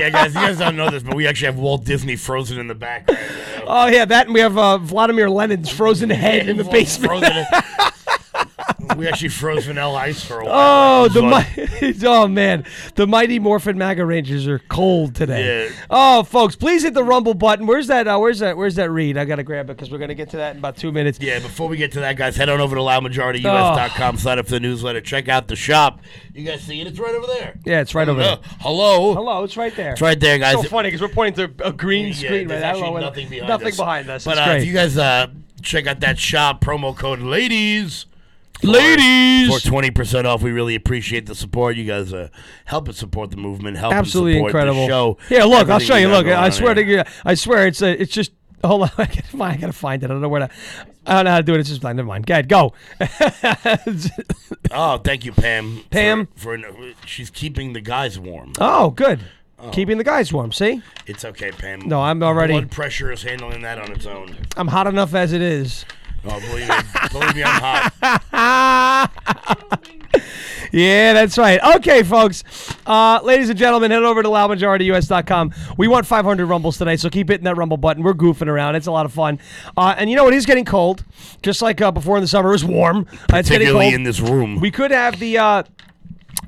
Yeah, 0.00 0.10
guys, 0.10 0.34
you 0.34 0.40
guys 0.40 0.58
don't 0.58 0.76
know 0.76 0.90
this, 0.90 1.02
but 1.02 1.14
we 1.14 1.26
actually 1.26 1.46
have 1.46 1.56
Walt 1.56 1.84
Disney 1.84 2.16
frozen 2.16 2.58
in 2.58 2.66
the 2.66 2.74
back. 2.74 3.08
Right 3.08 3.18
now. 3.56 3.64
oh 3.66 3.86
yeah, 3.86 4.04
that 4.04 4.26
and 4.26 4.34
we 4.34 4.40
have 4.40 4.58
uh, 4.58 4.76
Vladimir 4.76 5.30
Lenin's 5.30 5.70
frozen 5.70 6.10
head 6.10 6.48
in 6.48 6.58
the 6.58 6.64
Walt 6.64 6.72
basement. 6.74 7.24
we 8.96 9.08
actually 9.08 9.28
froze 9.30 9.66
vanilla 9.66 9.94
ice 9.98 10.22
for 10.24 10.40
a 10.40 10.44
while. 10.44 11.04
Oh, 11.04 11.08
the 11.08 11.22
mi- 11.22 11.94
oh 12.06 12.28
man, 12.28 12.64
the 12.94 13.06
mighty 13.06 13.38
Morphin 13.38 13.76
MAGA 13.78 14.04
Rangers 14.04 14.46
are 14.46 14.58
cold 14.68 15.14
today. 15.14 15.66
Yeah. 15.68 15.74
Oh, 15.90 16.22
folks, 16.22 16.56
please 16.56 16.82
hit 16.82 16.94
the 16.94 17.04
Rumble 17.04 17.34
button. 17.34 17.66
Where's 17.66 17.86
that? 17.88 18.06
Uh, 18.06 18.18
where's 18.18 18.38
that? 18.40 18.56
Where's 18.56 18.76
that 18.76 18.90
read? 18.90 19.16
I 19.18 19.24
gotta 19.24 19.42
grab 19.42 19.70
it 19.70 19.76
because 19.76 19.90
we're 19.90 19.98
gonna 19.98 20.14
get 20.14 20.30
to 20.30 20.36
that 20.38 20.52
in 20.52 20.58
about 20.58 20.76
two 20.76 20.92
minutes. 20.92 21.18
Yeah, 21.20 21.38
before 21.38 21.68
we 21.68 21.76
get 21.76 21.92
to 21.92 22.00
that, 22.00 22.16
guys, 22.16 22.36
head 22.36 22.48
on 22.48 22.60
over 22.60 22.76
to 22.76 22.82
loudmajorityus.com, 22.82 24.16
sign 24.18 24.38
up 24.38 24.46
for 24.46 24.52
the 24.52 24.60
newsletter, 24.60 25.00
check 25.00 25.28
out 25.28 25.48
the 25.48 25.56
shop. 25.56 26.00
You 26.34 26.44
guys 26.44 26.62
see 26.62 26.80
it? 26.80 26.86
It's 26.86 26.98
right 26.98 27.14
over 27.14 27.26
there. 27.26 27.58
Yeah, 27.64 27.80
it's 27.80 27.94
right 27.94 28.08
over 28.08 28.22
there. 28.22 28.38
hello. 28.60 29.14
Hello, 29.14 29.44
it's 29.44 29.56
right 29.56 29.74
there. 29.74 29.92
It's 29.92 30.00
right 30.00 30.18
there, 30.18 30.38
guys. 30.38 30.54
so 30.54 30.62
funny 30.64 30.88
because 30.88 31.00
we're 31.00 31.08
pointing 31.08 31.48
to 31.56 31.66
a 31.66 31.72
green 31.72 32.08
Yeah, 32.08 32.12
screen 32.14 32.48
right 32.48 32.62
actually 32.62 33.00
nothing 33.00 33.28
behind 33.28 33.48
nothing 33.48 33.68
us. 33.68 33.76
behind 33.76 34.10
us. 34.10 34.24
But 34.24 34.38
It's 34.38 34.46
uh, 34.46 34.50
if 34.52 34.64
you 34.66 34.72
guys 34.72 34.96
uh, 34.98 35.28
check 35.62 35.86
out 35.86 36.00
that 36.00 36.18
shop, 36.18 36.60
promo 36.60 36.96
code 36.96 37.20
LADIES. 37.20 38.06
For- 38.60 38.66
Ladies! 38.68 39.48
For 39.62 39.70
20% 39.70 40.24
off. 40.24 40.42
We 40.42 40.50
really 40.50 40.74
appreciate 40.74 41.26
the 41.26 41.34
support. 41.34 41.76
You 41.76 41.84
guys 41.84 42.12
uh, 42.12 42.28
help 42.64 42.88
us 42.88 42.96
support 42.98 43.30
the 43.30 43.36
movement, 43.36 43.76
help 43.76 43.92
Absolutely 43.94 44.34
support 44.34 44.50
incredible. 44.50 44.82
the 44.82 44.88
show. 44.88 45.18
Here, 45.28 45.44
look, 45.44 45.68
I'll 45.68 45.78
show 45.78 45.96
you. 45.96 46.08
Look, 46.08 46.26
I 46.26 46.50
swear 46.50 46.74
to 46.74 46.84
you, 46.84 47.02
I 47.24 47.34
swear 47.34 47.66
it's 47.66 47.82
a, 47.82 48.00
it's 48.00 48.12
just. 48.12 48.32
Hold 48.64 48.82
on, 48.84 48.90
I 48.96 49.04
gotta 49.04 49.22
find, 49.22 49.42
I 49.52 49.56
gotta 49.58 49.72
find 49.74 50.02
it. 50.02 50.06
I 50.06 50.08
don't 50.08 50.22
know 50.22 50.28
where 50.30 50.40
to. 50.48 50.50
I 51.06 51.14
don't 51.16 51.24
know 51.26 51.30
how 51.32 51.36
to 51.36 51.42
do 51.42 51.54
it. 51.54 51.60
It's 51.60 51.68
just 51.68 51.84
like 51.84 51.94
never 51.94 52.08
mind. 52.08 52.26
Go 52.26 52.32
ahead, 52.34 52.48
go. 52.48 52.72
Oh, 54.72 54.98
thank 54.98 55.24
you, 55.24 55.32
Pam. 55.32 55.76
for- 55.82 55.88
Pam? 55.90 56.28
For, 56.34 56.58
she's 57.04 57.30
keeping 57.30 57.72
the 57.72 57.80
guys 57.80 58.18
warm. 58.18 58.52
oh, 58.60 58.90
good. 58.90 59.20
Keeping 59.72 59.96
the 59.98 60.04
guys 60.04 60.32
warm. 60.32 60.52
See, 60.52 60.82
It's 61.06 61.24
okay, 61.24 61.50
Pam. 61.50 61.80
No, 61.86 62.00
I'm 62.02 62.22
already- 62.22 62.52
Blood 62.54 62.70
pressure 62.70 63.10
is 63.12 63.22
handling 63.22 63.62
that 63.62 63.78
on 63.78 63.90
its 63.92 64.06
own. 64.06 64.36
I'm 64.56 64.68
hot 64.68 64.86
enough 64.86 65.14
as 65.14 65.32
it 65.32 65.40
is. 65.42 65.84
Oh, 66.28 66.40
believe 66.40 66.68
me, 66.68 66.74
believe 67.12 67.36
me, 67.36 67.42
I'm 67.44 67.60
hot. 67.60 69.12
Yeah, 70.72 71.12
that's 71.12 71.38
right. 71.38 71.60
Okay, 71.76 72.02
folks. 72.02 72.42
Uh, 72.86 73.20
ladies 73.22 73.48
and 73.48 73.58
gentlemen, 73.58 73.90
head 73.92 74.02
over 74.02 74.22
to 74.22 74.28
loudmajorityus.com. 74.28 75.54
We 75.78 75.88
want 75.88 76.06
500 76.06 76.44
rumbles 76.44 76.76
tonight, 76.76 76.96
so 76.96 77.08
keep 77.08 77.28
hitting 77.28 77.44
that 77.44 77.56
rumble 77.56 77.76
button. 77.76 78.02
We're 78.02 78.14
goofing 78.14 78.48
around. 78.48 78.74
It's 78.74 78.86
a 78.88 78.92
lot 78.92 79.06
of 79.06 79.12
fun. 79.12 79.38
Uh, 79.76 79.94
and 79.96 80.10
you 80.10 80.16
know, 80.16 80.24
what? 80.24 80.34
it 80.34 80.36
is 80.36 80.44
getting 80.44 80.64
cold. 80.64 81.04
Just 81.42 81.62
like 81.62 81.80
uh, 81.80 81.92
before 81.92 82.16
in 82.16 82.20
the 82.22 82.26
summer, 82.28 82.48
it 82.48 82.52
was 82.52 82.64
warm. 82.64 83.06
Uh, 83.32 83.36
it's 83.38 83.48
getting 83.48 83.68
Particularly 83.68 83.84
cold. 83.86 83.94
in 83.94 84.02
this 84.02 84.20
room. 84.20 84.60
We 84.60 84.70
could 84.70 84.90
have 84.90 85.18
the 85.20 85.38
uh, 85.38 85.62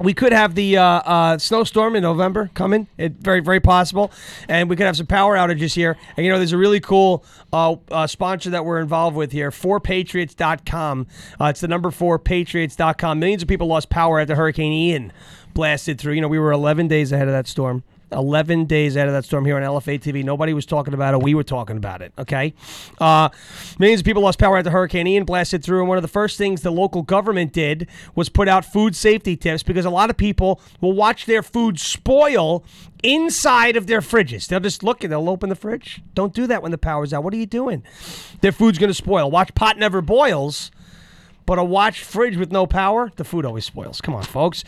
we 0.01 0.15
could 0.15 0.33
have 0.33 0.55
the 0.55 0.77
uh, 0.77 0.83
uh, 0.85 1.39
snowstorm 1.39 1.97
in 1.97 2.03
November 2.03 2.51
coming. 2.55 2.87
It 2.97 3.15
very 3.15 3.41
very 3.41 3.61
possible, 3.61 4.13
and 4.49 4.69
we 4.71 4.77
could 4.77 4.87
have 4.87 4.97
some 4.97 5.07
power 5.07 5.37
outages 5.37 5.75
here. 5.75 5.97
And 6.17 6.25
you 6.25 6.33
know, 6.33 6.39
there's 6.39 6.53
a 6.53 6.59
really 6.59 6.81
cool 6.81 7.25
uh, 7.53 7.77
uh, 7.91 8.07
sponsor 8.07 8.51
that 8.51 8.65
we're 8.65 8.81
involved 8.81 9.17
with 9.17 9.33
here, 9.33 9.51
4patriots.com. 9.51 11.07
Uh, 11.41 11.45
it's 11.47 11.61
the 11.61 11.69
number 11.69 11.91
4patriots.com. 11.91 13.19
Millions 13.19 13.43
of 13.43 13.49
people 13.49 13.67
lost 13.67 13.91
power 13.91 14.21
after 14.21 14.35
Hurricane 14.35 14.73
Ian 14.73 15.13
blasted 15.55 15.99
through. 15.99 16.15
You 16.15 16.21
know, 16.21 16.29
we 16.29 16.39
were 16.39 16.53
11 16.53 16.89
days 16.89 17.11
ahead 17.11 17.27
of 17.27 17.33
that 17.33 17.49
storm. 17.49 17.83
11 18.13 18.65
days 18.67 18.97
out 18.97 19.07
of 19.07 19.15
that 19.15 19.25
storm 19.25 19.45
here 19.45 19.57
on 19.57 19.63
LFA 19.63 20.01
TV. 20.01 20.25
Nobody 20.25 20.55
was 20.55 20.67
talking 20.67 20.95
about 20.95 21.15
it. 21.15 21.23
We 21.23 21.35
were 21.35 21.45
talking 21.45 21.77
about 21.77 22.03
it, 22.03 22.13
okay? 22.19 22.55
Uh, 23.01 23.29
millions 23.79 24.01
of 24.01 24.05
people 24.05 24.23
lost 24.23 24.39
power 24.39 24.57
after 24.57 24.71
Hurricane 24.71 25.07
Ian 25.07 25.25
blasted 25.25 25.63
through. 25.63 25.81
And 25.81 25.89
one 25.89 25.99
of 25.99 26.03
the 26.03 26.09
first 26.09 26.39
things 26.39 26.63
the 26.63 26.71
local 26.71 27.03
government 27.03 27.53
did 27.53 27.89
was 28.15 28.29
put 28.29 28.49
out 28.49 28.65
food 28.65 28.97
safety 28.97 29.37
tips 29.37 29.63
because 29.63 29.85
a 29.85 29.91
lot 29.91 30.11
of 30.11 30.17
people 30.17 30.61
will 30.81 30.93
watch 30.93 31.27
their 31.27 31.43
food 31.43 31.79
spoil 31.79 32.65
inside 33.03 33.77
of 33.77 33.87
their 33.87 34.01
fridges. 34.01 34.47
They'll 34.49 34.61
just 34.61 34.83
look 34.83 35.05
and 35.05 35.13
they'll 35.13 35.29
open 35.29 35.49
the 35.49 35.57
fridge. 35.57 36.03
Don't 36.15 36.35
do 36.35 36.47
that 36.47 36.63
when 36.63 36.73
the 36.73 36.79
power's 36.79 37.13
out. 37.13 37.25
What 37.25 37.35
are 37.35 37.39
you 37.39 37.47
doing? 37.47 37.83
Their 38.41 38.53
food's 38.53 38.79
going 38.79 38.91
to 38.91 38.95
spoil. 38.95 39.31
Watch 39.31 39.55
pot 39.55 39.79
never 39.79 40.01
boils. 40.01 40.71
But 41.49 41.59
a 41.59 41.65
watch 41.65 42.03
fridge 42.03 42.37
with 42.37 42.53
no 42.53 42.67
power, 42.67 43.11
the 43.17 43.25
food 43.25 43.47
always 43.47 43.65
spoils. 43.65 44.03
Come 44.03 44.15
on, 44.15 44.23
folks. 44.23 44.65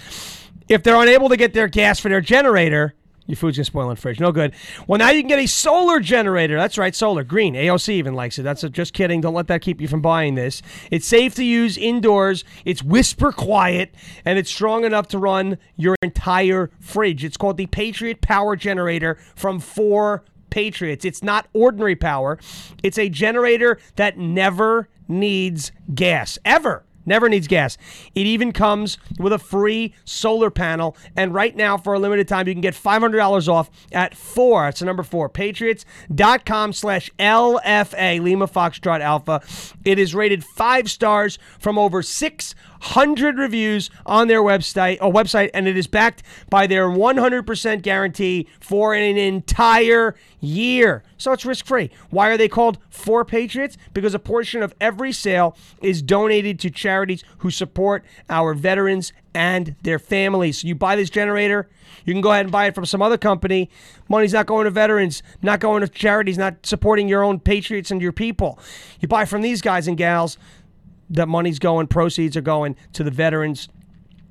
If 0.66 0.82
they're 0.82 0.96
unable 0.96 1.28
to 1.28 1.36
get 1.36 1.52
their 1.52 1.68
gas 1.68 2.00
for 2.00 2.08
their 2.08 2.22
generator, 2.22 2.94
your 3.30 3.36
food's 3.36 3.56
gonna 3.56 3.64
spoil 3.64 3.84
in 3.84 3.94
the 3.94 4.00
fridge. 4.00 4.20
No 4.20 4.32
good. 4.32 4.54
Well, 4.86 4.98
now 4.98 5.10
you 5.10 5.22
can 5.22 5.28
get 5.28 5.38
a 5.38 5.46
solar 5.46 6.00
generator. 6.00 6.56
That's 6.56 6.76
right, 6.76 6.94
solar. 6.94 7.24
Green. 7.24 7.54
AOC 7.54 7.94
even 7.94 8.14
likes 8.14 8.38
it. 8.38 8.42
That's 8.42 8.64
a, 8.64 8.68
just 8.68 8.92
kidding. 8.92 9.20
Don't 9.20 9.34
let 9.34 9.46
that 9.46 9.62
keep 9.62 9.80
you 9.80 9.88
from 9.88 10.02
buying 10.02 10.34
this. 10.34 10.62
It's 10.90 11.06
safe 11.06 11.34
to 11.36 11.44
use 11.44 11.78
indoors. 11.78 12.44
It's 12.64 12.82
whisper 12.82 13.32
quiet, 13.32 13.94
and 14.24 14.38
it's 14.38 14.50
strong 14.50 14.84
enough 14.84 15.08
to 15.08 15.18
run 15.18 15.58
your 15.76 15.94
entire 16.02 16.70
fridge. 16.80 17.24
It's 17.24 17.36
called 17.36 17.56
the 17.56 17.66
Patriot 17.66 18.20
Power 18.20 18.56
Generator 18.56 19.16
from 19.34 19.60
Four 19.60 20.24
Patriots. 20.50 21.04
It's 21.04 21.22
not 21.22 21.46
ordinary 21.52 21.96
power. 21.96 22.38
It's 22.82 22.98
a 22.98 23.08
generator 23.08 23.78
that 23.96 24.18
never 24.18 24.88
needs 25.08 25.72
gas 25.94 26.38
ever. 26.44 26.84
Never 27.06 27.28
needs 27.28 27.48
gas. 27.48 27.76
It 28.14 28.26
even 28.26 28.52
comes 28.52 28.98
with 29.18 29.32
a 29.32 29.38
free 29.38 29.94
solar 30.04 30.50
panel. 30.50 30.96
And 31.16 31.34
right 31.34 31.56
now, 31.56 31.76
for 31.76 31.94
a 31.94 31.98
limited 31.98 32.28
time, 32.28 32.46
you 32.46 32.54
can 32.54 32.60
get 32.60 32.74
$500 32.74 33.48
off 33.48 33.70
at 33.92 34.16
four. 34.16 34.64
That's 34.64 34.80
the 34.80 34.86
number 34.86 35.02
four. 35.02 35.28
Patriots.com 35.28 36.72
slash 36.72 37.10
LFA, 37.18 38.20
Lima 38.20 38.46
Foxtrot 38.46 39.00
Alpha. 39.00 39.40
It 39.84 39.98
is 39.98 40.14
rated 40.14 40.44
five 40.44 40.90
stars 40.90 41.38
from 41.58 41.78
over 41.78 42.02
600 42.80 43.38
reviews 43.38 43.90
on 44.06 44.28
their 44.28 44.40
website, 44.40 44.98
or 45.00 45.12
website, 45.12 45.50
and 45.52 45.68
it 45.68 45.76
is 45.76 45.86
backed 45.86 46.22
by 46.48 46.66
their 46.66 46.88
100% 46.88 47.82
guarantee 47.82 48.48
for 48.58 48.94
an 48.94 49.16
entire 49.16 50.14
year. 50.40 51.02
So 51.18 51.32
it's 51.32 51.44
risk 51.44 51.66
free. 51.66 51.90
Why 52.08 52.30
are 52.30 52.36
they 52.36 52.48
called 52.48 52.78
Four 52.88 53.24
Patriots? 53.24 53.76
Because 53.92 54.14
a 54.14 54.18
portion 54.18 54.62
of 54.62 54.74
every 54.80 55.12
sale 55.12 55.56
is 55.82 56.02
donated 56.02 56.58
to 56.60 56.70
charities 56.70 57.22
who 57.38 57.50
support 57.50 58.04
our 58.28 58.54
veterans 58.54 59.12
and 59.34 59.76
their 59.82 59.98
families. 59.98 60.62
So 60.62 60.68
you 60.68 60.74
buy 60.74 60.96
this 60.96 61.10
generator, 61.10 61.68
you 62.04 62.14
can 62.14 62.22
go 62.22 62.32
ahead 62.32 62.46
and 62.46 62.52
buy 62.52 62.66
it 62.66 62.74
from 62.74 62.86
some 62.86 63.02
other 63.02 63.18
company. 63.18 63.70
Money's 64.08 64.32
not 64.32 64.46
going 64.46 64.64
to 64.64 64.70
veterans, 64.70 65.22
not 65.42 65.60
going 65.60 65.82
to 65.82 65.88
charities, 65.88 66.38
not 66.38 66.64
supporting 66.64 67.08
your 67.08 67.22
own 67.22 67.38
patriots 67.38 67.90
and 67.90 68.00
your 68.00 68.12
people. 68.12 68.58
You 69.00 69.08
buy 69.08 69.24
from 69.24 69.42
these 69.42 69.60
guys 69.60 69.86
and 69.86 69.96
gals, 69.96 70.38
that 71.10 71.28
money's 71.28 71.58
going, 71.58 71.86
proceeds 71.86 72.36
are 72.36 72.42
going 72.42 72.76
to 72.92 73.04
the 73.04 73.10
veterans 73.10 73.68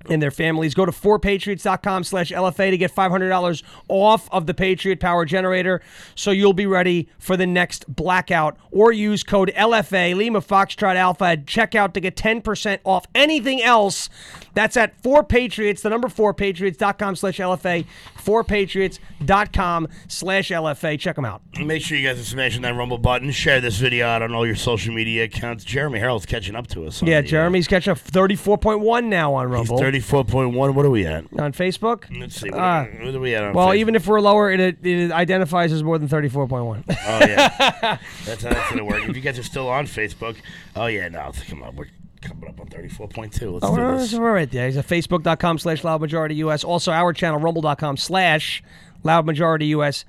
and 0.07 0.21
their 0.21 0.31
families. 0.31 0.73
Go 0.73 0.85
to 0.85 0.91
4patriots.com 0.91 2.03
slash 2.03 2.31
LFA 2.31 2.69
to 2.71 2.77
get 2.77 2.93
$500 2.93 3.63
off 3.88 4.29
of 4.31 4.45
the 4.45 4.53
Patriot 4.53 4.99
Power 4.99 5.25
Generator 5.25 5.81
so 6.15 6.31
you'll 6.31 6.53
be 6.53 6.65
ready 6.65 7.09
for 7.17 7.35
the 7.38 7.47
next 7.47 7.93
blackout. 7.93 8.57
Or 8.71 8.91
use 8.91 9.23
code 9.23 9.51
LFA, 9.55 10.15
Lima 10.15 10.41
Foxtrot 10.41 10.95
Alpha 10.95 11.25
at 11.25 11.45
checkout 11.45 11.93
to 11.93 11.99
get 11.99 12.15
10% 12.15 12.79
off 12.83 13.05
anything 13.13 13.62
else. 13.62 14.09
That's 14.53 14.77
at 14.77 15.01
4patriots, 15.01 15.81
the 15.81 15.89
number 15.89 16.07
4patriots.com 16.07 17.15
slash 17.15 17.38
LFA, 17.38 17.85
4patriots.com 18.17 19.88
slash 20.07 20.49
LFA. 20.49 20.99
Check 20.99 21.15
them 21.15 21.25
out. 21.25 21.41
Make 21.59 21.81
sure 21.81 21.97
you 21.97 22.07
guys 22.07 22.19
are 22.19 22.23
smashing 22.23 22.62
that 22.63 22.75
rumble 22.75 22.97
button. 22.97 23.31
Share 23.31 23.62
this 23.62 23.77
video 23.77 24.07
out 24.07 24.21
on 24.21 24.33
all 24.33 24.45
your 24.45 24.55
social 24.55 24.93
media 24.93 25.25
accounts. 25.25 25.63
Jeremy 25.63 25.99
Herrell's 25.99 26.25
catching 26.25 26.55
up 26.55 26.67
to 26.67 26.85
us. 26.85 27.01
Yeah, 27.01 27.21
the, 27.21 27.27
uh, 27.27 27.29
Jeremy's 27.29 27.67
catching 27.67 27.91
up 27.91 27.99
34.1 27.99 29.05
now 29.05 29.33
on 29.33 29.49
Rumble. 29.49 29.77
Thirty-four 29.89 30.25
point 30.25 30.54
one. 30.54 30.75
What 30.75 30.86
are 30.86 30.89
we 30.89 31.06
at? 31.06 31.25
on 31.39 31.52
Facebook. 31.54 32.06
Let's 32.19 32.36
see. 32.39 32.49
What, 32.49 32.60
Uh, 32.60 32.86
what 33.02 33.15
are 33.15 33.19
we 33.19 33.34
at 33.36 33.43
on 33.43 33.54
Well, 33.54 33.69
Facebook? 33.69 33.78
even 33.78 33.95
if 33.95 34.06
we're 34.08 34.21
lower, 34.21 34.52
it, 34.52 34.86
it 34.86 35.12
identifies 35.12 35.71
as 35.71 35.84
more 35.84 35.97
than 35.97 36.08
34.1. 36.08 36.84
Oh 36.88 37.19
yeah, 37.25 37.97
that's 38.25 38.43
how 38.43 38.49
that's 38.49 38.69
gonna 38.69 38.86
work. 38.86 39.08
If 39.08 39.15
you 39.15 39.21
guys 39.21 39.39
are 39.39 39.43
still 39.43 39.67
on 39.67 39.86
Facebook, 39.88 40.36
oh 40.75 40.86
yeah, 40.86 41.08
no, 41.10 41.32
come 41.47 41.63
on, 41.63 41.75
we're 41.75 41.88
coming 42.21 42.47
up 42.49 42.60
on 42.60 42.67
thirty-four 42.67 43.08
point 43.08 43.34
two. 43.34 43.52
Let's 43.52 43.65
Oh, 43.65 43.75
do 43.75 43.97
this. 43.97 44.13
we're 44.13 44.32
right 44.34 44.49
there. 44.52 44.67
He's 44.67 44.78
at 44.78 44.88
facebook.com 44.88 45.58
slash 45.58 45.84
loud 45.84 46.02
majority 46.02 46.36
US. 46.36 46.63
Also, 46.63 46.91
our 46.91 47.12
channel, 47.13 47.39
rumble.com 47.39 47.97
slash 47.97 48.62
loud 49.04 49.25
majority 49.25 49.67
US. 49.67 50.06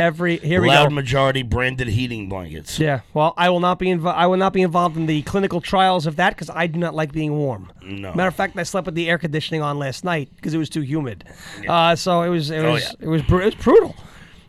Every 0.00 0.38
here 0.38 0.60
we 0.62 0.68
Loud 0.68 0.88
go. 0.88 0.94
majority 0.94 1.42
branded 1.42 1.88
heating 1.88 2.28
blankets. 2.28 2.78
yeah. 2.78 3.00
Well, 3.14 3.34
I 3.36 3.50
will 3.50 3.60
not 3.60 3.78
be 3.78 3.86
invo- 3.86 4.14
I 4.14 4.26
will 4.26 4.36
not 4.38 4.52
be 4.52 4.62
involved 4.62 4.96
in 4.96 5.06
the 5.06 5.22
clinical 5.22 5.60
trials 5.60 6.06
of 6.06 6.16
that 6.16 6.30
because 6.34 6.50
I 6.50 6.66
do 6.66 6.78
not 6.78 6.94
like 6.94 7.12
being 7.12 7.32
warm. 7.36 7.70
No. 7.82 8.14
Matter 8.14 8.28
of 8.28 8.34
fact, 8.34 8.56
I 8.58 8.62
slept 8.62 8.86
with 8.86 8.94
the 8.94 9.08
air 9.10 9.18
conditioning 9.18 9.62
on 9.62 9.78
last 9.78 10.02
night 10.04 10.30
because 10.36 10.54
it 10.54 10.58
was 10.58 10.70
too 10.70 10.80
humid. 10.80 11.24
Uh, 11.68 11.94
so 11.96 12.22
it 12.22 12.28
was 12.30 12.50
it 12.50 12.64
Oh, 12.64 12.72
was 12.72 12.82
yeah. 12.84 13.06
it 13.06 13.08
was 13.08 13.22
bru- 13.22 13.40
it 13.42 13.44
was 13.46 13.54
brutal. 13.56 13.94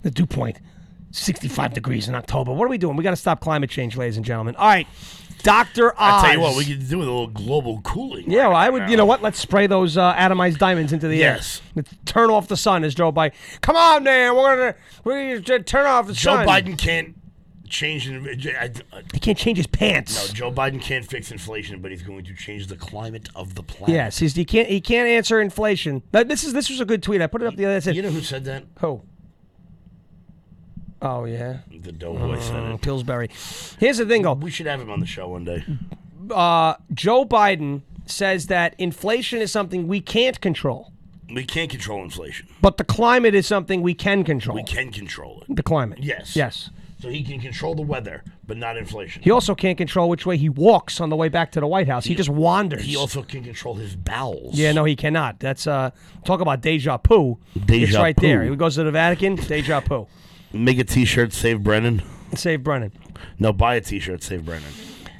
The 0.04 0.12
dew 0.12 0.26
point, 0.26 0.58
65 1.12 1.74
degrees 1.74 2.08
in 2.08 2.16
October. 2.16 2.54
What 2.54 2.66
are 2.66 2.70
we 2.70 2.78
doing? 2.78 2.96
We 2.96 3.04
got 3.04 3.12
to 3.12 3.16
stop 3.16 3.40
climate 3.42 3.70
change, 3.70 3.98
ladies 3.98 4.18
and 4.18 4.26
gentlemen. 4.26 4.56
All 4.56 4.68
right, 4.68 4.88
Doctor 5.44 5.92
Oz. 5.94 5.96
I 6.00 6.22
tell 6.26 6.34
you 6.36 6.40
what, 6.42 6.56
we 6.58 6.66
could 6.66 6.88
do 6.90 6.98
with 7.00 7.08
a 7.08 7.12
little 7.12 7.28
global 7.28 7.82
cooling. 7.82 8.30
Yeah, 8.30 8.48
well, 8.48 8.58
I 8.58 8.70
would. 8.70 8.90
You 8.90 8.98
know 8.98 9.06
what? 9.06 9.22
Let's 9.22 9.40
spray 9.40 9.68
those 9.68 9.98
uh, 9.98 10.14
atomized 10.16 10.58
diamonds 10.58 10.94
into 10.94 11.08
the 11.08 11.18
Yes. 11.18 11.62
air. 11.66 11.72
Let's 11.78 11.94
turn 12.06 12.30
off 12.30 12.48
the 12.48 12.58
sun 12.58 12.84
as 12.84 12.94
Joe 12.96 13.12
Biden. 13.12 13.34
Come 13.62 13.76
on, 13.76 14.04
man. 14.04 14.36
We're 14.36 14.56
gonna 14.56 14.76
we're 15.04 15.40
gonna 15.40 15.64
turn 15.64 15.86
off 15.86 16.08
the 16.08 16.14
Joe 16.14 16.36
sun. 16.36 16.46
Joe 16.46 16.52
Biden 16.52 16.78
can't 16.78 17.16
change. 17.70 18.10
I, 18.10 18.70
I, 18.94 19.02
He 19.14 19.20
can't 19.20 19.38
change 19.38 19.58
his 19.58 19.68
pants. 19.68 20.28
no, 20.30 20.34
Joe 20.34 20.52
Biden 20.52 20.82
can't 20.82 21.06
fix 21.06 21.32
inflation, 21.32 21.82
but 21.82 21.92
he's 21.92 22.02
going 22.04 22.26
to 22.26 22.34
change 22.36 22.68
the 22.68 22.76
climate 22.76 23.30
of 23.36 23.56
the 23.56 23.64
planet. 23.64 23.96
Yes, 23.96 24.18
he's, 24.20 24.36
he 24.36 24.44
can't. 24.46 24.68
He 24.68 24.82
can't 24.82 25.08
answer 25.08 25.40
inflation. 25.40 26.04
That- 26.12 26.28
This 26.28 26.44
is 26.44 26.54
this 26.54 26.70
was 26.70 26.82
a 26.82 26.86
good 26.86 27.02
tweet. 27.02 27.22
I 27.22 27.28
put 27.28 27.42
it 27.42 27.48
up 27.48 27.56
the 27.56 27.66
other 27.66 27.80
day. 27.80 27.94
You 27.94 28.02
know 28.02 28.10
who 28.12 28.22
said 28.22 28.44
that? 28.46 28.64
"Who? 28.80 29.02
Oh 31.02 31.26
yeah, 31.26 31.58
The 31.72 31.92
Doughboy 31.92 32.34
it. 32.38 32.82
Pillsbury." 32.82 33.30
Here's 33.80 33.98
the 33.98 34.06
thing, 34.06 34.22
though. 34.22 34.34
We 34.34 34.52
should 34.52 34.68
have 34.68 34.80
him 34.82 34.90
on 34.90 35.00
the 35.00 35.06
show 35.06 35.30
one 35.30 35.46
day. 35.46 35.64
Uh, 36.30 36.76
Joe 36.94 37.26
Biden 37.26 37.82
says 38.06 38.48
that 38.48 38.76
inflation 38.78 39.40
is 39.40 39.52
something 39.52 39.88
we 39.88 40.00
can't 40.02 40.40
control, 40.42 40.92
We 41.34 41.44
can't 41.46 41.70
control 41.70 42.04
inflation. 42.04 42.48
but 42.62 42.78
the 42.78 42.84
climate 42.84 43.34
is 43.36 43.48
something 43.48 43.82
we 43.82 43.94
can 43.94 44.24
control. 44.24 44.56
We 44.56 44.64
can 44.64 44.92
control 44.92 45.44
it. 45.48 45.56
The 45.56 45.64
climate. 45.64 46.00
Yes. 46.02 46.36
Yes. 46.36 46.70
So 47.00 47.10
he 47.10 47.24
can 47.24 47.40
control 47.42 47.74
the 47.74 47.82
weather, 47.82 48.24
but 48.46 48.58
not 48.58 48.78
inflation. 48.78 49.24
He 49.24 49.32
also 49.32 49.56
can't 49.56 49.76
control 49.78 50.08
which 50.08 50.28
way 50.28 50.38
he 50.38 50.50
walks 50.50 51.02
on 51.02 51.10
the 51.10 51.16
way 51.16 51.30
back 51.30 51.52
to 51.54 51.60
the 51.60 51.66
White 51.66 51.88
House. 51.88 52.06
He 52.06 52.14
just 52.14 52.30
wanders. 52.30 52.84
He 52.84 52.96
also 52.96 53.24
can 53.24 53.44
control 53.44 53.74
his 53.76 53.96
bowels. 53.96 54.54
yeah, 54.54 54.72
no, 54.72 54.84
he 54.84 54.96
cannot. 54.96 55.40
That's 55.40 55.66
uh, 55.66 55.90
talk 56.26 56.42
about 56.42 56.62
deja 56.62 56.98
vu. 56.98 57.40
it's 57.56 57.66
Deja 57.66 58.00
right 58.02 58.16
there. 58.18 58.44
He 58.44 58.56
goes 58.56 58.76
to 58.76 58.84
the 58.84 58.92
Vatican. 58.92 59.36
Deja 59.36 59.80
vu. 59.80 60.06
Make 60.54 60.80
a 60.80 60.84
T-shirt, 60.84 61.34
save 61.34 61.64
Brennan. 61.64 62.02
Save 62.36 62.64
Brennan. 62.64 62.92
No, 63.40 63.54
buy 63.54 63.76
a 63.76 63.82
T-shirt, 63.82 64.24
save 64.24 64.46
Brennan. 64.46 64.72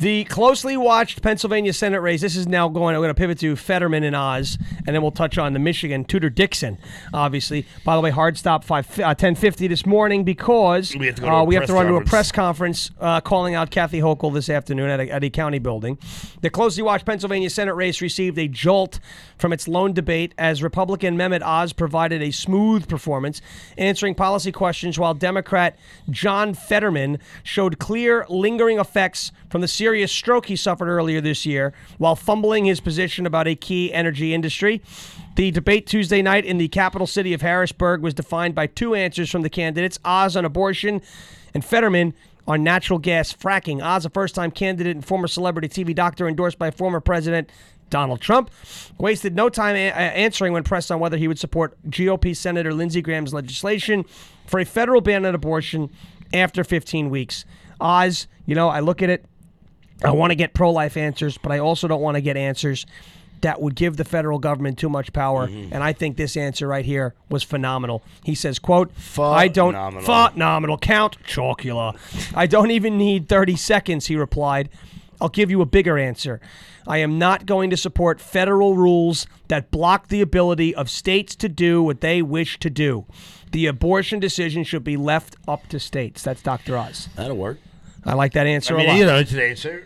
The 0.02 0.24
closely 0.24 0.78
watched 0.78 1.22
Pennsylvania 1.22 1.74
Senate 1.74 2.00
race. 2.00 2.22
This 2.22 2.36
is 2.36 2.48
now 2.48 2.68
going. 2.68 2.96
I'm 2.96 3.02
going 3.02 3.14
to 3.14 3.14
pivot 3.14 3.38
to 3.42 3.56
Fetterman 3.56 4.04
and 4.04 4.16
Oz, 4.16 4.58
and 4.88 4.96
then 4.96 5.04
we'll 5.04 5.12
touch 5.12 5.38
on 5.38 5.54
the 5.54 5.60
Michigan 5.60 6.06
Tudor 6.06 6.32
Dixon. 6.32 6.80
Obviously, 7.14 7.68
by 7.86 7.96
the 7.96 8.02
way, 8.02 8.10
hard 8.10 8.36
stop 8.36 8.64
five 8.64 9.00
uh, 9.00 9.14
ten 9.14 9.36
fifty 9.36 9.68
this 9.68 9.86
morning 9.86 10.24
because 10.24 10.96
We 10.96 11.06
have 11.06 11.18
to 11.18 11.22
go 11.22 11.28
to 11.28 11.34
uh, 11.36 11.44
we 11.44 11.54
have 11.54 11.68
to 11.68 11.74
run 11.74 11.86
to 11.86 11.98
a 11.98 12.04
press 12.04 12.32
conference 12.32 12.90
uh, 13.00 13.22
calling 13.22 13.54
out 13.54 13.70
Kathy 13.70 14.00
Hochul 14.00 14.34
this 14.34 14.50
afternoon 14.50 14.90
at 14.90 15.00
a, 15.00 15.12
at 15.12 15.24
a 15.24 15.30
county 15.30 15.60
building. 15.60 16.00
The 16.42 16.50
closely 16.50 16.82
watched 16.82 17.06
Pennsylvania 17.06 17.52
Senate 17.52 17.76
race 17.76 18.02
received 18.02 18.40
a 18.40 18.48
jolt 18.48 19.00
from 19.38 19.54
its 19.54 19.68
lone 19.68 19.94
debate 19.94 20.34
as 20.36 20.64
Republican 20.64 21.16
Mehmet 21.16 21.44
Oz 21.44 21.74
provided 21.74 22.24
a 22.24 22.32
smooth 22.32 22.90
performance, 22.90 23.40
answering 23.78 24.16
policy 24.16 24.52
questions, 24.52 24.98
while 24.98 25.14
Democrat 25.14 25.78
John 26.10 26.56
Fetterman 26.56 27.20
showed 27.44 27.78
clear, 27.78 28.26
lingering 28.30 28.80
effects 28.80 29.32
from 29.48 29.62
the 29.62 29.68
serious 29.92 30.12
stroke 30.14 30.46
he 30.46 30.56
suffered 30.56 30.88
earlier 30.88 31.20
this 31.20 31.46
year 31.46 31.74
while 31.98 32.16
fumbling 32.16 32.64
his 32.64 32.80
position 32.80 33.26
about 33.26 33.46
a 33.46 33.56
key 33.56 33.92
energy 33.92 34.34
industry. 34.34 34.82
The 35.36 35.52
debate 35.52 35.86
Tuesday 35.86 36.22
night 36.22 36.46
in 36.46 36.58
the 36.58 36.70
capital 36.70 37.06
city 37.06 37.34
of 37.34 37.42
Harrisburg 37.42 38.02
was 38.02 38.14
defined 38.14 38.56
by 38.56 38.68
two 38.68 38.96
answers 38.96 39.30
from 39.30 39.42
the 39.42 39.50
candidates 39.50 40.00
Oz 40.06 40.38
on 40.38 40.46
abortion 40.46 41.02
and 41.54 41.66
Fetterman 41.66 42.14
on 42.48 42.64
natural 42.64 43.00
gas 43.00 43.34
fracking. 43.34 43.84
Oz, 43.84 44.06
a 44.06 44.10
first 44.10 44.34
time 44.34 44.50
candidate 44.50 44.96
and 44.96 45.06
former 45.06 45.28
celebrity 45.28 45.68
TV 45.68 45.94
doctor 45.94 46.26
endorsed 46.26 46.58
by 46.58 46.72
former 46.72 47.02
President 47.02 47.50
Donald 47.90 48.22
Trump, 48.22 48.50
wasted 48.98 49.36
no 49.36 49.50
time 49.50 49.76
a- 49.76 49.92
answering 49.92 50.54
when 50.54 50.64
pressed 50.64 50.90
on 50.90 51.02
whether 51.02 51.18
he 51.18 51.28
would 51.28 51.38
support 51.38 51.78
GOP 51.90 52.34
Senator 52.34 52.74
Lindsey 52.74 53.02
Graham's 53.02 53.34
legislation 53.34 54.06
for 54.46 54.62
a 54.62 54.66
federal 54.66 55.02
ban 55.02 55.26
on 55.26 55.36
abortion 55.36 55.90
after 56.34 56.64
15 56.64 57.10
weeks. 57.10 57.44
Oz, 57.82 58.28
you 58.46 58.56
know, 58.56 58.70
I 58.70 58.80
look 58.80 59.02
at 59.02 59.10
it, 59.10 59.26
I 60.04 60.12
want 60.12 60.32
to 60.32 60.36
get 60.36 60.54
pro 60.54 60.72
life 60.72 60.98
answers, 60.98 61.38
but 61.38 61.52
I 61.52 61.60
also 61.60 61.88
don't 61.88 62.02
want 62.02 62.16
to 62.16 62.22
get 62.22 62.38
answers 62.38 62.86
that 63.42 63.60
would 63.60 63.74
give 63.76 63.98
the 63.98 64.06
federal 64.06 64.38
government 64.38 64.78
too 64.78 64.90
much 64.90 65.12
power. 65.14 65.48
Mm-hmm. 65.48 65.74
And 65.74 65.84
I 65.84 65.94
think 65.94 66.16
this 66.16 66.38
answer 66.38 66.68
right 66.68 66.86
here 66.86 67.16
was 67.30 67.42
phenomenal. 67.44 68.04
He 68.24 68.36
says, 68.36 68.60
quote, 68.60 68.92
I 69.18 69.48
don't 69.48 69.74
Phenomenal. 69.74 70.04
phenomenal 70.32 70.78
count 70.78 71.18
chocula. 71.24 71.98
I 72.36 72.46
don't 72.46 72.70
even 72.72 72.98
need 73.00 73.28
30 73.28 73.56
seconds, 73.56 74.06
he 74.08 74.16
replied. 74.16 74.70
I'll 75.20 75.30
give 75.30 75.50
you 75.50 75.62
a 75.62 75.66
bigger 75.66 75.98
answer. 75.98 76.40
I 76.88 76.98
am 77.00 77.18
not 77.20 77.46
going 77.46 77.70
to 77.72 77.78
support 77.78 78.20
federal 78.22 78.76
rules 78.76 79.28
that 79.48 79.70
block 79.72 80.08
the 80.10 80.22
ability 80.22 80.74
of 80.74 80.90
states 80.90 81.36
to 81.38 81.50
do 81.50 81.82
what 81.84 82.02
they 82.02 82.22
wish 82.22 82.60
to 82.60 82.70
do. 82.70 83.06
The 83.52 83.66
abortion 83.68 84.20
decision 84.20 84.64
should 84.64 84.84
be 84.84 84.98
left 84.98 85.36
up 85.48 85.68
to 85.70 85.80
states. 85.80 86.24
That's 86.24 86.42
Dr. 86.42 86.78
Oz. 86.78 87.10
That'll 87.16 87.38
work. 87.38 87.60
I 88.06 88.14
like 88.14 88.34
that 88.34 88.48
answer 88.48 88.74
I 88.76 88.78
mean, 88.78 88.86
a 88.86 88.90
lot. 88.90 88.98
you 88.98 89.06
know, 89.06 89.24
today, 89.24 89.54
sir. 89.56 89.86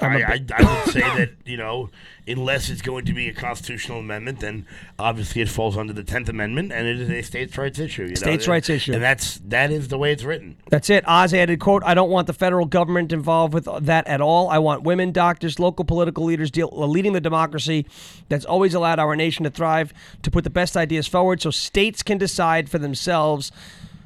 I, 0.00 0.06
I'm 0.06 0.16
a 0.16 0.24
I, 0.24 0.44
I 0.56 0.84
would 0.84 0.92
say 0.92 1.00
that 1.00 1.30
you 1.44 1.56
know, 1.56 1.90
unless 2.26 2.70
it's 2.70 2.82
going 2.82 3.04
to 3.06 3.12
be 3.12 3.28
a 3.28 3.32
constitutional 3.32 3.98
amendment, 3.98 4.40
then 4.40 4.66
obviously 4.98 5.42
it 5.42 5.48
falls 5.48 5.76
under 5.76 5.92
the 5.92 6.04
Tenth 6.04 6.28
Amendment, 6.28 6.72
and 6.72 6.86
it 6.86 7.00
is 7.00 7.10
a 7.10 7.22
states' 7.22 7.56
rights 7.58 7.78
issue. 7.78 8.02
You 8.02 8.08
know? 8.10 8.14
States' 8.14 8.48
rights 8.48 8.70
issue. 8.70 8.92
and 8.92 9.02
that's 9.02 9.38
that 9.44 9.70
is 9.70 9.88
the 9.88 9.98
way 9.98 10.12
it's 10.12 10.24
written. 10.24 10.56
That's 10.68 10.90
it. 10.90 11.04
Oz 11.06 11.34
added, 11.34 11.60
quote, 11.60 11.82
I 11.84 11.94
don't 11.94 12.10
want 12.10 12.26
the 12.26 12.32
federal 12.32 12.66
government 12.66 13.12
involved 13.12 13.54
with 13.54 13.68
that 13.80 14.06
at 14.06 14.20
all. 14.20 14.48
I 14.48 14.58
want 14.58 14.82
women, 14.82 15.12
doctors, 15.12 15.58
local 15.58 15.84
political 15.84 16.24
leaders 16.24 16.50
deal, 16.50 16.70
uh, 16.72 16.86
leading 16.86 17.12
the 17.12 17.20
democracy 17.20 17.86
that's 18.28 18.44
always 18.44 18.74
allowed 18.74 18.98
our 18.98 19.16
nation 19.16 19.44
to 19.44 19.50
thrive, 19.50 19.92
to 20.22 20.30
put 20.30 20.44
the 20.44 20.50
best 20.50 20.76
ideas 20.76 21.06
forward 21.06 21.42
so 21.42 21.50
states 21.50 22.02
can 22.02 22.18
decide 22.18 22.68
for 22.68 22.78
themselves. 22.78 23.52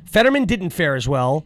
Fetterman 0.07 0.45
didn't 0.45 0.71
fare 0.71 0.95
as 0.95 1.09
well. 1.09 1.45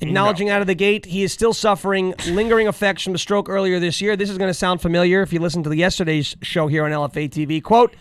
Acknowledging 0.00 0.50
out 0.50 0.60
of 0.60 0.66
the 0.66 0.74
gate, 0.74 1.06
he 1.06 1.22
is 1.22 1.32
still 1.32 1.54
suffering 1.54 2.14
lingering 2.28 2.66
effects 2.66 3.02
from 3.02 3.14
a 3.14 3.18
stroke 3.18 3.48
earlier 3.48 3.80
this 3.80 4.00
year. 4.00 4.14
This 4.14 4.28
is 4.28 4.36
going 4.36 4.50
to 4.50 4.54
sound 4.54 4.82
familiar 4.82 5.22
if 5.22 5.32
you 5.32 5.40
listen 5.40 5.62
to 5.62 5.70
the 5.70 5.76
yesterday's 5.76 6.36
show 6.42 6.66
here 6.66 6.84
on 6.84 6.90
LFA 6.90 7.30
TV. 7.30 7.62
Quote, 7.62 7.94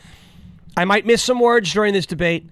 I 0.76 0.84
might 0.84 1.06
miss 1.06 1.24
some 1.24 1.40
words 1.40 1.72
during 1.72 1.94
this 1.94 2.06
debate. 2.06 2.50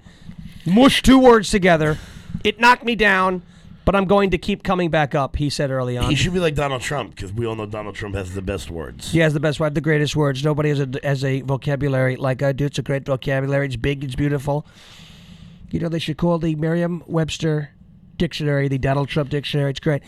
Mush 0.66 1.02
two 1.02 1.20
words 1.20 1.50
together. 1.50 1.98
It 2.46 2.60
knocked 2.60 2.86
me 2.86 2.96
down, 2.96 3.44
but 3.84 3.96
I'm 3.96 4.06
going 4.06 4.30
to 4.30 4.38
keep 4.38 4.64
coming 4.64 4.90
back 4.90 5.14
up, 5.14 5.36
he 5.36 5.50
said 5.50 5.72
early 5.72 5.98
on. 5.98 6.10
He 6.10 6.16
should 6.16 6.34
be 6.34 6.40
like 6.40 6.56
Donald 6.56 6.82
Trump 6.82 7.14
because 7.16 7.34
we 7.34 7.46
all 7.46 7.56
know 7.56 7.66
Donald 7.66 7.96
Trump 7.96 8.16
has 8.16 8.34
the 8.34 8.42
best 8.42 8.72
words. 8.72 9.12
He 9.12 9.20
has 9.20 9.34
the 9.34 9.42
best 9.42 9.60
the 9.60 9.82
greatest 9.82 10.16
words. 10.16 10.44
Nobody 10.44 10.70
has 10.70 10.80
a, 10.80 10.90
has 11.04 11.26
a 11.26 11.42
vocabulary 11.42 12.16
like 12.16 12.42
I 12.42 12.54
do. 12.54 12.66
It's 12.66 12.80
a 12.80 12.82
great 12.82 13.06
vocabulary. 13.06 13.66
It's 13.66 13.76
big. 13.76 14.06
It's 14.06 14.16
beautiful. 14.16 14.66
You 15.70 15.82
know, 15.82 15.90
they 15.90 16.00
should 16.00 16.18
call 16.18 16.40
the 16.40 16.56
Merriam-Webster 16.56 17.73
dictionary 18.18 18.68
the 18.68 18.78
Donald 18.78 19.10
Trump 19.10 19.30
dictionary. 19.30 19.72
It's 19.72 19.80
great. 19.80 20.04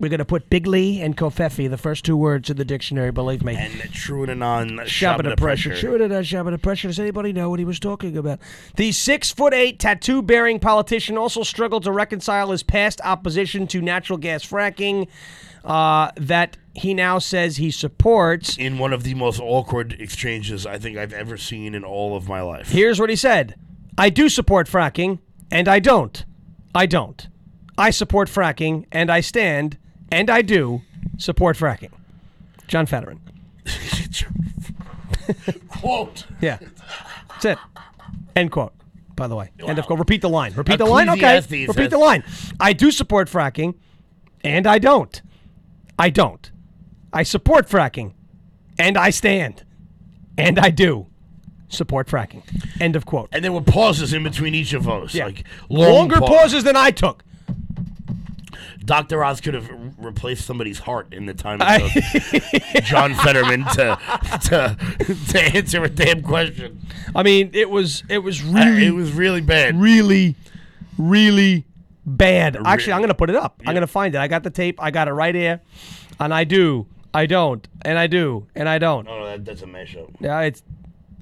We're 0.00 0.08
going 0.08 0.18
to 0.18 0.24
put 0.24 0.48
Bigley 0.48 1.02
and 1.02 1.14
covfefe, 1.14 1.68
the 1.68 1.76
first 1.76 2.06
two 2.06 2.16
words 2.16 2.48
in 2.48 2.56
the 2.56 2.64
dictionary, 2.64 3.10
believe 3.10 3.44
me. 3.44 3.54
And 3.54 3.92
true 3.92 4.22
and 4.22 4.30
anon 4.30 4.78
Shabbat 4.78 5.24
Shabbat 5.24 5.36
pressure. 5.36 5.72
Uh, 5.72 5.74
Shabbat 5.74 6.54
of 6.54 6.62
pressure. 6.62 6.88
Does 6.88 6.98
anybody 6.98 7.34
know 7.34 7.50
what 7.50 7.58
he 7.58 7.66
was 7.66 7.78
talking 7.78 8.16
about? 8.16 8.38
The 8.76 8.92
six 8.92 9.30
foot 9.30 9.52
eight 9.52 9.78
tattoo 9.78 10.22
bearing 10.22 10.58
politician 10.58 11.18
also 11.18 11.42
struggled 11.42 11.82
to 11.84 11.92
reconcile 11.92 12.50
his 12.50 12.62
past 12.62 13.02
opposition 13.04 13.66
to 13.68 13.82
natural 13.82 14.16
gas 14.16 14.42
fracking 14.42 15.06
uh, 15.64 16.12
that 16.16 16.56
he 16.72 16.94
now 16.94 17.18
says 17.18 17.58
he 17.58 17.70
supports. 17.70 18.56
In 18.56 18.78
one 18.78 18.94
of 18.94 19.02
the 19.02 19.12
most 19.12 19.38
awkward 19.38 19.92
exchanges 20.00 20.64
I 20.64 20.78
think 20.78 20.96
I've 20.96 21.12
ever 21.12 21.36
seen 21.36 21.74
in 21.74 21.84
all 21.84 22.16
of 22.16 22.26
my 22.26 22.40
life. 22.40 22.70
Here's 22.70 22.98
what 22.98 23.10
he 23.10 23.16
said 23.16 23.54
I 23.98 24.08
do 24.08 24.30
support 24.30 24.66
fracking, 24.66 25.18
and 25.50 25.68
I 25.68 25.78
don't. 25.78 26.24
I 26.74 26.86
don't. 26.86 27.26
I 27.78 27.90
support 27.90 28.28
fracking, 28.28 28.84
and 28.92 29.10
I 29.10 29.20
stand, 29.20 29.78
and 30.12 30.28
I 30.30 30.42
do 30.42 30.82
support 31.18 31.56
fracking. 31.56 31.90
John 32.68 32.86
Fetterman. 32.86 33.20
Quote. 35.68 36.26
Yeah. 36.40 36.58
That's 37.28 37.44
it. 37.44 37.58
End 38.36 38.50
quote. 38.50 38.72
By 39.16 39.26
the 39.26 39.36
way. 39.36 39.50
End 39.66 39.78
of 39.78 39.86
quote. 39.86 39.98
Repeat 39.98 40.22
the 40.22 40.28
line. 40.28 40.52
Repeat 40.54 40.78
the 40.78 40.86
line. 40.86 41.08
Okay. 41.08 41.38
Ecclesiastes 41.38 41.68
Repeat 41.68 41.82
says- 41.84 41.90
the 41.90 41.98
line. 41.98 42.24
I 42.58 42.72
do 42.72 42.90
support 42.90 43.28
fracking, 43.28 43.74
and 44.42 44.66
I 44.66 44.78
don't. 44.78 45.20
I 45.98 46.10
don't. 46.10 46.50
I 47.12 47.22
support 47.22 47.68
fracking, 47.68 48.12
and 48.78 48.96
I 48.96 49.10
stand, 49.10 49.64
and 50.38 50.58
I 50.58 50.70
do 50.70 51.06
support 51.70 52.06
fracking. 52.08 52.42
End 52.80 52.96
of 52.96 53.06
quote. 53.06 53.28
And 53.32 53.42
there 53.44 53.52
were 53.52 53.62
pauses 53.62 54.12
in 54.12 54.22
between 54.22 54.54
each 54.54 54.72
of 54.74 54.84
those. 54.84 55.14
Yeah. 55.14 55.26
Like 55.26 55.44
long 55.68 55.92
Longer 55.94 56.20
pause. 56.20 56.28
pauses 56.28 56.64
than 56.64 56.76
I 56.76 56.90
took. 56.90 57.24
Dr. 58.84 59.22
Oz 59.22 59.40
could 59.40 59.54
have 59.54 59.70
replaced 59.98 60.44
somebody's 60.46 60.80
heart 60.80 61.12
in 61.12 61.26
the 61.26 61.34
time 61.34 61.60
it 61.62 62.62
took 62.72 62.82
John 62.84 63.14
Fetterman 63.14 63.64
to, 63.74 63.98
to 64.44 64.76
to 65.28 65.42
answer 65.54 65.84
a 65.84 65.88
damn 65.88 66.22
question. 66.22 66.80
I 67.14 67.22
mean, 67.22 67.50
it 67.52 67.70
was 67.70 68.02
it 68.08 68.18
was 68.18 68.42
really 68.42 68.86
it 68.86 68.94
was 68.94 69.12
really 69.12 69.42
bad. 69.42 69.78
really, 69.80 70.34
really 70.98 71.66
bad. 72.04 72.56
Actually, 72.64 72.94
I'm 72.94 73.00
going 73.00 73.08
to 73.08 73.14
put 73.14 73.30
it 73.30 73.36
up. 73.36 73.60
I'm 73.64 73.74
going 73.74 73.82
to 73.82 73.86
find 73.86 74.14
it. 74.14 74.18
I 74.18 74.28
got 74.28 74.42
the 74.42 74.50
tape. 74.50 74.82
I 74.82 74.90
got 74.90 75.08
it 75.08 75.12
right 75.12 75.34
here. 75.34 75.60
And 76.18 76.34
I 76.34 76.44
do. 76.44 76.86
I 77.14 77.26
don't. 77.26 77.66
And 77.82 77.98
I 77.98 78.06
do. 78.06 78.46
And 78.54 78.68
I 78.68 78.78
don't. 78.78 79.06
Oh, 79.08 79.24
that, 79.26 79.44
that's 79.44 79.62
a 79.62 79.66
mashup. 79.66 80.14
Yeah, 80.20 80.40
it's. 80.40 80.62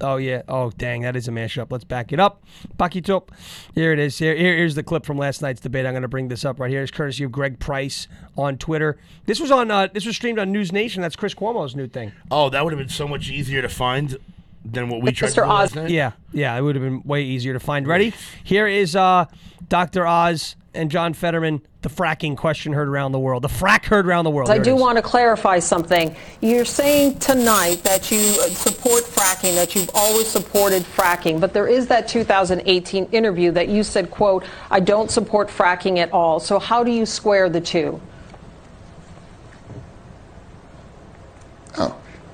Oh 0.01 0.17
yeah. 0.17 0.41
Oh 0.47 0.71
dang, 0.71 1.01
that 1.01 1.15
is 1.15 1.27
a 1.27 1.31
mashup. 1.31 1.67
Let's 1.71 1.83
back 1.83 2.11
it 2.13 2.19
up. 2.19 2.43
Back 2.77 2.95
it 2.95 3.09
up. 3.09 3.31
Here 3.75 3.91
it 3.91 3.99
is. 3.99 4.17
Here, 4.17 4.35
here- 4.35 4.55
here's 4.57 4.75
the 4.75 4.83
clip 4.83 5.05
from 5.05 5.17
last 5.17 5.41
night's 5.41 5.61
debate. 5.61 5.85
I'm 5.85 5.93
going 5.93 6.01
to 6.03 6.07
bring 6.07 6.27
this 6.29 6.45
up 6.45 6.59
right 6.59 6.69
here. 6.69 6.81
It's 6.81 6.91
courtesy 6.91 7.23
of 7.23 7.31
Greg 7.31 7.59
Price 7.59 8.07
on 8.37 8.57
Twitter. 8.57 8.97
This 9.25 9.39
was 9.39 9.51
on. 9.51 9.69
Uh, 9.71 9.87
this 9.93 10.05
was 10.05 10.15
streamed 10.15 10.39
on 10.39 10.51
News 10.51 10.71
Nation. 10.71 11.01
That's 11.01 11.15
Chris 11.15 11.33
Cuomo's 11.33 11.75
new 11.75 11.87
thing. 11.87 12.11
Oh, 12.31 12.49
that 12.49 12.63
would 12.63 12.71
have 12.73 12.79
been 12.79 12.89
so 12.89 13.07
much 13.07 13.29
easier 13.29 13.61
to 13.61 13.69
find 13.69 14.17
than 14.65 14.89
what 14.89 15.01
we 15.01 15.11
tried 15.11 15.29
Mr. 15.29 15.35
to 15.35 15.41
do 15.41 15.47
last 15.47 15.71
Oz- 15.71 15.75
night. 15.75 15.89
Yeah, 15.89 16.11
yeah, 16.31 16.55
it 16.57 16.61
would 16.61 16.75
have 16.75 16.83
been 16.83 17.01
way 17.03 17.23
easier 17.23 17.53
to 17.53 17.59
find. 17.59 17.87
Ready? 17.87 18.13
Here 18.43 18.67
is 18.67 18.95
uh, 18.95 19.25
Dr. 19.67 20.05
Oz 20.05 20.55
and 20.73 20.91
John 20.91 21.13
Fetterman. 21.13 21.61
The 21.81 21.89
fracking 21.89 22.35
question 22.35 22.73
heard 22.73 22.89
around 22.89 23.13
the 23.13 23.19
world. 23.19 23.41
The 23.41 23.47
frack 23.47 23.85
heard 23.85 24.05
around 24.05 24.25
the 24.25 24.29
world. 24.31 24.49
I 24.49 24.55
Here 24.55 24.61
it 24.61 24.65
do 24.65 24.75
is. 24.75 24.81
want 24.81 24.97
to 24.97 25.01
clarify 25.01 25.59
something. 25.59 26.13
You're 26.41 26.65
saying 26.65 27.19
tonight 27.19 27.83
that 27.83 28.11
you 28.11 28.17
uh, 28.19 28.49
support 28.49 29.05
fracking, 29.05 29.55
that 29.55 29.75
you've 29.75 29.89
always 29.93 30.27
supported 30.27 30.83
fracking, 30.83 31.39
but 31.39 31.53
there 31.53 31.67
is 31.67 31.87
that 31.87 32.07
2018 32.09 33.05
interview 33.13 33.51
that 33.51 33.69
you 33.69 33.83
said, 33.83 34.11
quote, 34.11 34.43
I 34.69 34.81
don't 34.81 35.09
support 35.09 35.47
fracking 35.47 35.99
at 35.99 36.11
all. 36.11 36.41
So 36.41 36.59
how 36.59 36.83
do 36.83 36.91
you 36.91 37.05
square 37.05 37.47
the 37.49 37.61
two? 37.61 38.01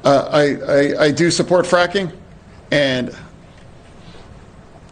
Uh, 0.06 0.30
I, 0.32 0.72
I, 1.02 1.04
I 1.06 1.12
do 1.12 1.32
support 1.32 1.66
fracking, 1.66 2.16
and 2.72 3.16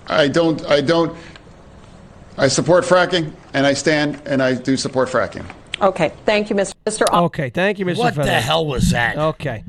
I 0.08 0.28
don't, 0.28 0.66
I 0.66 0.82
don't, 0.82 1.16
I 2.36 2.48
support 2.48 2.84
fracking, 2.84 3.32
and 3.54 3.66
I 3.68 3.74
stand, 3.74 4.20
and 4.26 4.42
I 4.42 4.56
do 4.56 4.76
support 4.76 5.10
fracking. 5.10 5.46
Okay, 5.82 6.12
thank 6.26 6.50
you, 6.50 6.56
Mr. 6.56 6.74
Mr. 6.88 7.04
Oz- 7.12 7.26
Okay, 7.26 7.52
thank 7.52 7.78
you, 7.78 7.86
Mr. 7.86 7.98
What 7.98 8.16
the 8.16 8.26
hell 8.42 8.66
was 8.66 8.90
that? 8.90 9.18
Okay, 9.18 9.64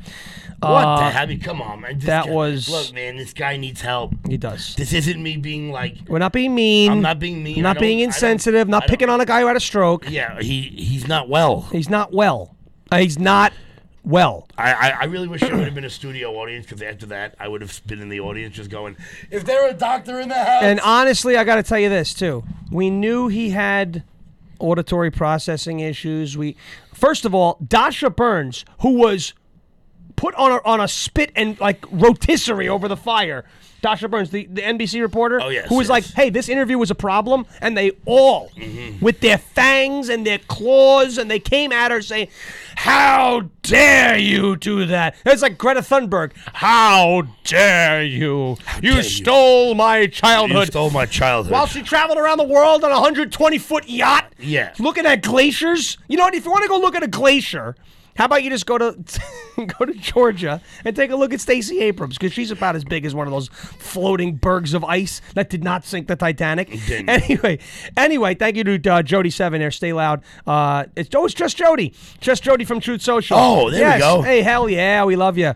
What 0.61 0.71
Uh, 0.87 0.97
the 0.97 1.11
hell? 1.11 1.23
I 1.23 1.27
mean, 1.27 1.41
come 1.41 1.61
on, 1.61 1.81
man. 1.83 1.97
This 1.99 2.07
that 2.07 2.25
guy- 2.25 2.31
was- 2.31 2.69
Look, 2.71 2.95
man, 2.95 3.17
this 3.19 3.35
guy 3.35 3.59
needs 3.59 3.83
help. 3.83 4.15
he 4.27 4.39
does. 4.39 4.75
This 4.77 4.95
isn't 4.95 5.23
me 5.23 5.37
being 5.37 5.71
like. 5.71 5.97
We're 6.09 6.19
not 6.21 6.33
being 6.33 6.55
mean. 6.55 6.91
I'm 6.91 7.03
not 7.03 7.19
being 7.19 7.43
mean. 7.43 7.61
Not 7.63 7.79
being 7.79 8.01
insensitive. 8.01 8.67
Not 8.67 8.83
don't- 8.83 8.89
picking 8.91 9.11
on 9.11 9.21
a 9.21 9.27
guy 9.27 9.41
who 9.43 9.47
had 9.47 9.57
a 9.57 9.61
stroke. 9.61 10.09
Yeah, 10.11 10.41
he 10.41 10.63
he's 10.63 11.07
not 11.07 11.29
well. 11.29 11.69
He's 11.71 11.91
not 11.91 12.15
well. 12.15 12.55
Uh, 12.91 12.99
he's 12.99 13.19
not 13.19 13.53
well. 14.05 14.47
I, 14.57 14.73
I, 14.73 14.89
I 15.01 15.05
really 15.05 15.29
wish 15.29 15.41
there 15.41 15.55
would 15.55 15.65
have 15.65 15.75
been 15.75 15.85
a 15.85 15.91
studio 15.91 16.35
audience 16.35 16.67
because 16.67 16.83
after 16.83 17.07
that 17.07 17.35
I 17.39 17.49
would 17.49 17.61
have 17.61 17.81
been 17.87 18.01
in 18.01 18.09
the 18.09 18.21
audience 18.21 18.55
just 18.55 18.71
going, 18.71 18.97
"Is 19.31 19.45
there 19.45 19.69
a 19.69 19.75
doctor 19.75 20.21
in 20.21 20.29
the 20.29 20.35
house?" 20.35 20.63
And 20.63 20.81
honestly, 20.81 21.37
I 21.37 21.45
got 21.45 21.57
to 21.57 21.63
tell 21.63 21.79
you 21.79 21.89
this 21.89 22.15
too. 22.15 22.45
We 22.71 22.91
knew 22.91 23.29
he 23.29 23.51
had 23.51 24.03
auditory 24.59 25.11
processing 25.11 25.81
issues. 25.81 26.37
We 26.37 26.57
first 26.93 27.25
of 27.25 27.35
all, 27.35 27.59
Dasha 27.67 28.11
Burns, 28.11 28.65
who 28.81 28.95
was 28.95 29.33
put 30.17 30.35
on 30.37 30.53
a, 30.53 30.61
on 30.65 30.81
a 30.81 30.89
spit 30.89 31.33
and 31.35 31.59
like 31.61 31.85
rotisserie 31.91 32.69
over 32.69 32.89
the 32.89 32.97
fire, 32.97 33.45
Dasha 33.85 34.09
Burns, 34.09 34.31
the, 34.31 34.47
the 34.47 34.63
NBC 34.63 35.03
reporter, 35.03 35.43
Oh, 35.43 35.51
yes, 35.51 35.69
who 35.69 35.75
was 35.77 35.85
yes. 35.85 35.91
like, 35.91 36.05
"Hey, 36.15 36.31
this 36.31 36.49
interview 36.49 36.79
was 36.79 36.91
a 36.91 36.95
problem," 36.95 37.45
and 37.61 37.77
they 37.77 37.93
all, 38.07 38.49
Mm-hmm. 38.57 39.05
with 39.05 39.21
their 39.21 39.37
fangs 39.37 40.09
and 40.09 40.27
their 40.27 40.39
claws, 40.39 41.19
and 41.19 41.31
they 41.31 41.39
came 41.39 41.71
at 41.71 41.91
her 41.91 42.01
saying, 42.01 42.29
"How 42.77 43.51
dare 43.63 44.17
you 44.17 44.57
do 44.57 44.87
that?" 44.87 45.17
It's 45.27 45.43
like 45.43 45.59
Greta 45.59 45.81
Thunberg. 45.81 46.33
How 46.55 47.25
dare 47.45 48.03
you? 48.03 48.57
you 48.81 48.93
dare 48.93 48.97
you. 48.97 49.03
stole 49.03 49.75
my 49.75 49.99
You 49.99 50.09
childhood. 50.09 50.69
stole 50.69 50.89
my 50.91 51.05
childhood. 51.05 51.53
While 51.53 51.67
she 51.67 51.83
traveled 51.83 52.17
around 52.19 52.39
the 52.39 52.45
world 52.45 52.85
on 52.85 52.91
a 52.91 52.95
120 52.95 53.59
foot 53.59 53.87
yacht, 53.87 54.33
Yeah. 54.39 54.73
looking 54.79 55.05
at 55.05 55.23
glaciers. 55.23 55.99
You 56.09 56.17
know 56.17 56.25
what? 56.25 56.35
If 56.35 56.47
you 56.47 56.51
want 56.51 56.63
to 56.63 56.69
go 56.69 56.79
look 56.79 56.95
at 56.95 57.03
a 57.03 57.07
glacier, 57.09 57.77
how 58.17 58.27
about 58.27 58.43
you 58.43 58.51
just 58.51 58.67
go 58.67 58.79
to 58.79 58.97
go 59.79 59.85
to 59.85 59.95
Georgia 59.95 60.61
and 60.85 60.95
take 60.95 61.11
a 61.11 61.17
look 61.17 61.33
at 61.33 61.41
Stacey 61.41 61.81
Abrams 61.81 62.17
because 62.17 62.33
she's 62.33 62.51
about 62.51 62.77
as 62.77 62.85
big 62.85 63.05
as 63.05 63.15
one 63.15 63.27
of 63.27 63.33
those 63.33 63.49
floating 63.49 64.37
bergs 64.37 64.75
of 64.75 64.85
ice 64.85 65.21
that 65.35 65.51
did 65.51 65.65
not 65.65 65.85
sink 65.85 66.09
the 66.09 66.17
Titanic. 66.17 66.71
didn't. 66.87 67.09
Anyway, 67.25 67.59
anyway, 67.97 68.35
thank 68.35 68.57
you 68.57 68.65
to 68.65 68.93
uh, 68.93 69.03
Jody 69.03 69.31
Seven 69.31 69.61
there. 69.61 69.71
Stay 69.71 69.93
loud. 69.93 70.23
Uh, 70.47 70.85
it's 70.97 71.15
oh, 71.15 71.25
it's 71.25 71.35
just 71.35 71.57
Jody, 71.57 71.95
just 72.21 72.43
Jody 72.43 72.65
from 72.65 72.81
Truth 72.81 73.03
Social. 73.03 73.37
Oh, 73.39 73.71
there 73.71 73.95
we 73.95 73.99
go. 73.99 74.23
Hey, 74.23 74.43
hell 74.43 74.69
yeah, 74.69 75.05
we 75.05 75.17
love 75.17 75.39
you. 75.39 75.55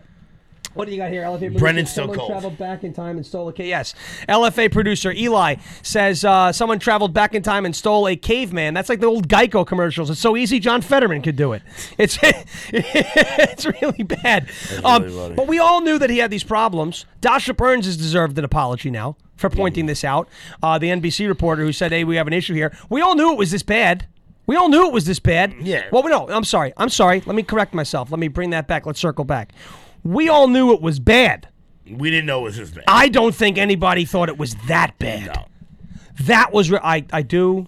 What 0.75 0.85
do 0.85 0.91
you 0.91 0.97
got 0.97 1.11
here, 1.11 1.23
LFA 1.23 1.39
producer? 1.39 1.59
Brendan 1.59 1.85
still 1.87 2.03
Someone 2.03 2.17
cold. 2.19 2.29
traveled 2.31 2.57
back 2.57 2.83
in 2.83 2.93
time 2.93 3.17
and 3.17 3.25
stole 3.25 3.49
a 3.49 3.53
cave. 3.53 3.67
Yes, 3.67 3.95
LFA 4.29 4.71
producer 4.71 5.11
Eli 5.11 5.55
says 5.81 6.23
uh, 6.23 6.51
someone 6.51 6.79
traveled 6.79 7.13
back 7.13 7.33
in 7.33 7.41
time 7.41 7.65
and 7.65 7.75
stole 7.75 8.07
a 8.07 8.15
caveman. 8.15 8.73
That's 8.73 8.87
like 8.89 8.99
the 8.99 9.07
old 9.07 9.27
Geico 9.27 9.65
commercials. 9.65 10.09
It's 10.09 10.19
so 10.21 10.37
easy, 10.37 10.59
John 10.59 10.81
Fetterman 10.81 11.21
could 11.21 11.35
do 11.35 11.53
it. 11.53 11.63
It's 11.97 12.17
it's 12.23 13.65
really 13.81 14.03
bad. 14.03 14.49
Um, 14.83 15.03
really 15.03 15.15
funny. 15.15 15.35
but 15.35 15.47
we 15.47 15.59
all 15.59 15.81
knew 15.81 15.97
that 15.99 16.09
he 16.09 16.19
had 16.19 16.31
these 16.31 16.43
problems. 16.43 17.05
Dasha 17.21 17.53
Burns 17.53 17.85
has 17.85 17.97
deserved 17.97 18.37
an 18.37 18.45
apology 18.45 18.91
now 18.91 19.17
for 19.35 19.49
pointing 19.49 19.85
this 19.85 20.03
out. 20.03 20.29
Uh, 20.61 20.77
the 20.77 20.87
NBC 20.87 21.27
reporter 21.27 21.63
who 21.63 21.73
said, 21.73 21.91
"Hey, 21.91 22.03
we 22.03 22.15
have 22.15 22.27
an 22.27 22.33
issue 22.33 22.53
here." 22.53 22.75
We 22.89 23.01
all 23.01 23.15
knew 23.15 23.31
it 23.31 23.37
was 23.37 23.51
this 23.51 23.63
bad. 23.63 24.05
We 24.45 24.55
all 24.55 24.67
knew 24.69 24.87
it 24.87 24.93
was 24.93 25.05
this 25.05 25.19
bad. 25.19 25.53
Yeah. 25.61 25.85
Well, 25.91 26.03
no, 26.07 26.27
I'm 26.29 26.43
sorry. 26.43 26.73
I'm 26.77 26.89
sorry. 26.89 27.21
Let 27.25 27.35
me 27.35 27.43
correct 27.43 27.73
myself. 27.73 28.09
Let 28.11 28.19
me 28.19 28.27
bring 28.29 28.49
that 28.49 28.67
back. 28.67 28.85
Let's 28.85 28.99
circle 28.99 29.23
back. 29.23 29.53
We 30.09 30.27
all 30.29 30.47
knew 30.47 30.73
it 30.73 30.81
was 30.81 30.99
bad. 30.99 31.47
we 31.89 32.09
didn't 32.09 32.25
know 32.25 32.39
it 32.41 32.43
was 32.43 32.55
his 32.55 32.71
bad. 32.71 32.85
I 32.87 33.09
don't 33.09 33.35
think 33.35 33.57
anybody 33.57 34.05
thought 34.05 34.27
it 34.29 34.37
was 34.37 34.55
that 34.67 34.97
bad. 34.99 35.27
No. 35.35 35.45
That 36.21 36.51
was 36.51 36.71
re- 36.71 36.79
I 36.83 37.05
I 37.13 37.21
do, 37.21 37.67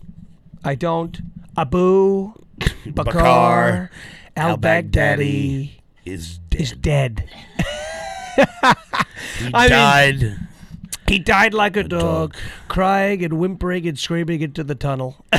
I 0.63 0.75
don't. 0.75 1.19
Abu 1.57 2.33
Bakar 2.85 3.03
Bakar 3.13 3.91
al 4.35 4.49
al-Baghdadi 4.51 5.71
Is 6.05 6.39
dead. 6.49 6.61
is 6.61 6.71
dead. 6.73 7.29
he 8.37 8.43
I 9.53 9.63
mean- 9.63 9.69
died. 9.69 10.37
He 11.07 11.19
died 11.19 11.53
like 11.53 11.75
a 11.75 11.83
dog, 11.83 12.33
dog. 12.33 12.35
crying 12.69 13.21
and 13.23 13.33
whimpering 13.37 13.85
and 13.85 13.99
screaming 13.99 14.41
into 14.41 14.63
the 14.63 14.75
tunnel. 14.75 15.25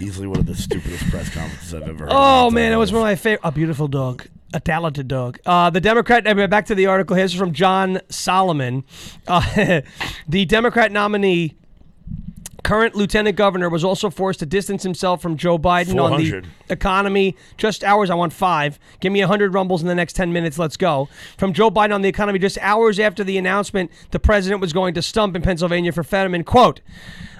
Easily 0.00 0.28
one 0.28 0.38
of 0.38 0.46
the 0.46 0.54
stupidest 0.54 1.10
press 1.10 1.28
conferences 1.34 1.74
I've 1.74 1.82
ever 1.88 2.04
heard. 2.04 2.12
Oh 2.12 2.50
man, 2.52 2.72
it 2.72 2.76
was 2.76 2.92
one 2.92 3.02
of 3.02 3.06
my 3.06 3.16
favorite. 3.16 3.40
A 3.42 3.50
beautiful 3.50 3.88
dog, 3.88 4.26
a 4.54 4.60
talented 4.60 5.08
dog. 5.08 5.38
Uh, 5.44 5.70
the 5.70 5.80
Democrat. 5.80 6.24
Back 6.50 6.66
to 6.66 6.74
the 6.74 6.86
article. 6.86 7.16
Here's 7.16 7.34
from 7.34 7.52
John 7.52 8.00
Solomon. 8.08 8.84
Uh, 9.26 9.82
the 10.28 10.44
Democrat 10.46 10.90
nominee, 10.90 11.56
current 12.62 12.94
Lieutenant 12.94 13.36
Governor, 13.36 13.68
was 13.68 13.84
also 13.84 14.08
forced 14.08 14.40
to 14.40 14.46
distance 14.46 14.82
himself 14.82 15.20
from 15.20 15.36
Joe 15.36 15.58
Biden 15.58 16.02
on 16.02 16.18
the 16.18 16.42
economy. 16.70 17.36
Just 17.56 17.84
hours. 17.84 18.10
I 18.10 18.14
want 18.14 18.32
five. 18.32 18.78
Give 19.00 19.12
me 19.12 19.20
hundred 19.20 19.52
rumbles 19.52 19.82
in 19.82 19.88
the 19.88 19.94
next 19.94 20.14
ten 20.14 20.32
minutes. 20.32 20.58
Let's 20.58 20.76
go. 20.76 21.08
From 21.36 21.52
Joe 21.52 21.70
Biden 21.70 21.94
on 21.94 22.02
the 22.02 22.08
economy. 22.08 22.38
Just 22.38 22.58
hours 22.60 22.98
after 22.98 23.22
the 23.22 23.36
announcement, 23.36 23.90
the 24.10 24.18
president 24.18 24.60
was 24.60 24.72
going 24.72 24.94
to 24.94 25.02
stump 25.02 25.36
in 25.36 25.42
Pennsylvania 25.42 25.92
for 25.92 26.02
Fetterman. 26.02 26.44
Quote. 26.44 26.80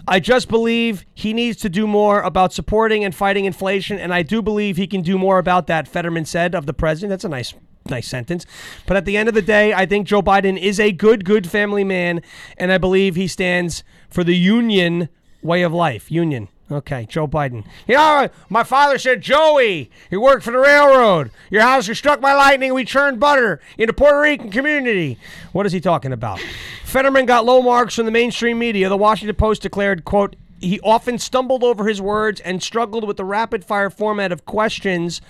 I 0.09 0.21
just 0.21 0.49
believe 0.49 1.05
he 1.15 1.35
needs 1.35 1.59
to 1.59 1.69
do 1.69 1.87
more 1.87 2.23
about 2.23 2.55
supporting 2.55 3.05
and 3.05 3.15
fighting 3.15 3.45
inflation, 3.45 3.99
and 3.99 4.13
I 4.13 4.23
do 4.23 4.41
believe 4.41 4.79
he 4.79 4.87
can 4.87 5.03
do 5.03 5.19
more 5.19 5.39
about 5.39 5.67
that, 5.67 5.87
Fetterman 5.87 6.25
said 6.25 6.55
of 6.55 6.65
the 6.65 6.73
president. 6.73 7.11
That's 7.11 7.25
a 7.25 7.29
nice 7.29 7.55
nice 7.91 8.09
sentence. 8.09 8.45
But 8.87 8.97
at 8.97 9.05
the 9.05 9.17
end 9.17 9.29
of 9.29 9.35
the 9.35 9.43
day, 9.43 9.73
I 9.73 9.87
think 9.87 10.07
Joe 10.07 10.23
Biden 10.23 10.59
is 10.59 10.79
a 10.81 10.93
good, 10.93 11.25
good 11.25 11.49
family 11.49 11.85
man, 11.85 12.23
and 12.57 12.73
I 12.73 12.79
believe 12.79 13.17
he 13.17 13.29
stands 13.29 13.83
for 14.11 14.25
the 14.25 14.37
union 14.37 15.09
way 15.43 15.63
of 15.63 15.73
life. 15.73 16.11
Union. 16.11 16.49
Okay, 16.71 17.07
Joe 17.09 17.27
Biden. 17.27 17.64
You 17.87 17.95
know, 17.95 18.29
my 18.51 18.62
father 18.62 18.99
said, 18.99 19.23
Joey, 19.23 19.91
you 20.11 20.21
worked 20.21 20.45
for 20.45 20.51
the 20.51 20.59
railroad. 20.59 21.31
Your 21.51 21.62
house 21.62 21.89
was 21.89 21.97
struck 21.97 22.21
by 22.21 22.35
lightning. 22.35 22.75
We 22.75 22.85
churned 22.85 23.19
butter 23.19 23.61
in 23.79 23.87
the 23.87 23.95
Puerto 23.95 24.21
Rican 24.21 24.51
community. 24.51 25.19
What 25.53 25.64
is 25.64 25.73
he 25.73 25.81
talking 25.81 26.12
about? 26.12 26.41
Fetterman 26.85 27.25
got 27.25 27.47
low 27.47 27.62
marks 27.62 27.95
from 27.95 28.05
the 28.05 28.11
mainstream 28.11 28.59
media. 28.59 28.91
The 28.91 28.99
Washington 28.99 29.37
Post 29.37 29.62
declared, 29.62 30.05
quote, 30.05 30.37
he 30.61 30.79
often 30.81 31.19
stumbled 31.19 31.62
over 31.62 31.87
his 31.87 32.03
words 32.03 32.41
and 32.41 32.62
struggled 32.62 33.07
with 33.07 33.16
the 33.16 33.25
rapid 33.25 33.64
fire 33.64 33.91
format 33.91 34.33
of 34.33 34.45
questions 34.45 35.21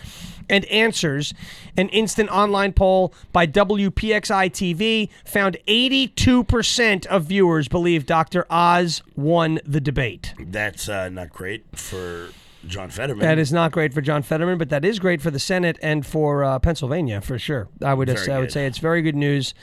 and 0.48 0.64
answers. 0.66 1.34
An 1.76 1.88
instant 1.90 2.30
online 2.30 2.72
poll 2.72 3.12
by 3.32 3.46
WPXI 3.46 4.50
TV 4.50 5.08
found 5.24 5.56
82% 5.66 7.06
of 7.06 7.24
viewers 7.24 7.68
believe 7.68 8.06
Dr. 8.06 8.46
Oz 8.50 9.02
won 9.16 9.60
the 9.64 9.80
debate. 9.80 10.34
That's 10.38 10.88
uh, 10.88 11.08
not 11.08 11.30
great 11.30 11.64
for 11.76 12.30
John 12.66 12.90
Fetterman. 12.90 13.24
That 13.24 13.38
is 13.38 13.52
not 13.52 13.72
great 13.72 13.94
for 13.94 14.00
John 14.00 14.22
Fetterman, 14.22 14.58
but 14.58 14.68
that 14.70 14.84
is 14.84 14.98
great 14.98 15.20
for 15.20 15.30
the 15.30 15.38
Senate 15.38 15.78
and 15.82 16.04
for 16.04 16.44
uh, 16.44 16.58
Pennsylvania 16.58 17.20
for 17.20 17.38
sure. 17.38 17.68
I 17.82 17.94
would 17.94 18.08
Very 18.08 18.30
I 18.30 18.38
would 18.38 18.46
good. 18.46 18.52
say 18.52 18.66
it's 18.66 18.78
very 18.78 19.02
good 19.02 19.16
news 19.16 19.54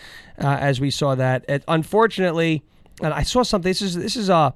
uh, 0.41 0.47
as 0.47 0.79
we 0.79 0.89
saw 0.91 1.15
that. 1.15 1.45
It, 1.49 1.63
unfortunately, 1.67 2.63
and 3.01 3.13
I 3.13 3.23
saw 3.23 3.43
something. 3.43 3.69
This 3.69 3.81
is 3.81 3.95
this 3.95 4.15
is 4.15 4.29
uh, 4.29 4.51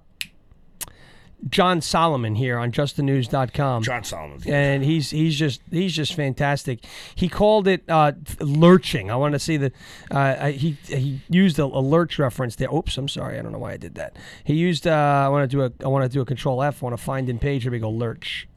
John 1.48 1.80
Solomon 1.80 2.36
here 2.36 2.58
on 2.58 2.72
JustTheNews.com. 2.72 3.84
John 3.84 4.04
Solomon. 4.04 4.42
and 4.48 4.84
he's 4.84 5.10
he's 5.12 5.38
just 5.40 5.62
he's 5.72 5.96
just 5.96 6.14
fantastic. 6.14 6.84
He 7.16 7.30
called 7.30 7.68
it 7.68 7.84
uh, 7.88 8.12
lurching. 8.42 9.10
I 9.10 9.16
want 9.16 9.34
to 9.34 9.40
see 9.40 9.56
the 9.56 9.72
uh, 10.12 10.36
I- 10.40 10.52
he 10.52 10.72
he 10.88 11.22
used 11.30 11.58
a, 11.58 11.64
a 11.64 11.80
lurch 11.82 12.20
reference 12.20 12.58
there. 12.58 12.68
Oops, 12.74 12.98
I'm 12.98 13.08
sorry. 13.08 13.40
I 13.40 13.42
don't 13.42 13.54
know 13.54 13.58
why 13.60 13.72
I 13.72 13.78
did 13.78 13.96
that. 13.96 14.18
He 14.44 14.56
used 14.56 14.86
uh, 14.86 14.92
I 14.92 15.30
want 15.30 15.50
to 15.50 15.56
do 15.58 15.64
a 15.64 15.72
I 15.86 15.88
want 15.88 16.04
to 16.04 16.10
do 16.10 16.20
a 16.22 16.26
control 16.26 16.62
F. 16.62 16.84
I 16.84 16.86
want 16.88 16.98
to 16.98 17.04
find 17.04 17.30
in 17.30 17.40
page. 17.40 17.64
Here 17.64 17.72
we 17.72 17.80
go. 17.80 17.90
Lurch. 17.90 18.48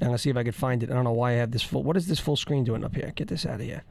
I'm 0.00 0.08
gonna 0.08 0.18
see 0.18 0.28
if 0.30 0.36
I 0.36 0.44
could 0.44 0.54
find 0.54 0.82
it. 0.82 0.90
I 0.90 0.94
don't 0.94 1.04
know 1.04 1.12
why 1.12 1.30
I 1.32 1.34
have 1.36 1.50
this 1.50 1.62
full. 1.62 1.82
What 1.82 1.96
is 1.96 2.06
this 2.08 2.20
full 2.20 2.36
screen 2.36 2.62
doing 2.64 2.84
up 2.84 2.94
here? 2.94 3.12
Get 3.16 3.28
this 3.28 3.46
out 3.46 3.54
of 3.54 3.60
here. 3.62 3.84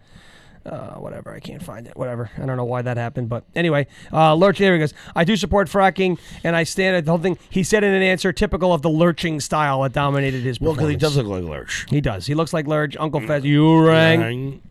Uh, 0.66 0.96
whatever, 0.96 1.32
I 1.32 1.40
can't 1.40 1.62
find 1.62 1.86
it. 1.86 1.96
Whatever, 1.96 2.32
I 2.42 2.46
don't 2.48 2.58
know 2.58 2.66
why 2.66 2.82
that 2.82 2.98
happened, 2.98 3.30
but 3.30 3.44
anyway, 3.56 3.86
uh, 4.12 4.34
Lurch. 4.34 4.58
There 4.58 4.74
he 4.74 4.80
goes. 4.80 4.96
I 5.16 5.24
do 5.24 5.36
support 5.36 5.68
fracking, 5.70 6.18
and 6.44 6.56
I 6.56 6.64
stand 6.64 6.96
at 6.96 7.06
the 7.06 7.12
whole 7.12 7.20
thing. 7.22 7.38
He 7.52 7.64
said 7.64 7.84
in 7.84 7.94
an 7.94 8.02
answer 8.02 8.34
typical 8.34 8.74
of 8.74 8.82
the 8.82 8.90
lurching 8.90 9.40
style 9.40 9.84
that 9.84 9.94
dominated 9.94 10.42
his. 10.42 10.60
Well, 10.60 10.74
because 10.74 10.90
he 10.90 10.96
does 10.96 11.18
look 11.18 11.28
like 11.28 11.44
Lurch. 11.44 11.86
He 11.90 12.02
does. 12.02 12.26
He 12.26 12.34
looks 12.34 12.52
like 12.52 12.66
Lurch. 12.66 12.98
Uncle 12.98 13.22
Fez. 13.22 13.44
You 13.46 13.86
rang. 13.86 14.62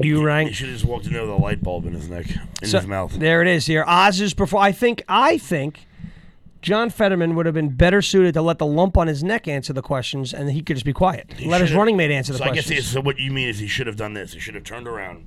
You 0.00 0.22
rang. 0.22 0.48
He 0.48 0.52
should 0.52 0.68
have 0.68 0.76
just 0.76 0.84
walked 0.84 1.06
in 1.06 1.14
there 1.14 1.22
with 1.22 1.30
a 1.30 1.36
light 1.36 1.62
bulb 1.62 1.86
in 1.86 1.94
his 1.94 2.08
neck, 2.10 2.26
in 2.62 2.68
So, 2.68 2.78
his 2.80 2.86
mouth. 2.86 3.14
There 3.18 3.40
it 3.40 3.48
is. 3.48 3.64
Here, 3.66 3.84
Oz's 3.86 4.34
before. 4.34 4.60
I 4.60 4.72
think. 4.72 5.02
I 5.08 5.38
think. 5.38 5.86
John 6.60 6.90
Fetterman 6.90 7.36
would 7.36 7.46
have 7.46 7.54
been 7.54 7.70
better 7.70 8.02
suited 8.02 8.34
to 8.34 8.42
let 8.42 8.58
the 8.58 8.66
lump 8.66 8.96
on 8.98 9.06
his 9.06 9.22
neck 9.22 9.46
answer 9.46 9.72
the 9.72 9.80
questions, 9.80 10.34
and 10.34 10.50
he 10.50 10.60
could 10.60 10.74
just 10.76 10.84
be 10.84 10.92
quiet. 10.92 11.30
Let 11.46 11.60
his 11.60 11.70
should've- 11.70 11.78
running 11.78 11.96
mate 11.96 12.10
answer 12.10 12.32
the 12.32 12.38
so 12.38 12.44
I 12.44 12.48
guess 12.48 12.66
questions. 12.66 12.88
he, 12.88 12.94
so. 12.94 13.00
What 13.00 13.18
you 13.18 13.30
mean 13.30 13.48
is 13.48 13.60
he 13.60 13.68
should 13.68 13.86
have 13.86 13.94
done 13.96 14.12
this. 14.14 14.32
He 14.32 14.40
should 14.40 14.56
have 14.56 14.64
turned 14.64 14.88
around. 14.88 15.24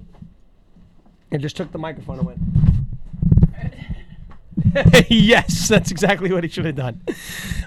And 1.32 1.42
just 1.42 1.56
took 1.56 1.72
the 1.72 1.78
microphone 1.78 2.20
and 2.20 2.28
went. 2.28 2.40
yes, 5.10 5.68
that's 5.68 5.92
exactly 5.92 6.32
what 6.32 6.44
he 6.44 6.50
should 6.50 6.66
have 6.66 6.76
done. 6.76 7.02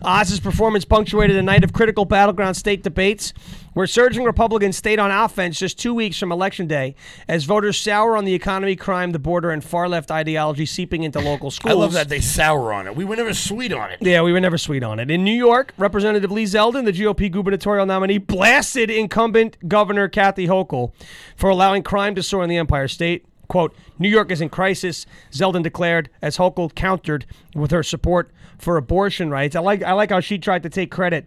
Oz's 0.03 0.41
performance 0.41 0.85
punctuated 0.85 1.37
a 1.37 1.43
night 1.43 1.65
of 1.65 1.73
critical 1.73 2.05
battleground 2.05 2.57
state 2.57 2.83
debates 2.83 3.33
where 3.73 3.87
surging 3.87 4.25
Republicans 4.25 4.77
stayed 4.77 4.99
on 4.99 5.11
offense 5.11 5.59
just 5.59 5.79
two 5.79 5.93
weeks 5.93 6.19
from 6.19 6.31
Election 6.31 6.67
Day 6.67 6.95
as 7.29 7.45
voters 7.45 7.77
sour 7.77 8.17
on 8.17 8.25
the 8.25 8.35
economy, 8.35 8.77
crime, 8.77 9.13
the 9.13 9.19
border, 9.19 9.51
and 9.51 9.65
far 9.65 9.89
left 9.89 10.11
ideology 10.11 10.67
seeping 10.67 11.03
into 11.03 11.21
local 11.21 11.51
schools. 11.51 11.75
I 11.75 11.79
love 11.79 11.93
that 11.93 12.09
they 12.09 12.21
sour 12.21 12.73
on 12.73 12.87
it. 12.87 12.95
We 12.95 13.05
were 13.05 13.17
never 13.17 13.35
sweet 13.35 13.73
on 13.73 13.91
it. 13.91 13.99
Yeah, 14.01 14.23
we 14.23 14.33
were 14.33 14.41
never 14.41 14.59
sweet 14.59 14.83
on 14.83 15.01
it. 15.01 15.11
In 15.11 15.25
New 15.25 15.35
York, 15.35 15.75
Representative 15.77 16.31
Lee 16.31 16.45
Zeldin, 16.45 16.85
the 16.85 16.93
GOP 16.93 17.31
gubernatorial 17.31 17.87
nominee, 17.87 18.19
blasted 18.19 18.91
incumbent 18.91 19.69
Governor 19.69 20.09
Kathy 20.09 20.47
Hochul 20.47 20.93
for 21.37 21.51
allowing 21.51 21.83
crime 21.83 22.15
to 22.15 22.23
soar 22.23 22.43
in 22.43 22.49
the 22.49 22.57
Empire 22.57 22.89
State. 22.89 23.27
Quote, 23.49 23.75
New 23.99 24.09
York 24.09 24.31
is 24.31 24.41
in 24.41 24.49
crisis, 24.49 25.07
Zeldin 25.33 25.63
declared 25.63 26.11
as 26.23 26.37
Hochul 26.39 26.75
countered 26.75 27.27
with 27.55 27.71
her 27.71 27.83
support 27.83 28.31
for 28.59 28.77
abortion 28.77 29.31
rights. 29.31 29.55
I 29.57 29.61
like 29.61 29.83
I 29.83 29.93
like 29.93 30.11
how 30.11 30.21
she 30.21 30.39
tried 30.39 30.63
to 30.63 30.71
take 30.71 30.91
credit. 30.91 31.27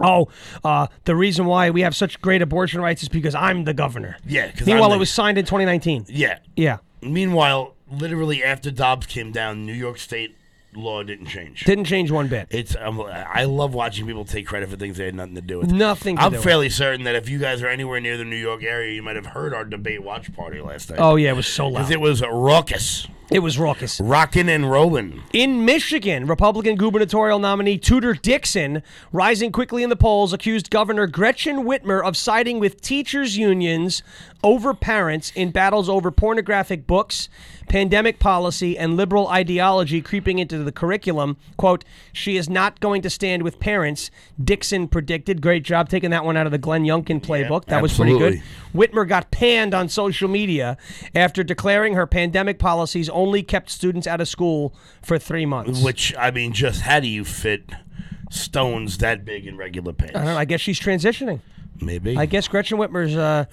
Oh, 0.00 0.28
uh, 0.62 0.88
the 1.04 1.16
reason 1.16 1.46
why 1.46 1.70
we 1.70 1.80
have 1.80 1.96
such 1.96 2.20
great 2.20 2.42
abortion 2.42 2.80
rights 2.82 3.02
is 3.02 3.08
because 3.08 3.34
I'm 3.34 3.64
the 3.64 3.72
governor. 3.72 4.18
Yeah. 4.26 4.52
Meanwhile, 4.66 4.90
the- 4.90 4.96
it 4.96 4.98
was 4.98 5.10
signed 5.10 5.38
in 5.38 5.44
2019. 5.46 6.06
Yeah. 6.08 6.38
Yeah. 6.54 6.78
Meanwhile, 7.02 7.74
literally 7.90 8.44
after 8.44 8.70
Dobbs 8.70 9.06
came 9.06 9.32
down, 9.32 9.64
New 9.64 9.72
York 9.72 9.98
State 9.98 10.35
law 10.76 11.02
didn't 11.02 11.26
change. 11.26 11.64
Didn't 11.64 11.84
change 11.84 12.10
one 12.10 12.28
bit. 12.28 12.48
It's 12.50 12.76
um, 12.78 13.00
I 13.02 13.44
love 13.44 13.74
watching 13.74 14.06
people 14.06 14.24
take 14.24 14.46
credit 14.46 14.68
for 14.68 14.76
things 14.76 14.96
they 14.96 15.06
had 15.06 15.14
nothing 15.14 15.34
to 15.34 15.40
do 15.40 15.58
with. 15.58 15.72
Nothing 15.72 16.16
to 16.16 16.22
I'm 16.22 16.30
do 16.32 16.36
with. 16.36 16.44
fairly 16.44 16.68
certain 16.70 17.04
that 17.04 17.14
if 17.14 17.28
you 17.28 17.38
guys 17.38 17.62
are 17.62 17.68
anywhere 17.68 18.00
near 18.00 18.16
the 18.16 18.24
New 18.24 18.36
York 18.36 18.62
area, 18.62 18.92
you 18.94 19.02
might 19.02 19.16
have 19.16 19.26
heard 19.26 19.54
our 19.54 19.64
debate 19.64 20.02
watch 20.02 20.32
party 20.34 20.60
last 20.60 20.90
night. 20.90 20.98
Oh 21.00 21.16
yeah, 21.16 21.30
it 21.30 21.36
was 21.36 21.46
so 21.46 21.68
loud. 21.68 21.90
it 21.90 22.00
was 22.00 22.22
raucous, 22.22 23.06
It 23.30 23.40
was 23.40 23.58
raucous. 23.58 24.00
rocking 24.00 24.48
and 24.48 24.70
rolling. 24.70 25.22
In 25.32 25.64
Michigan, 25.64 26.26
Republican 26.26 26.76
gubernatorial 26.76 27.40
nominee 27.40 27.76
Tudor 27.76 28.14
Dixon, 28.14 28.82
rising 29.10 29.50
quickly 29.50 29.82
in 29.82 29.90
the 29.90 29.96
polls, 29.96 30.32
accused 30.32 30.70
Governor 30.70 31.08
Gretchen 31.08 31.64
Whitmer 31.64 32.04
of 32.04 32.16
siding 32.16 32.60
with 32.60 32.80
teachers' 32.80 33.36
unions 33.36 34.02
over 34.44 34.74
parents 34.74 35.32
in 35.34 35.50
battles 35.50 35.88
over 35.88 36.12
pornographic 36.12 36.86
books, 36.86 37.28
pandemic 37.68 38.20
policy, 38.20 38.78
and 38.78 38.96
liberal 38.96 39.26
ideology 39.26 40.00
creeping 40.00 40.38
into 40.38 40.62
the 40.62 40.70
curriculum. 40.70 41.36
Quote, 41.56 41.84
she 42.12 42.36
is 42.36 42.48
not 42.48 42.78
going 42.78 43.02
to 43.02 43.10
stand 43.10 43.42
with 43.42 43.58
parents, 43.58 44.08
Dixon 44.42 44.86
predicted. 44.86 45.42
Great 45.42 45.64
job 45.64 45.88
taking 45.88 46.10
that 46.10 46.24
one 46.24 46.36
out 46.36 46.46
of 46.46 46.52
the 46.52 46.58
Glenn 46.58 46.84
Youngkin 46.84 47.20
playbook. 47.20 47.64
that 47.64 47.82
was 47.82 47.96
pretty 47.96 48.16
good. 48.16 48.40
Whitmer 48.72 49.08
got 49.08 49.32
panned 49.32 49.74
on 49.74 49.88
social 49.88 50.28
media 50.28 50.76
after 51.12 51.42
declaring 51.42 51.94
her 51.94 52.06
pandemic 52.06 52.60
policies 52.60 53.08
only 53.16 53.42
kept 53.42 53.70
students 53.70 54.06
out 54.06 54.20
of 54.20 54.28
school 54.28 54.74
for 55.02 55.18
three 55.18 55.46
months. 55.46 55.82
Which 55.82 56.14
I 56.16 56.30
mean, 56.30 56.52
just 56.52 56.82
how 56.82 57.00
do 57.00 57.08
you 57.08 57.24
fit 57.24 57.70
stones 58.30 58.98
that 58.98 59.24
big 59.24 59.46
in 59.46 59.56
regular 59.56 59.92
pants? 59.92 60.14
I 60.14 60.18
don't 60.18 60.34
know. 60.34 60.38
I 60.38 60.44
guess 60.44 60.60
she's 60.60 60.78
transitioning. 60.78 61.40
Maybe. 61.80 62.16
I 62.16 62.26
guess 62.26 62.46
Gretchen 62.48 62.78
Whitmer's 62.78 63.16
uh, 63.16 63.44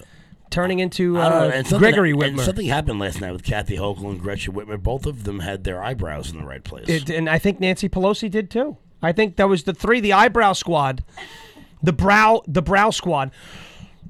turning 0.50 0.78
into 0.78 1.18
I 1.18 1.28
know. 1.28 1.36
uh, 1.36 1.50
And 1.54 1.66
something- 1.66 1.78
Gregory 1.80 2.10
and 2.12 2.20
Whitmer. 2.38 2.44
something 2.44 2.66
happened 2.66 2.98
last 2.98 3.20
night 3.20 3.32
with 3.32 3.42
Kathy 3.44 3.76
Hochul 3.76 4.10
and 4.10 4.20
Gretchen 4.20 4.54
Whitmer. 4.54 4.80
Both 4.82 5.06
of 5.06 5.24
them 5.24 5.40
had 5.40 5.64
their 5.64 5.82
eyebrows 5.82 6.30
in 6.30 6.38
the 6.38 6.44
right 6.44 6.62
place. 6.64 6.88
It- 6.88 7.10
and 7.10 7.28
I 7.28 7.38
think 7.38 7.60
Nancy 7.60 7.88
Pelosi 7.88 8.30
did 8.30 8.50
too. 8.50 8.76
I 9.02 9.12
think 9.12 9.36
that 9.36 9.48
was 9.48 9.64
the 9.64 9.74
three, 9.74 10.00
the 10.00 10.12
eyebrow 10.14 10.54
squad, 10.54 11.04
the 11.82 11.92
brow, 11.92 12.42
the 12.46 12.62
brow 12.62 12.88
squad. 12.90 13.30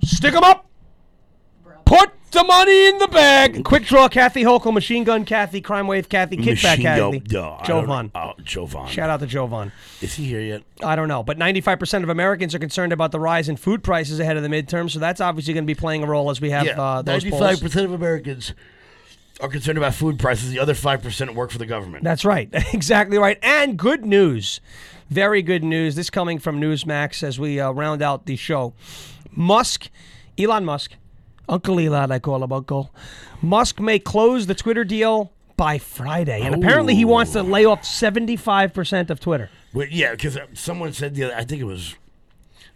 Stick 0.04 0.32
them 0.34 0.44
up. 0.44 0.66
Put 1.84 2.10
the 2.34 2.44
money 2.44 2.88
in 2.88 2.98
the 2.98 3.08
bag. 3.08 3.64
Quick 3.64 3.84
draw, 3.84 4.08
Kathy 4.08 4.42
Hochul, 4.42 4.74
machine 4.74 5.04
gun 5.04 5.24
Kathy, 5.24 5.60
crime 5.60 5.86
wave 5.86 6.08
Kathy, 6.08 6.36
kickback 6.36 6.82
Kathy, 6.82 7.22
I 7.22 7.64
Joe 7.64 7.82
Vaughn. 7.82 8.10
Oh, 8.14 8.32
Joe 8.42 8.66
Vaughn. 8.66 8.88
Shout 8.88 9.08
out 9.08 9.20
to 9.20 9.26
Joe 9.26 9.46
Vaughn. 9.46 9.72
Is 10.00 10.14
he 10.14 10.24
here 10.24 10.40
yet? 10.40 10.62
I 10.82 10.96
don't 10.96 11.08
know, 11.08 11.22
but 11.22 11.38
95% 11.38 12.02
of 12.02 12.08
Americans 12.08 12.54
are 12.54 12.58
concerned 12.58 12.92
about 12.92 13.12
the 13.12 13.20
rise 13.20 13.48
in 13.48 13.56
food 13.56 13.82
prices 13.82 14.20
ahead 14.20 14.36
of 14.36 14.42
the 14.42 14.48
midterm, 14.48 14.90
so 14.90 14.98
that's 14.98 15.20
obviously 15.20 15.54
going 15.54 15.64
to 15.64 15.66
be 15.66 15.74
playing 15.74 16.02
a 16.02 16.06
role 16.06 16.30
as 16.30 16.40
we 16.40 16.50
have 16.50 16.66
uh, 16.66 17.02
those 17.02 17.24
polls. 17.24 17.40
ninety-five 17.40 17.60
percent 17.60 17.86
of 17.86 17.92
Americans 17.92 18.52
are 19.40 19.48
concerned 19.48 19.78
about 19.78 19.94
food 19.94 20.18
prices. 20.18 20.50
The 20.50 20.58
other 20.58 20.74
five 20.74 21.02
percent 21.02 21.34
work 21.34 21.50
for 21.50 21.58
the 21.58 21.66
government. 21.66 22.04
That's 22.04 22.24
right. 22.24 22.48
exactly 22.74 23.18
right. 23.18 23.38
And 23.42 23.78
good 23.78 24.04
news. 24.04 24.60
Very 25.10 25.42
good 25.42 25.62
news. 25.64 25.94
This 25.94 26.10
coming 26.10 26.38
from 26.38 26.60
Newsmax 26.60 27.22
as 27.22 27.38
we 27.38 27.60
uh, 27.60 27.70
round 27.70 28.02
out 28.02 28.26
the 28.26 28.36
show. 28.36 28.74
Musk, 29.30 29.90
Elon 30.38 30.64
Musk, 30.64 30.92
Uncle 31.48 31.78
Elon, 31.78 32.10
I 32.12 32.18
call 32.18 32.42
him 32.42 32.52
Uncle. 32.52 32.92
Musk 33.42 33.80
may 33.80 33.98
close 33.98 34.46
the 34.46 34.54
Twitter 34.54 34.84
deal 34.84 35.32
by 35.56 35.78
Friday. 35.78 36.40
And 36.42 36.54
apparently 36.54 36.94
he 36.94 37.04
wants 37.04 37.32
to 37.32 37.42
lay 37.42 37.64
off 37.64 37.82
75% 37.82 39.10
of 39.10 39.20
Twitter. 39.20 39.50
Well, 39.72 39.86
yeah, 39.90 40.12
because 40.12 40.36
uh, 40.36 40.46
someone 40.54 40.92
said 40.92 41.14
the 41.14 41.24
other, 41.24 41.36
I 41.36 41.44
think 41.44 41.60
it 41.60 41.64
was, 41.64 41.94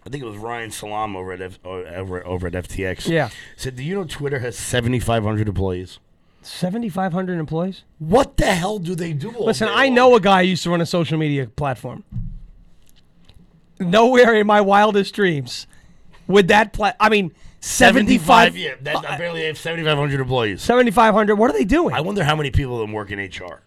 I 0.07 0.11
think 0.11 0.23
it 0.23 0.27
was 0.27 0.37
Ryan 0.37 0.71
Salame 0.71 1.17
over 1.17 1.33
at 1.33 1.41
F, 1.41 1.59
o- 1.65 1.85
over, 1.85 2.27
over 2.27 2.47
at 2.47 2.53
FTX. 2.53 3.09
Yeah. 3.09 3.31
said, 3.57 3.77
do 3.77 3.83
you 3.83 3.95
know 3.95 4.05
Twitter 4.05 4.39
has 4.41 4.57
seventy 4.59 4.99
five 5.01 5.23
hundred 5.23 5.49
employees? 5.49 5.99
7,500 6.41 7.39
employees? 7.39 7.83
What 7.99 8.37
the 8.39 8.47
hell 8.47 8.79
do 8.79 8.95
they 8.95 9.13
do? 9.13 9.33
All 9.33 9.45
Listen, 9.45 9.69
I 9.69 9.87
long? 9.87 9.95
know 9.95 10.15
a 10.15 10.21
guy 10.21 10.45
who 10.45 10.51
used 10.51 10.63
to 10.63 10.71
run 10.71 10.81
a 10.81 10.87
social 10.87 11.19
media 11.19 11.47
platform. 11.47 12.05
Nowhere 13.81 14.35
in 14.35 14.47
my 14.47 14.61
wildest 14.61 15.15
dreams 15.15 15.67
would 16.27 16.49
that 16.49 16.73
pla- 16.73 16.95
I 16.99 17.09
mean, 17.11 17.33
75 17.61 18.57
Yeah, 18.57 18.75
that, 18.83 18.97
apparently 18.97 19.41
oh, 19.41 19.43
they 19.43 19.47
have 19.47 19.59
seventy 19.59 19.85
five 19.85 19.99
hundred 19.99 20.21
employees. 20.21 20.63
7,500. 20.63 21.37
What 21.37 21.51
are 21.51 21.55
they 21.55 21.65
doing? 21.65 21.95
I 21.95 22.01
wonder 22.01 22.25
how 22.25 22.37
many 22.37 22.51
people 22.51 22.75
of 22.75 22.81
them 22.81 22.93
work 22.93 23.11
in 23.11 23.19
HR. 23.19 23.63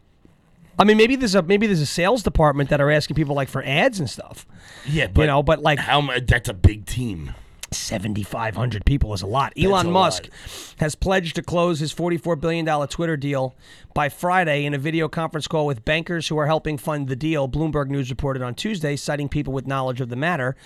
I 0.79 0.83
mean, 0.83 0.97
maybe 0.97 1.15
there's 1.15 1.35
a 1.35 1.41
maybe 1.41 1.67
there's 1.67 1.81
a 1.81 1.85
sales 1.85 2.23
department 2.23 2.69
that 2.69 2.81
are 2.81 2.89
asking 2.89 3.15
people 3.15 3.35
like 3.35 3.49
for 3.49 3.63
ads 3.63 3.99
and 3.99 4.09
stuff. 4.09 4.47
Yeah, 4.87 5.07
but 5.07 5.21
you 5.21 5.27
know, 5.27 5.43
but 5.43 5.61
like 5.61 5.79
how 5.79 6.01
much? 6.01 6.25
That's 6.25 6.49
a 6.49 6.53
big 6.53 6.85
team. 6.85 7.33
7,500 7.73 8.83
people 8.83 9.13
is 9.13 9.21
a 9.21 9.27
lot. 9.27 9.53
Elon 9.57 9.87
a 9.87 9.91
Musk 9.91 10.23
lot. 10.23 10.75
has 10.79 10.93
pledged 10.93 11.35
to 11.35 11.41
close 11.41 11.79
his 11.79 11.93
$44 11.93 12.39
billion 12.39 12.65
Twitter 12.87 13.15
deal 13.15 13.55
by 13.93 14.09
Friday 14.09 14.65
in 14.65 14.73
a 14.73 14.77
video 14.77 15.07
conference 15.07 15.47
call 15.47 15.65
with 15.65 15.85
bankers 15.85 16.27
who 16.27 16.37
are 16.37 16.47
helping 16.47 16.77
fund 16.77 17.07
the 17.07 17.15
deal, 17.15 17.47
Bloomberg 17.47 17.87
News 17.87 18.09
reported 18.09 18.41
on 18.41 18.55
Tuesday, 18.55 18.97
citing 18.97 19.29
people 19.29 19.53
with 19.53 19.67
knowledge 19.67 20.01
of 20.01 20.09
the 20.09 20.17
matter. 20.17 20.57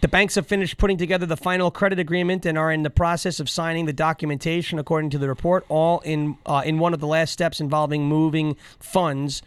The 0.00 0.08
banks 0.08 0.34
have 0.36 0.46
finished 0.46 0.78
putting 0.78 0.96
together 0.96 1.26
the 1.26 1.36
final 1.36 1.70
credit 1.70 1.98
agreement 1.98 2.46
and 2.46 2.56
are 2.56 2.72
in 2.72 2.84
the 2.84 2.90
process 2.90 3.38
of 3.38 3.50
signing 3.50 3.84
the 3.84 3.92
documentation, 3.92 4.78
according 4.78 5.10
to 5.10 5.18
the 5.18 5.28
report, 5.28 5.66
all 5.68 6.00
in 6.00 6.38
uh, 6.46 6.62
in 6.64 6.78
one 6.78 6.94
of 6.94 7.00
the 7.00 7.06
last 7.06 7.32
steps 7.32 7.60
involving 7.60 8.06
moving 8.06 8.56
funds 8.78 9.42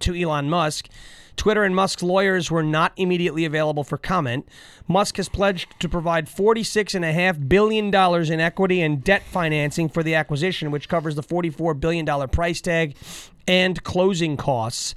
to 0.00 0.14
Elon 0.14 0.50
Musk. 0.50 0.90
Twitter 1.36 1.64
and 1.64 1.74
Musk's 1.74 2.02
lawyers 2.02 2.50
were 2.50 2.62
not 2.62 2.92
immediately 2.96 3.46
available 3.46 3.82
for 3.82 3.96
comment. 3.96 4.46
Musk 4.86 5.16
has 5.16 5.28
pledged 5.28 5.68
to 5.80 5.88
provide 5.88 6.26
$46.5 6.26 7.48
billion 7.48 7.92
in 8.32 8.40
equity 8.40 8.82
and 8.82 9.02
debt 9.02 9.22
financing 9.22 9.88
for 9.88 10.02
the 10.02 10.14
acquisition, 10.14 10.70
which 10.70 10.88
covers 10.88 11.16
the 11.16 11.22
$44 11.22 11.80
billion 11.80 12.28
price 12.28 12.60
tag 12.60 12.94
and 13.48 13.82
closing 13.82 14.36
costs. 14.36 14.94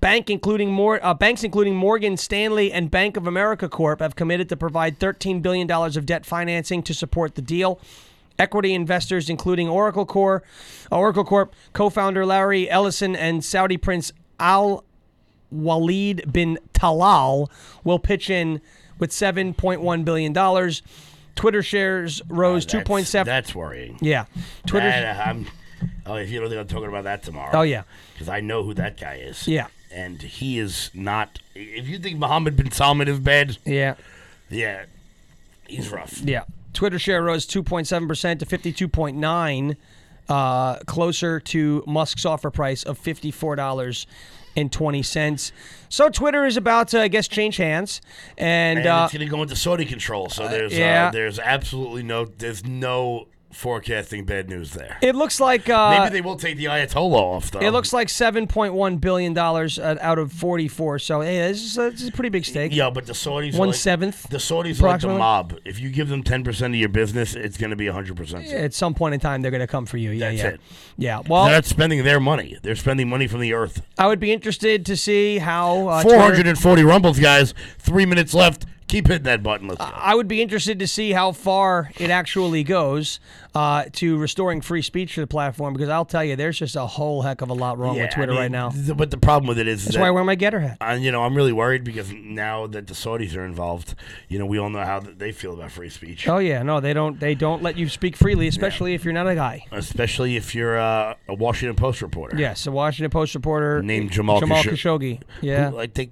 Bank 0.00 0.30
including 0.30 0.70
more 0.70 1.04
uh, 1.04 1.14
banks 1.14 1.42
including 1.44 1.74
Morgan 1.74 2.16
Stanley 2.16 2.72
and 2.72 2.90
Bank 2.90 3.16
of 3.16 3.26
America 3.26 3.68
Corp 3.68 4.00
have 4.00 4.14
committed 4.16 4.48
to 4.50 4.56
provide 4.56 4.98
13 4.98 5.40
billion 5.40 5.66
dollars 5.66 5.96
of 5.96 6.06
debt 6.06 6.24
financing 6.24 6.82
to 6.84 6.94
support 6.94 7.34
the 7.34 7.42
deal. 7.42 7.80
Equity 8.38 8.72
investors 8.74 9.28
including 9.28 9.68
Oracle 9.68 10.06
Corp, 10.06 10.44
Oracle 10.92 11.24
Corp 11.24 11.52
co-founder 11.72 12.24
Larry 12.24 12.70
Ellison 12.70 13.16
and 13.16 13.44
Saudi 13.44 13.76
Prince 13.76 14.12
Al 14.38 14.84
Walid 15.50 16.32
bin 16.32 16.58
Talal 16.72 17.48
will 17.82 17.98
pitch 17.98 18.30
in 18.30 18.60
with 18.98 19.10
7.1 19.10 20.04
billion 20.04 20.32
dollars. 20.32 20.82
Twitter 21.34 21.62
shares 21.62 22.20
rose 22.28 22.66
That's- 22.66 22.88
2.7 22.88 23.24
That's 23.24 23.54
worrying. 23.54 23.96
Yeah. 24.00 24.24
Twitter 24.66 24.88
That, 24.88 25.24
I'm, 25.26 25.46
oh, 26.04 26.16
if 26.16 26.30
you 26.30 26.40
don't 26.40 26.48
think 26.48 26.60
I'm 26.60 26.66
talking 26.66 26.88
about 26.88 27.04
that 27.04 27.22
tomorrow. 27.22 27.50
Oh, 27.54 27.62
yeah. 27.62 27.84
Because 28.12 28.28
I 28.28 28.40
know 28.40 28.64
who 28.64 28.74
that 28.74 28.98
guy 29.00 29.16
is. 29.16 29.46
Yeah. 29.46 29.68
And 29.90 30.20
he 30.22 30.58
is 30.58 30.90
not. 30.94 31.38
If 31.54 31.88
you 31.88 31.98
think 31.98 32.18
Mohammed 32.18 32.56
bin 32.56 32.70
Salman 32.70 33.08
is 33.08 33.18
bad, 33.20 33.56
Yeah. 33.64 33.94
yeah, 34.50 34.84
he's 35.66 35.88
rough. 35.90 36.20
Yeah. 36.22 36.44
Twitter 36.74 36.98
share 36.98 37.22
rose 37.22 37.46
2.7% 37.46 38.38
to 38.38 38.46
52.9, 38.46 39.76
uh, 40.28 40.76
closer 40.80 41.40
to 41.40 41.82
Musk's 41.86 42.24
offer 42.26 42.50
price 42.50 42.82
of 42.84 42.98
$54.20. 44.54 45.52
So 45.88 46.08
Twitter 46.10 46.44
is 46.46 46.56
about 46.56 46.88
to, 46.88 47.00
I 47.00 47.08
guess, 47.08 47.26
change 47.28 47.56
hands. 47.56 48.00
And, 48.36 48.80
And 48.80 48.86
uh, 48.88 49.02
it's 49.04 49.14
going 49.16 49.26
to 49.26 49.30
go 49.34 49.42
into 49.42 49.56
Saudi 49.56 49.84
control. 49.86 50.28
So 50.28 50.46
there's 50.48 50.76
yeah. 50.76 51.06
uh, 51.08 51.10
there's 51.10 51.38
absolutely 51.38 52.02
no 52.02 52.26
there's 52.26 52.64
no 52.64 53.26
forecasting 53.52 54.24
bad 54.24 54.48
news 54.48 54.72
there. 54.72 54.98
it 55.02 55.14
looks 55.14 55.40
like 55.40 55.68
uh, 55.68 55.98
Maybe 55.98 56.12
they 56.12 56.20
will 56.20 56.36
take 56.36 56.56
the 56.56 56.66
Ayatollah 56.66 57.14
off 57.14 57.50
though. 57.50 57.60
it 57.60 57.70
looks 57.70 57.92
like 57.92 58.08
7.1 58.08 59.00
billion 59.00 59.32
dollars 59.32 59.78
uh, 59.78 59.96
out 60.00 60.18
of 60.18 60.32
44. 60.32 60.98
So 60.98 61.20
hey, 61.20 61.38
this 61.48 61.62
is, 61.62 61.78
a, 61.78 61.90
this 61.90 62.02
is 62.02 62.08
a 62.08 62.12
pretty 62.12 62.28
big 62.28 62.44
stake. 62.44 62.74
Yeah, 62.74 62.90
but 62.90 63.06
the 63.06 63.12
Saudis 63.12 63.58
One 63.58 63.68
like, 63.68 63.76
seventh, 63.76 64.28
The 64.28 64.38
Saudis 64.38 64.80
are 64.82 64.86
like 64.88 65.00
the 65.00 65.08
mob. 65.08 65.58
If 65.64 65.80
you 65.80 65.90
give 65.90 66.08
them 66.08 66.22
ten 66.22 66.44
percent 66.44 66.74
of 66.74 66.80
your 66.80 66.88
business, 66.88 67.34
it's 67.34 67.56
going 67.56 67.70
to 67.70 67.76
be 67.76 67.86
hundred 67.86 68.16
percent. 68.16 68.46
At 68.48 68.74
some 68.74 68.94
point 68.94 69.14
in 69.14 69.20
time, 69.20 69.42
they're 69.42 69.50
going 69.50 69.60
to 69.60 69.66
come 69.66 69.86
for 69.86 69.96
you. 69.96 70.10
Yeah, 70.10 70.30
That's 70.30 70.42
yeah, 70.42 70.48
it. 70.48 70.60
yeah. 70.96 71.20
Well, 71.28 71.44
They're 71.46 71.54
not 71.54 71.64
spending 71.64 72.04
their 72.04 72.20
money. 72.20 72.56
They're 72.62 72.76
spending 72.76 73.08
money 73.08 73.26
from 73.26 73.40
the 73.40 73.54
earth. 73.54 73.82
I 73.98 74.06
would 74.06 74.20
be 74.20 74.32
interested 74.32 74.84
to 74.86 74.96
see 74.96 75.38
how 75.38 75.88
uh, 75.88 76.02
Four 76.02 76.18
hundred 76.18 76.46
and 76.46 76.58
forty 76.58 76.82
rumbles, 76.84 77.18
guys. 77.18 77.54
Three 77.78 78.06
minutes 78.06 78.34
left. 78.34 78.66
Keep 78.88 79.06
hitting 79.08 79.22
that 79.24 79.42
button. 79.42 79.68
Let's 79.68 79.80
go. 79.84 79.90
I 79.94 80.14
would 80.14 80.28
be 80.28 80.40
interested 80.40 80.78
to 80.78 80.86
see 80.86 81.12
how 81.12 81.32
far 81.32 81.90
it 81.98 82.10
actually 82.10 82.64
goes 82.64 83.20
uh, 83.54 83.84
to 83.92 84.16
restoring 84.16 84.60
free 84.62 84.80
speech 84.82 85.14
to 85.16 85.20
the 85.20 85.26
platform 85.26 85.74
because 85.74 85.88
I'll 85.90 86.04
tell 86.06 86.24
you, 86.24 86.36
there's 86.36 86.58
just 86.58 86.74
a 86.74 86.86
whole 86.86 87.22
heck 87.22 87.42
of 87.42 87.50
a 87.50 87.54
lot 87.54 87.78
wrong 87.78 87.96
Yeah, 87.96 88.04
with 88.04 88.14
Twitter 88.14 88.32
I 88.32 88.34
mean, 88.34 88.42
right 88.42 88.50
now. 88.50 88.70
th- 88.70 88.96
but 88.96 89.10
the 89.10 89.18
problem 89.18 89.46
with 89.48 89.58
it 89.58 89.68
is 89.68 89.84
That's 89.84 89.96
that, 89.96 90.00
why 90.00 90.08
I 90.08 90.10
wear 90.10 90.24
my 90.24 90.36
GETTR 90.36 90.60
hat. 90.62 90.78
and, 90.80 91.02
you 91.04 91.12
know, 91.12 91.22
I'm 91.22 91.34
really 91.34 91.52
worried 91.52 91.84
because 91.84 92.12
now 92.12 92.66
that 92.68 92.86
the 92.86 92.94
Saudis 92.94 93.36
are 93.36 93.44
involved, 93.44 93.94
you 94.28 94.38
know, 94.38 94.46
we 94.46 94.58
all 94.58 94.70
know 94.70 94.84
how 94.84 95.00
they 95.00 95.32
feel 95.32 95.52
about 95.54 95.70
free 95.70 95.90
speech. 95.90 96.26
Oh 96.26 96.38
yeah, 96.38 96.62
no, 96.62 96.80
they 96.80 96.92
don't. 96.94 97.20
They 97.20 97.34
don't 97.34 97.62
let 97.62 97.76
you 97.76 97.88
speak 97.88 98.16
freely, 98.16 98.48
especially 98.48 98.94
if 98.94 99.04
you're 99.04 99.12
not 99.14 99.28
a 99.28 99.34
guy. 99.34 99.66
Especially 99.70 100.36
if 100.36 100.54
you're 100.54 100.78
uh, 100.78 101.14
a 101.28 101.34
Washington 101.34 101.76
Post 101.76 102.00
reporter. 102.02 102.38
Yes, 102.38 102.66
a 102.66 102.70
Washington 102.70 103.10
Post 103.10 103.34
reporter 103.34 103.82
Named 103.82 104.10
Jamal 104.10 104.40
Jamal 104.40 104.62
Khashoggi. 104.62 105.18
Khashoggi. 105.18 105.22
Yeah, 105.42 105.70
Who, 105.70 105.76
like 105.76 105.94
they, 105.94 106.10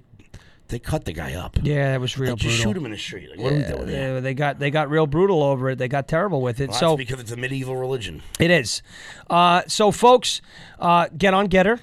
they 0.69 0.79
cut 0.79 1.05
the 1.05 1.13
guy 1.13 1.33
up. 1.33 1.57
yeah, 1.61 1.91
that 1.91 2.01
was 2.01 2.17
real 2.17 2.31
Like, 2.31 2.39
just 2.39 2.57
brutal. 2.57 2.71
shoot 2.73 2.77
him 2.77 2.85
in 2.85 2.91
the 2.91 2.97
street. 2.97 3.29
Like, 3.29 3.39
what 3.39 3.53
are 3.53 3.55
we 3.55 3.63
doing 3.63 3.87
here? 3.87 4.13
Yeah, 4.15 4.19
they 4.19 4.33
got 4.33 4.59
they 4.59 4.69
got 4.71 4.89
real 4.89 5.07
brutal 5.07 5.41
over 5.43 5.69
it. 5.69 5.77
They 5.77 5.87
got 5.87 6.07
terrible 6.07 6.41
with 6.41 6.59
it. 6.59 6.69
Well, 6.69 6.79
so 6.79 6.97
because 6.97 7.19
it's 7.19 7.31
a 7.31 7.37
medieval 7.37 7.75
religion. 7.75 8.21
It 8.39 8.51
is. 8.51 8.81
Uh, 9.29 9.61
so, 9.67 9.91
folks, 9.91 10.41
uh, 10.79 11.07
get 11.17 11.33
on 11.33 11.47
GETTR. 11.49 11.79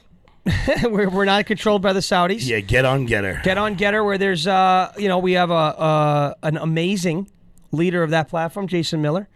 we're, 0.91 1.09
we're 1.09 1.25
not 1.25 1.47
controlled 1.47 1.81
by 1.81 1.95
the 1.95 2.01
Saudis. 2.01 2.47
Yeah, 2.47 2.61
get 2.61 2.85
on, 2.85 3.09
GETTR. 3.09 3.43
Get 3.43 3.57
on 3.57 3.77
GETTR, 3.77 4.05
where 4.05 4.19
there's, 4.19 4.47
uh, 4.47 4.93
you 4.99 5.09
know, 5.09 5.17
we 5.19 5.33
have 5.33 5.51
a 5.51 5.55
uh, 5.55 6.35
an 6.43 6.59
amazing 6.59 7.31
leader 7.73 8.03
of 8.03 8.11
that 8.11 8.29
platform, 8.29 8.69
Jason 8.69 9.01
Miller, 9.01 9.27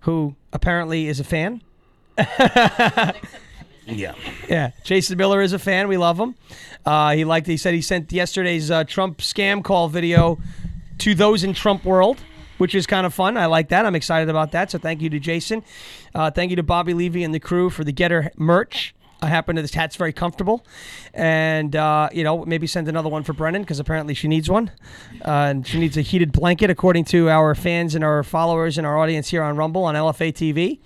who 0.00 0.34
apparently 0.52 1.06
is 1.06 1.20
a 1.20 1.24
fan. 1.24 1.62
yeah. 3.88 4.14
Yeah, 4.48 4.70
Jason 4.84 5.16
Miller 5.16 5.40
is 5.40 5.52
a 5.52 5.58
fan. 5.58 5.88
We 5.88 5.96
love 5.96 6.18
him. 6.18 6.34
Uh, 6.84 7.12
he 7.12 7.24
liked. 7.24 7.46
He 7.46 7.56
said 7.56 7.74
he 7.74 7.82
sent 7.82 8.12
yesterday's 8.12 8.70
uh, 8.70 8.84
Trump 8.84 9.18
scam 9.18 9.62
call 9.64 9.88
video 9.88 10.38
to 10.98 11.14
those 11.14 11.44
in 11.44 11.54
Trump 11.54 11.84
world, 11.84 12.22
which 12.58 12.74
is 12.74 12.86
kind 12.86 13.06
of 13.06 13.14
fun. 13.14 13.36
I 13.36 13.46
like 13.46 13.68
that. 13.68 13.86
I'm 13.86 13.94
excited 13.94 14.28
about 14.28 14.52
that. 14.52 14.70
So 14.70 14.78
thank 14.78 15.00
you 15.00 15.10
to 15.10 15.18
Jason. 15.18 15.62
Uh, 16.14 16.30
thank 16.30 16.50
you 16.50 16.56
to 16.56 16.62
Bobby 16.62 16.94
Levy 16.94 17.24
and 17.24 17.34
the 17.34 17.40
crew 17.40 17.70
for 17.70 17.84
the 17.84 17.92
GETTR 17.92 18.30
merch. 18.36 18.94
I 19.20 19.26
happen 19.26 19.56
to 19.56 19.62
this 19.62 19.74
hat's 19.74 19.96
very 19.96 20.12
comfortable, 20.12 20.64
and 21.12 21.74
uh, 21.74 22.08
you 22.12 22.22
know 22.22 22.44
maybe 22.44 22.68
send 22.68 22.86
another 22.88 23.08
one 23.08 23.24
for 23.24 23.32
Brennan 23.32 23.62
because 23.62 23.80
apparently 23.80 24.14
she 24.14 24.28
needs 24.28 24.48
one, 24.48 24.70
uh, 25.24 25.30
and 25.30 25.66
she 25.66 25.80
needs 25.80 25.96
a 25.96 26.02
heated 26.02 26.30
blanket 26.30 26.70
according 26.70 27.04
to 27.06 27.28
our 27.28 27.56
fans 27.56 27.96
and 27.96 28.04
our 28.04 28.22
followers 28.22 28.78
and 28.78 28.86
our 28.86 28.96
audience 28.96 29.28
here 29.28 29.42
on 29.42 29.56
Rumble 29.56 29.84
on 29.84 29.96
LFA 29.96 30.32
TV. 30.32 30.78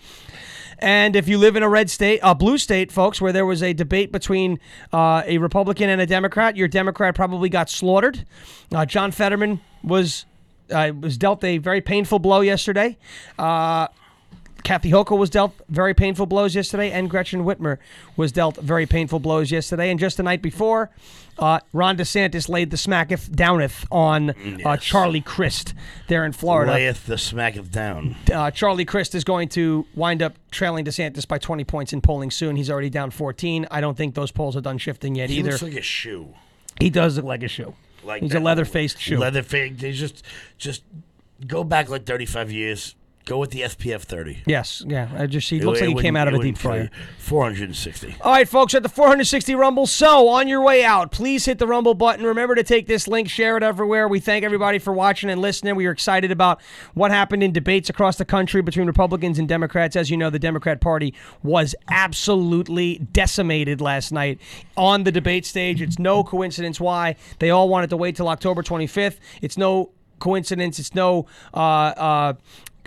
And 0.82 1.14
if 1.14 1.28
you 1.28 1.38
live 1.38 1.54
in 1.54 1.62
a 1.62 1.68
red 1.68 1.88
state, 1.90 2.18
a 2.24 2.34
blue 2.34 2.58
state, 2.58 2.90
folks, 2.90 3.20
where 3.20 3.32
there 3.32 3.46
was 3.46 3.62
a 3.62 3.72
debate 3.72 4.10
between 4.10 4.58
uh, 4.92 5.22
a 5.24 5.38
Republican 5.38 5.88
and 5.88 6.00
a 6.00 6.06
Democrat, 6.06 6.56
your 6.56 6.66
Democrat 6.66 7.14
probably 7.14 7.48
got 7.48 7.70
slaughtered. 7.70 8.26
Uh, 8.74 8.84
John 8.84 9.12
Fetterman 9.12 9.60
was 9.84 10.26
uh, 10.72 10.90
was 11.00 11.16
dealt 11.16 11.44
a 11.44 11.58
very 11.58 11.80
painful 11.80 12.18
blow 12.18 12.40
yesterday. 12.40 12.98
Uh, 13.38 13.86
Kathy 14.64 14.90
Hochul 14.90 15.18
was 15.18 15.30
dealt 15.30 15.54
very 15.68 15.94
painful 15.94 16.26
blows 16.26 16.54
yesterday, 16.54 16.90
and 16.90 17.08
Gretchen 17.08 17.44
Whitmer 17.44 17.78
was 18.16 18.32
dealt 18.32 18.56
very 18.56 18.86
painful 18.86 19.20
blows 19.20 19.52
yesterday. 19.52 19.88
And 19.90 20.00
just 20.00 20.16
the 20.16 20.22
night 20.24 20.42
before, 20.42 20.90
uh, 21.38 21.60
Ron 21.72 21.96
DeSantis 21.96 22.48
laid 22.48 22.70
the 22.70 22.76
smacketh 22.76 23.30
downeth 23.34 23.86
on 23.90 24.30
uh, 24.64 24.76
Charlie 24.76 25.20
Crist 25.20 25.74
there 26.08 26.24
in 26.24 26.32
Florida. 26.32 26.72
Layeth 26.72 27.06
the 27.06 27.14
smacketh 27.16 27.70
down. 27.70 28.16
Uh, 28.32 28.50
Charlie 28.50 28.84
Crist 28.84 29.14
is 29.14 29.24
going 29.24 29.48
to 29.50 29.86
wind 29.94 30.22
up 30.22 30.34
trailing 30.50 30.84
DeSantis 30.84 31.26
by 31.26 31.38
20 31.38 31.64
points 31.64 31.92
in 31.92 32.00
polling 32.00 32.30
soon. 32.30 32.56
He's 32.56 32.70
already 32.70 32.90
down 32.90 33.10
14. 33.10 33.66
I 33.70 33.80
don't 33.80 33.96
think 33.96 34.14
those 34.14 34.30
polls 34.30 34.56
are 34.56 34.60
done 34.60 34.78
shifting 34.78 35.14
yet 35.14 35.30
He 35.30 35.38
either. 35.38 35.50
looks 35.52 35.62
like 35.62 35.74
a 35.74 35.82
shoe. 35.82 36.34
he 36.80 36.90
does 36.90 37.16
look 37.16 37.24
like 37.24 37.42
a 37.42 37.48
shoe. 37.48 37.74
Like 38.04 38.22
He's 38.22 38.34
a 38.34 38.40
leather 38.40 38.64
faced 38.64 38.98
shoe. 39.00 39.18
Leather 39.18 39.42
face. 39.42 39.74
They 39.78 39.92
just 39.92 40.24
just 40.58 40.82
go 41.46 41.62
back 41.64 41.88
like 41.88 42.04
thirty 42.04 42.26
five 42.26 42.50
years. 42.50 42.94
Go 43.24 43.38
with 43.38 43.50
the 43.50 43.60
SPF 43.60 44.00
thirty. 44.00 44.42
Yes, 44.46 44.82
yeah. 44.86 45.08
I 45.16 45.26
just 45.26 45.48
he 45.48 45.60
looks 45.60 45.80
like 45.80 45.90
he 45.90 45.94
came 45.94 46.16
out 46.16 46.26
of 46.26 46.34
a 46.34 46.42
deep 46.42 46.58
fryer. 46.58 46.90
Four 47.18 47.44
hundred 47.44 47.64
and 47.64 47.76
sixty. 47.76 48.16
All 48.20 48.32
right, 48.32 48.48
folks, 48.48 48.74
at 48.74 48.82
the 48.82 48.88
460 48.88 49.54
Rumble. 49.54 49.86
So, 49.86 50.28
on 50.28 50.48
your 50.48 50.60
way 50.60 50.84
out, 50.84 51.12
please 51.12 51.44
hit 51.44 51.58
the 51.58 51.66
Rumble 51.66 51.94
button. 51.94 52.26
Remember 52.26 52.56
to 52.56 52.64
take 52.64 52.88
this 52.88 53.06
link, 53.06 53.28
share 53.28 53.56
it 53.56 53.62
everywhere. 53.62 54.08
We 54.08 54.18
thank 54.18 54.44
everybody 54.44 54.80
for 54.80 54.92
watching 54.92 55.30
and 55.30 55.40
listening. 55.40 55.76
We 55.76 55.86
are 55.86 55.92
excited 55.92 56.32
about 56.32 56.60
what 56.94 57.12
happened 57.12 57.44
in 57.44 57.52
debates 57.52 57.88
across 57.88 58.16
the 58.16 58.24
country 58.24 58.60
between 58.60 58.88
Republicans 58.88 59.38
and 59.38 59.48
Democrats. 59.48 59.94
As 59.94 60.10
you 60.10 60.16
know, 60.16 60.28
the 60.28 60.40
Democrat 60.40 60.80
Party 60.80 61.14
was 61.44 61.76
absolutely 61.88 62.98
decimated 63.12 63.80
last 63.80 64.10
night 64.10 64.40
on 64.76 65.04
the 65.04 65.12
debate 65.12 65.46
stage. 65.46 65.80
It's 65.80 65.98
no 65.98 66.24
coincidence 66.24 66.80
why 66.80 67.14
they 67.38 67.50
all 67.50 67.68
wanted 67.68 67.90
to 67.90 67.96
wait 67.96 68.16
till 68.16 68.28
October 68.28 68.62
25th. 68.62 69.18
It's 69.40 69.56
no 69.56 69.90
coincidence. 70.18 70.78
It's 70.78 70.94
no, 70.94 71.26
uh, 71.52 71.58
uh, 71.58 72.32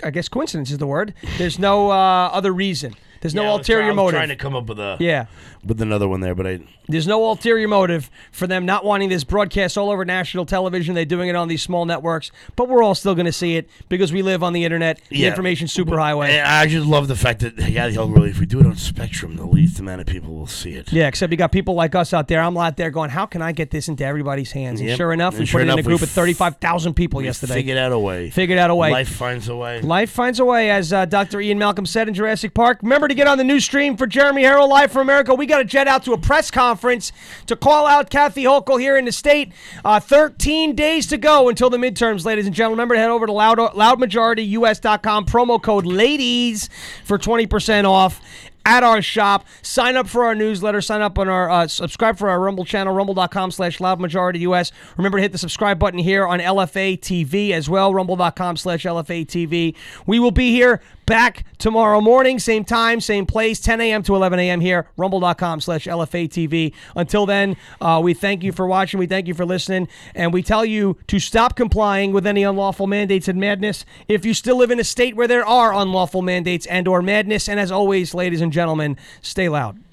I 0.03 0.09
guess 0.09 0.27
coincidence 0.27 0.71
is 0.71 0.77
the 0.77 0.87
word. 0.87 1.13
There's 1.37 1.57
no 1.59 1.91
uh, 1.91 2.29
other 2.31 2.51
reason. 2.51 2.95
There's 3.21 3.33
no 3.35 3.43
Yeah, 3.43 3.49
I 3.49 3.55
was 3.57 3.65
try- 3.65 3.75
ulterior 3.75 3.85
I 3.85 3.89
was 3.91 3.95
motive. 3.97 4.17
Trying 4.19 4.29
to 4.29 4.35
come 4.35 4.55
up 4.55 4.67
with 4.67 4.79
a 4.79 4.97
Yeah. 4.99 5.25
with 5.65 5.81
another 5.81 6.07
one 6.07 6.19
there, 6.21 6.35
but 6.35 6.45
I 6.47 6.59
There's 6.87 7.07
no 7.07 7.23
ulterior 7.25 7.67
motive 7.67 8.11
for 8.31 8.45
them 8.45 8.65
not 8.67 8.85
wanting 8.85 9.09
this 9.09 9.23
broadcast 9.23 9.75
all 9.77 9.89
over 9.89 10.05
national 10.05 10.45
television. 10.45 10.93
They're 10.93 11.03
doing 11.05 11.29
it 11.29 11.35
on 11.35 11.47
these 11.47 11.63
small 11.63 11.85
networks, 11.85 12.31
but 12.55 12.69
we're 12.69 12.83
all 12.83 12.93
still 12.93 13.15
going 13.15 13.25
to 13.25 13.31
see 13.31 13.55
it 13.55 13.67
because 13.89 14.13
we 14.13 14.21
live 14.21 14.43
on 14.43 14.53
the 14.53 14.63
internet, 14.65 14.99
the 15.09 15.17
Yeah. 15.17 15.29
information 15.29 15.67
superhighway. 15.67 16.45
I 16.45 16.67
just 16.67 16.85
love 16.85 17.07
the 17.07 17.15
fact 17.15 17.39
that 17.39 17.57
yeah, 17.69 17.87
the 17.87 18.05
really, 18.05 18.29
if 18.29 18.39
we 18.39 18.45
do 18.45 18.59
it 18.59 18.67
on 18.67 18.75
Spectrum, 18.75 19.35
the 19.37 19.45
least 19.45 19.79
amount 19.79 20.01
of 20.01 20.07
people 20.07 20.35
will 20.35 20.45
see 20.45 20.73
it. 20.73 20.93
Yeah, 20.93 21.07
except 21.07 21.31
you 21.31 21.37
got 21.37 21.51
people 21.51 21.73
like 21.73 21.95
us 21.95 22.13
out 22.13 22.27
there. 22.27 22.39
I'm 22.41 22.55
out 22.57 22.77
there 22.77 22.91
going, 22.91 23.09
how 23.09 23.25
can 23.25 23.41
I 23.41 23.51
get 23.51 23.71
this 23.71 23.87
into 23.87 24.05
everybody's 24.05 24.51
hands? 24.51 24.79
And 24.79 24.89
Yep. 24.89 24.97
sure 24.97 25.11
enough, 25.13 25.33
And 25.33 25.39
we 25.39 25.45
sure 25.47 25.59
put 25.59 25.61
it 25.61 25.63
in 25.63 25.69
a 25.69 25.73
enough, 25.73 25.85
we 25.85 25.89
group 25.89 26.01
of 26.03 26.09
f- 26.09 26.13
35,000 26.15 26.93
people 26.93 27.17
We 27.19 27.25
yesterday. 27.25 27.55
figured 27.55 27.77
out 27.79 27.91
a 27.91 27.97
way. 27.97 28.29
Figured 28.29 28.59
out 28.59 28.69
a 28.69 28.75
way. 28.75 28.91
Life 28.91 29.09
finds 29.09 29.49
a 29.49 29.55
way. 29.55 29.81
Life 29.81 30.11
finds 30.11 30.39
a 30.39 30.45
way, 30.45 30.69
as 30.69 30.93
uh, 30.93 31.05
Dr. 31.05 31.41
Ian 31.41 31.57
Malcolm 31.57 31.87
said 31.87 32.07
in 32.07 32.13
Jurassic 32.13 32.53
Park. 32.53 32.79
Remember 32.83 33.04
to 33.07 33.15
get 33.15 33.27
on 33.27 33.37
the 33.37 33.43
new 33.43 33.59
stream 33.59 33.97
for 33.97 34.07
Jeremy 34.07 34.43
Herrell 34.43 34.69
Live 34.69 34.91
for 34.91 35.01
America. 35.01 35.33
We 35.33 35.45
got 35.45 35.59
to 35.59 35.65
jet 35.65 35.87
out 35.87 36.03
to 36.05 36.13
a 36.13 36.17
press 36.17 36.51
conference 36.51 37.11
to 37.47 37.55
call 37.55 37.85
out 37.85 38.09
Kathy 38.09 38.43
Hochul 38.43 38.79
here 38.79 38.97
in 38.97 39.05
the 39.05 39.11
state. 39.11 39.51
Uh, 39.83 39.99
13 39.99 40.75
days 40.75 41.07
to 41.07 41.17
go 41.17 41.49
until 41.49 41.69
the 41.69 41.77
midterms, 41.77 42.25
ladies 42.25 42.45
and 42.45 42.55
gentlemen. 42.55 42.77
Remember 42.77 42.95
to 42.95 43.01
head 43.01 43.09
over 43.09 43.25
to 43.25 43.31
loud, 43.31 43.57
loudmajorityus.com, 43.57 45.25
promo 45.25 45.61
code 45.61 45.85
LADIES 45.85 46.69
for 47.03 47.17
20% 47.17 47.85
off 47.85 48.21
at 48.65 48.83
our 48.83 49.01
shop. 49.01 49.45
Sign 49.61 49.95
up 49.95 50.07
for 50.07 50.25
our 50.25 50.35
newsletter. 50.35 50.81
Sign 50.81 51.01
up 51.01 51.17
on 51.19 51.29
our 51.29 51.49
uh, 51.49 51.67
subscribe 51.67 52.17
for 52.17 52.29
our 52.29 52.39
Rumble 52.39 52.65
channel, 52.65 52.93
rumble.com 52.93 53.51
slash 53.51 53.79
loud 53.79 54.01
majority 54.01 54.39
US. 54.39 54.71
Remember 54.97 55.17
to 55.19 55.21
hit 55.21 55.31
the 55.31 55.37
subscribe 55.37 55.79
button 55.79 55.99
here 55.99 56.25
on 56.25 56.39
LFA 56.39 56.99
TV 56.99 57.51
as 57.51 57.69
well, 57.69 57.93
rumble.com 57.93 58.57
slash 58.57 58.83
LFA 58.83 59.25
TV. 59.25 59.75
We 60.05 60.19
will 60.19 60.31
be 60.31 60.51
here 60.51 60.81
back 61.05 61.45
tomorrow 61.57 62.01
morning, 62.01 62.39
same 62.39 62.63
time, 62.63 62.99
same 62.99 63.25
place, 63.25 63.59
10 63.59 63.81
a.m. 63.81 64.03
to 64.03 64.15
11 64.15 64.39
a.m. 64.39 64.59
here, 64.61 64.87
rumble.com 64.97 65.61
slash 65.61 65.85
LFA 65.85 66.27
TV. 66.27 66.73
Until 66.95 67.25
then, 67.25 67.55
uh, 67.81 68.01
we 68.03 68.13
thank 68.13 68.43
you 68.43 68.51
for 68.51 68.67
watching. 68.67 68.99
We 68.99 69.07
thank 69.07 69.27
you 69.27 69.33
for 69.33 69.45
listening. 69.45 69.87
And 70.13 70.33
we 70.33 70.43
tell 70.43 70.65
you 70.65 70.97
to 71.07 71.19
stop 71.19 71.55
complying 71.55 72.11
with 72.11 72.25
any 72.25 72.43
unlawful 72.43 72.87
mandates 72.87 73.27
and 73.27 73.39
madness 73.39 73.85
if 74.07 74.25
you 74.25 74.33
still 74.33 74.57
live 74.57 74.71
in 74.71 74.79
a 74.79 74.83
state 74.83 75.15
where 75.15 75.27
there 75.27 75.45
are 75.45 75.73
unlawful 75.73 76.21
mandates 76.21 76.65
and 76.67 76.87
or 76.87 77.01
madness. 77.01 77.47
And 77.47 77.59
as 77.59 77.71
always, 77.71 78.13
ladies 78.13 78.41
and 78.41 78.51
gentlemen, 78.51 78.97
stay 79.21 79.49
loud. 79.49 79.84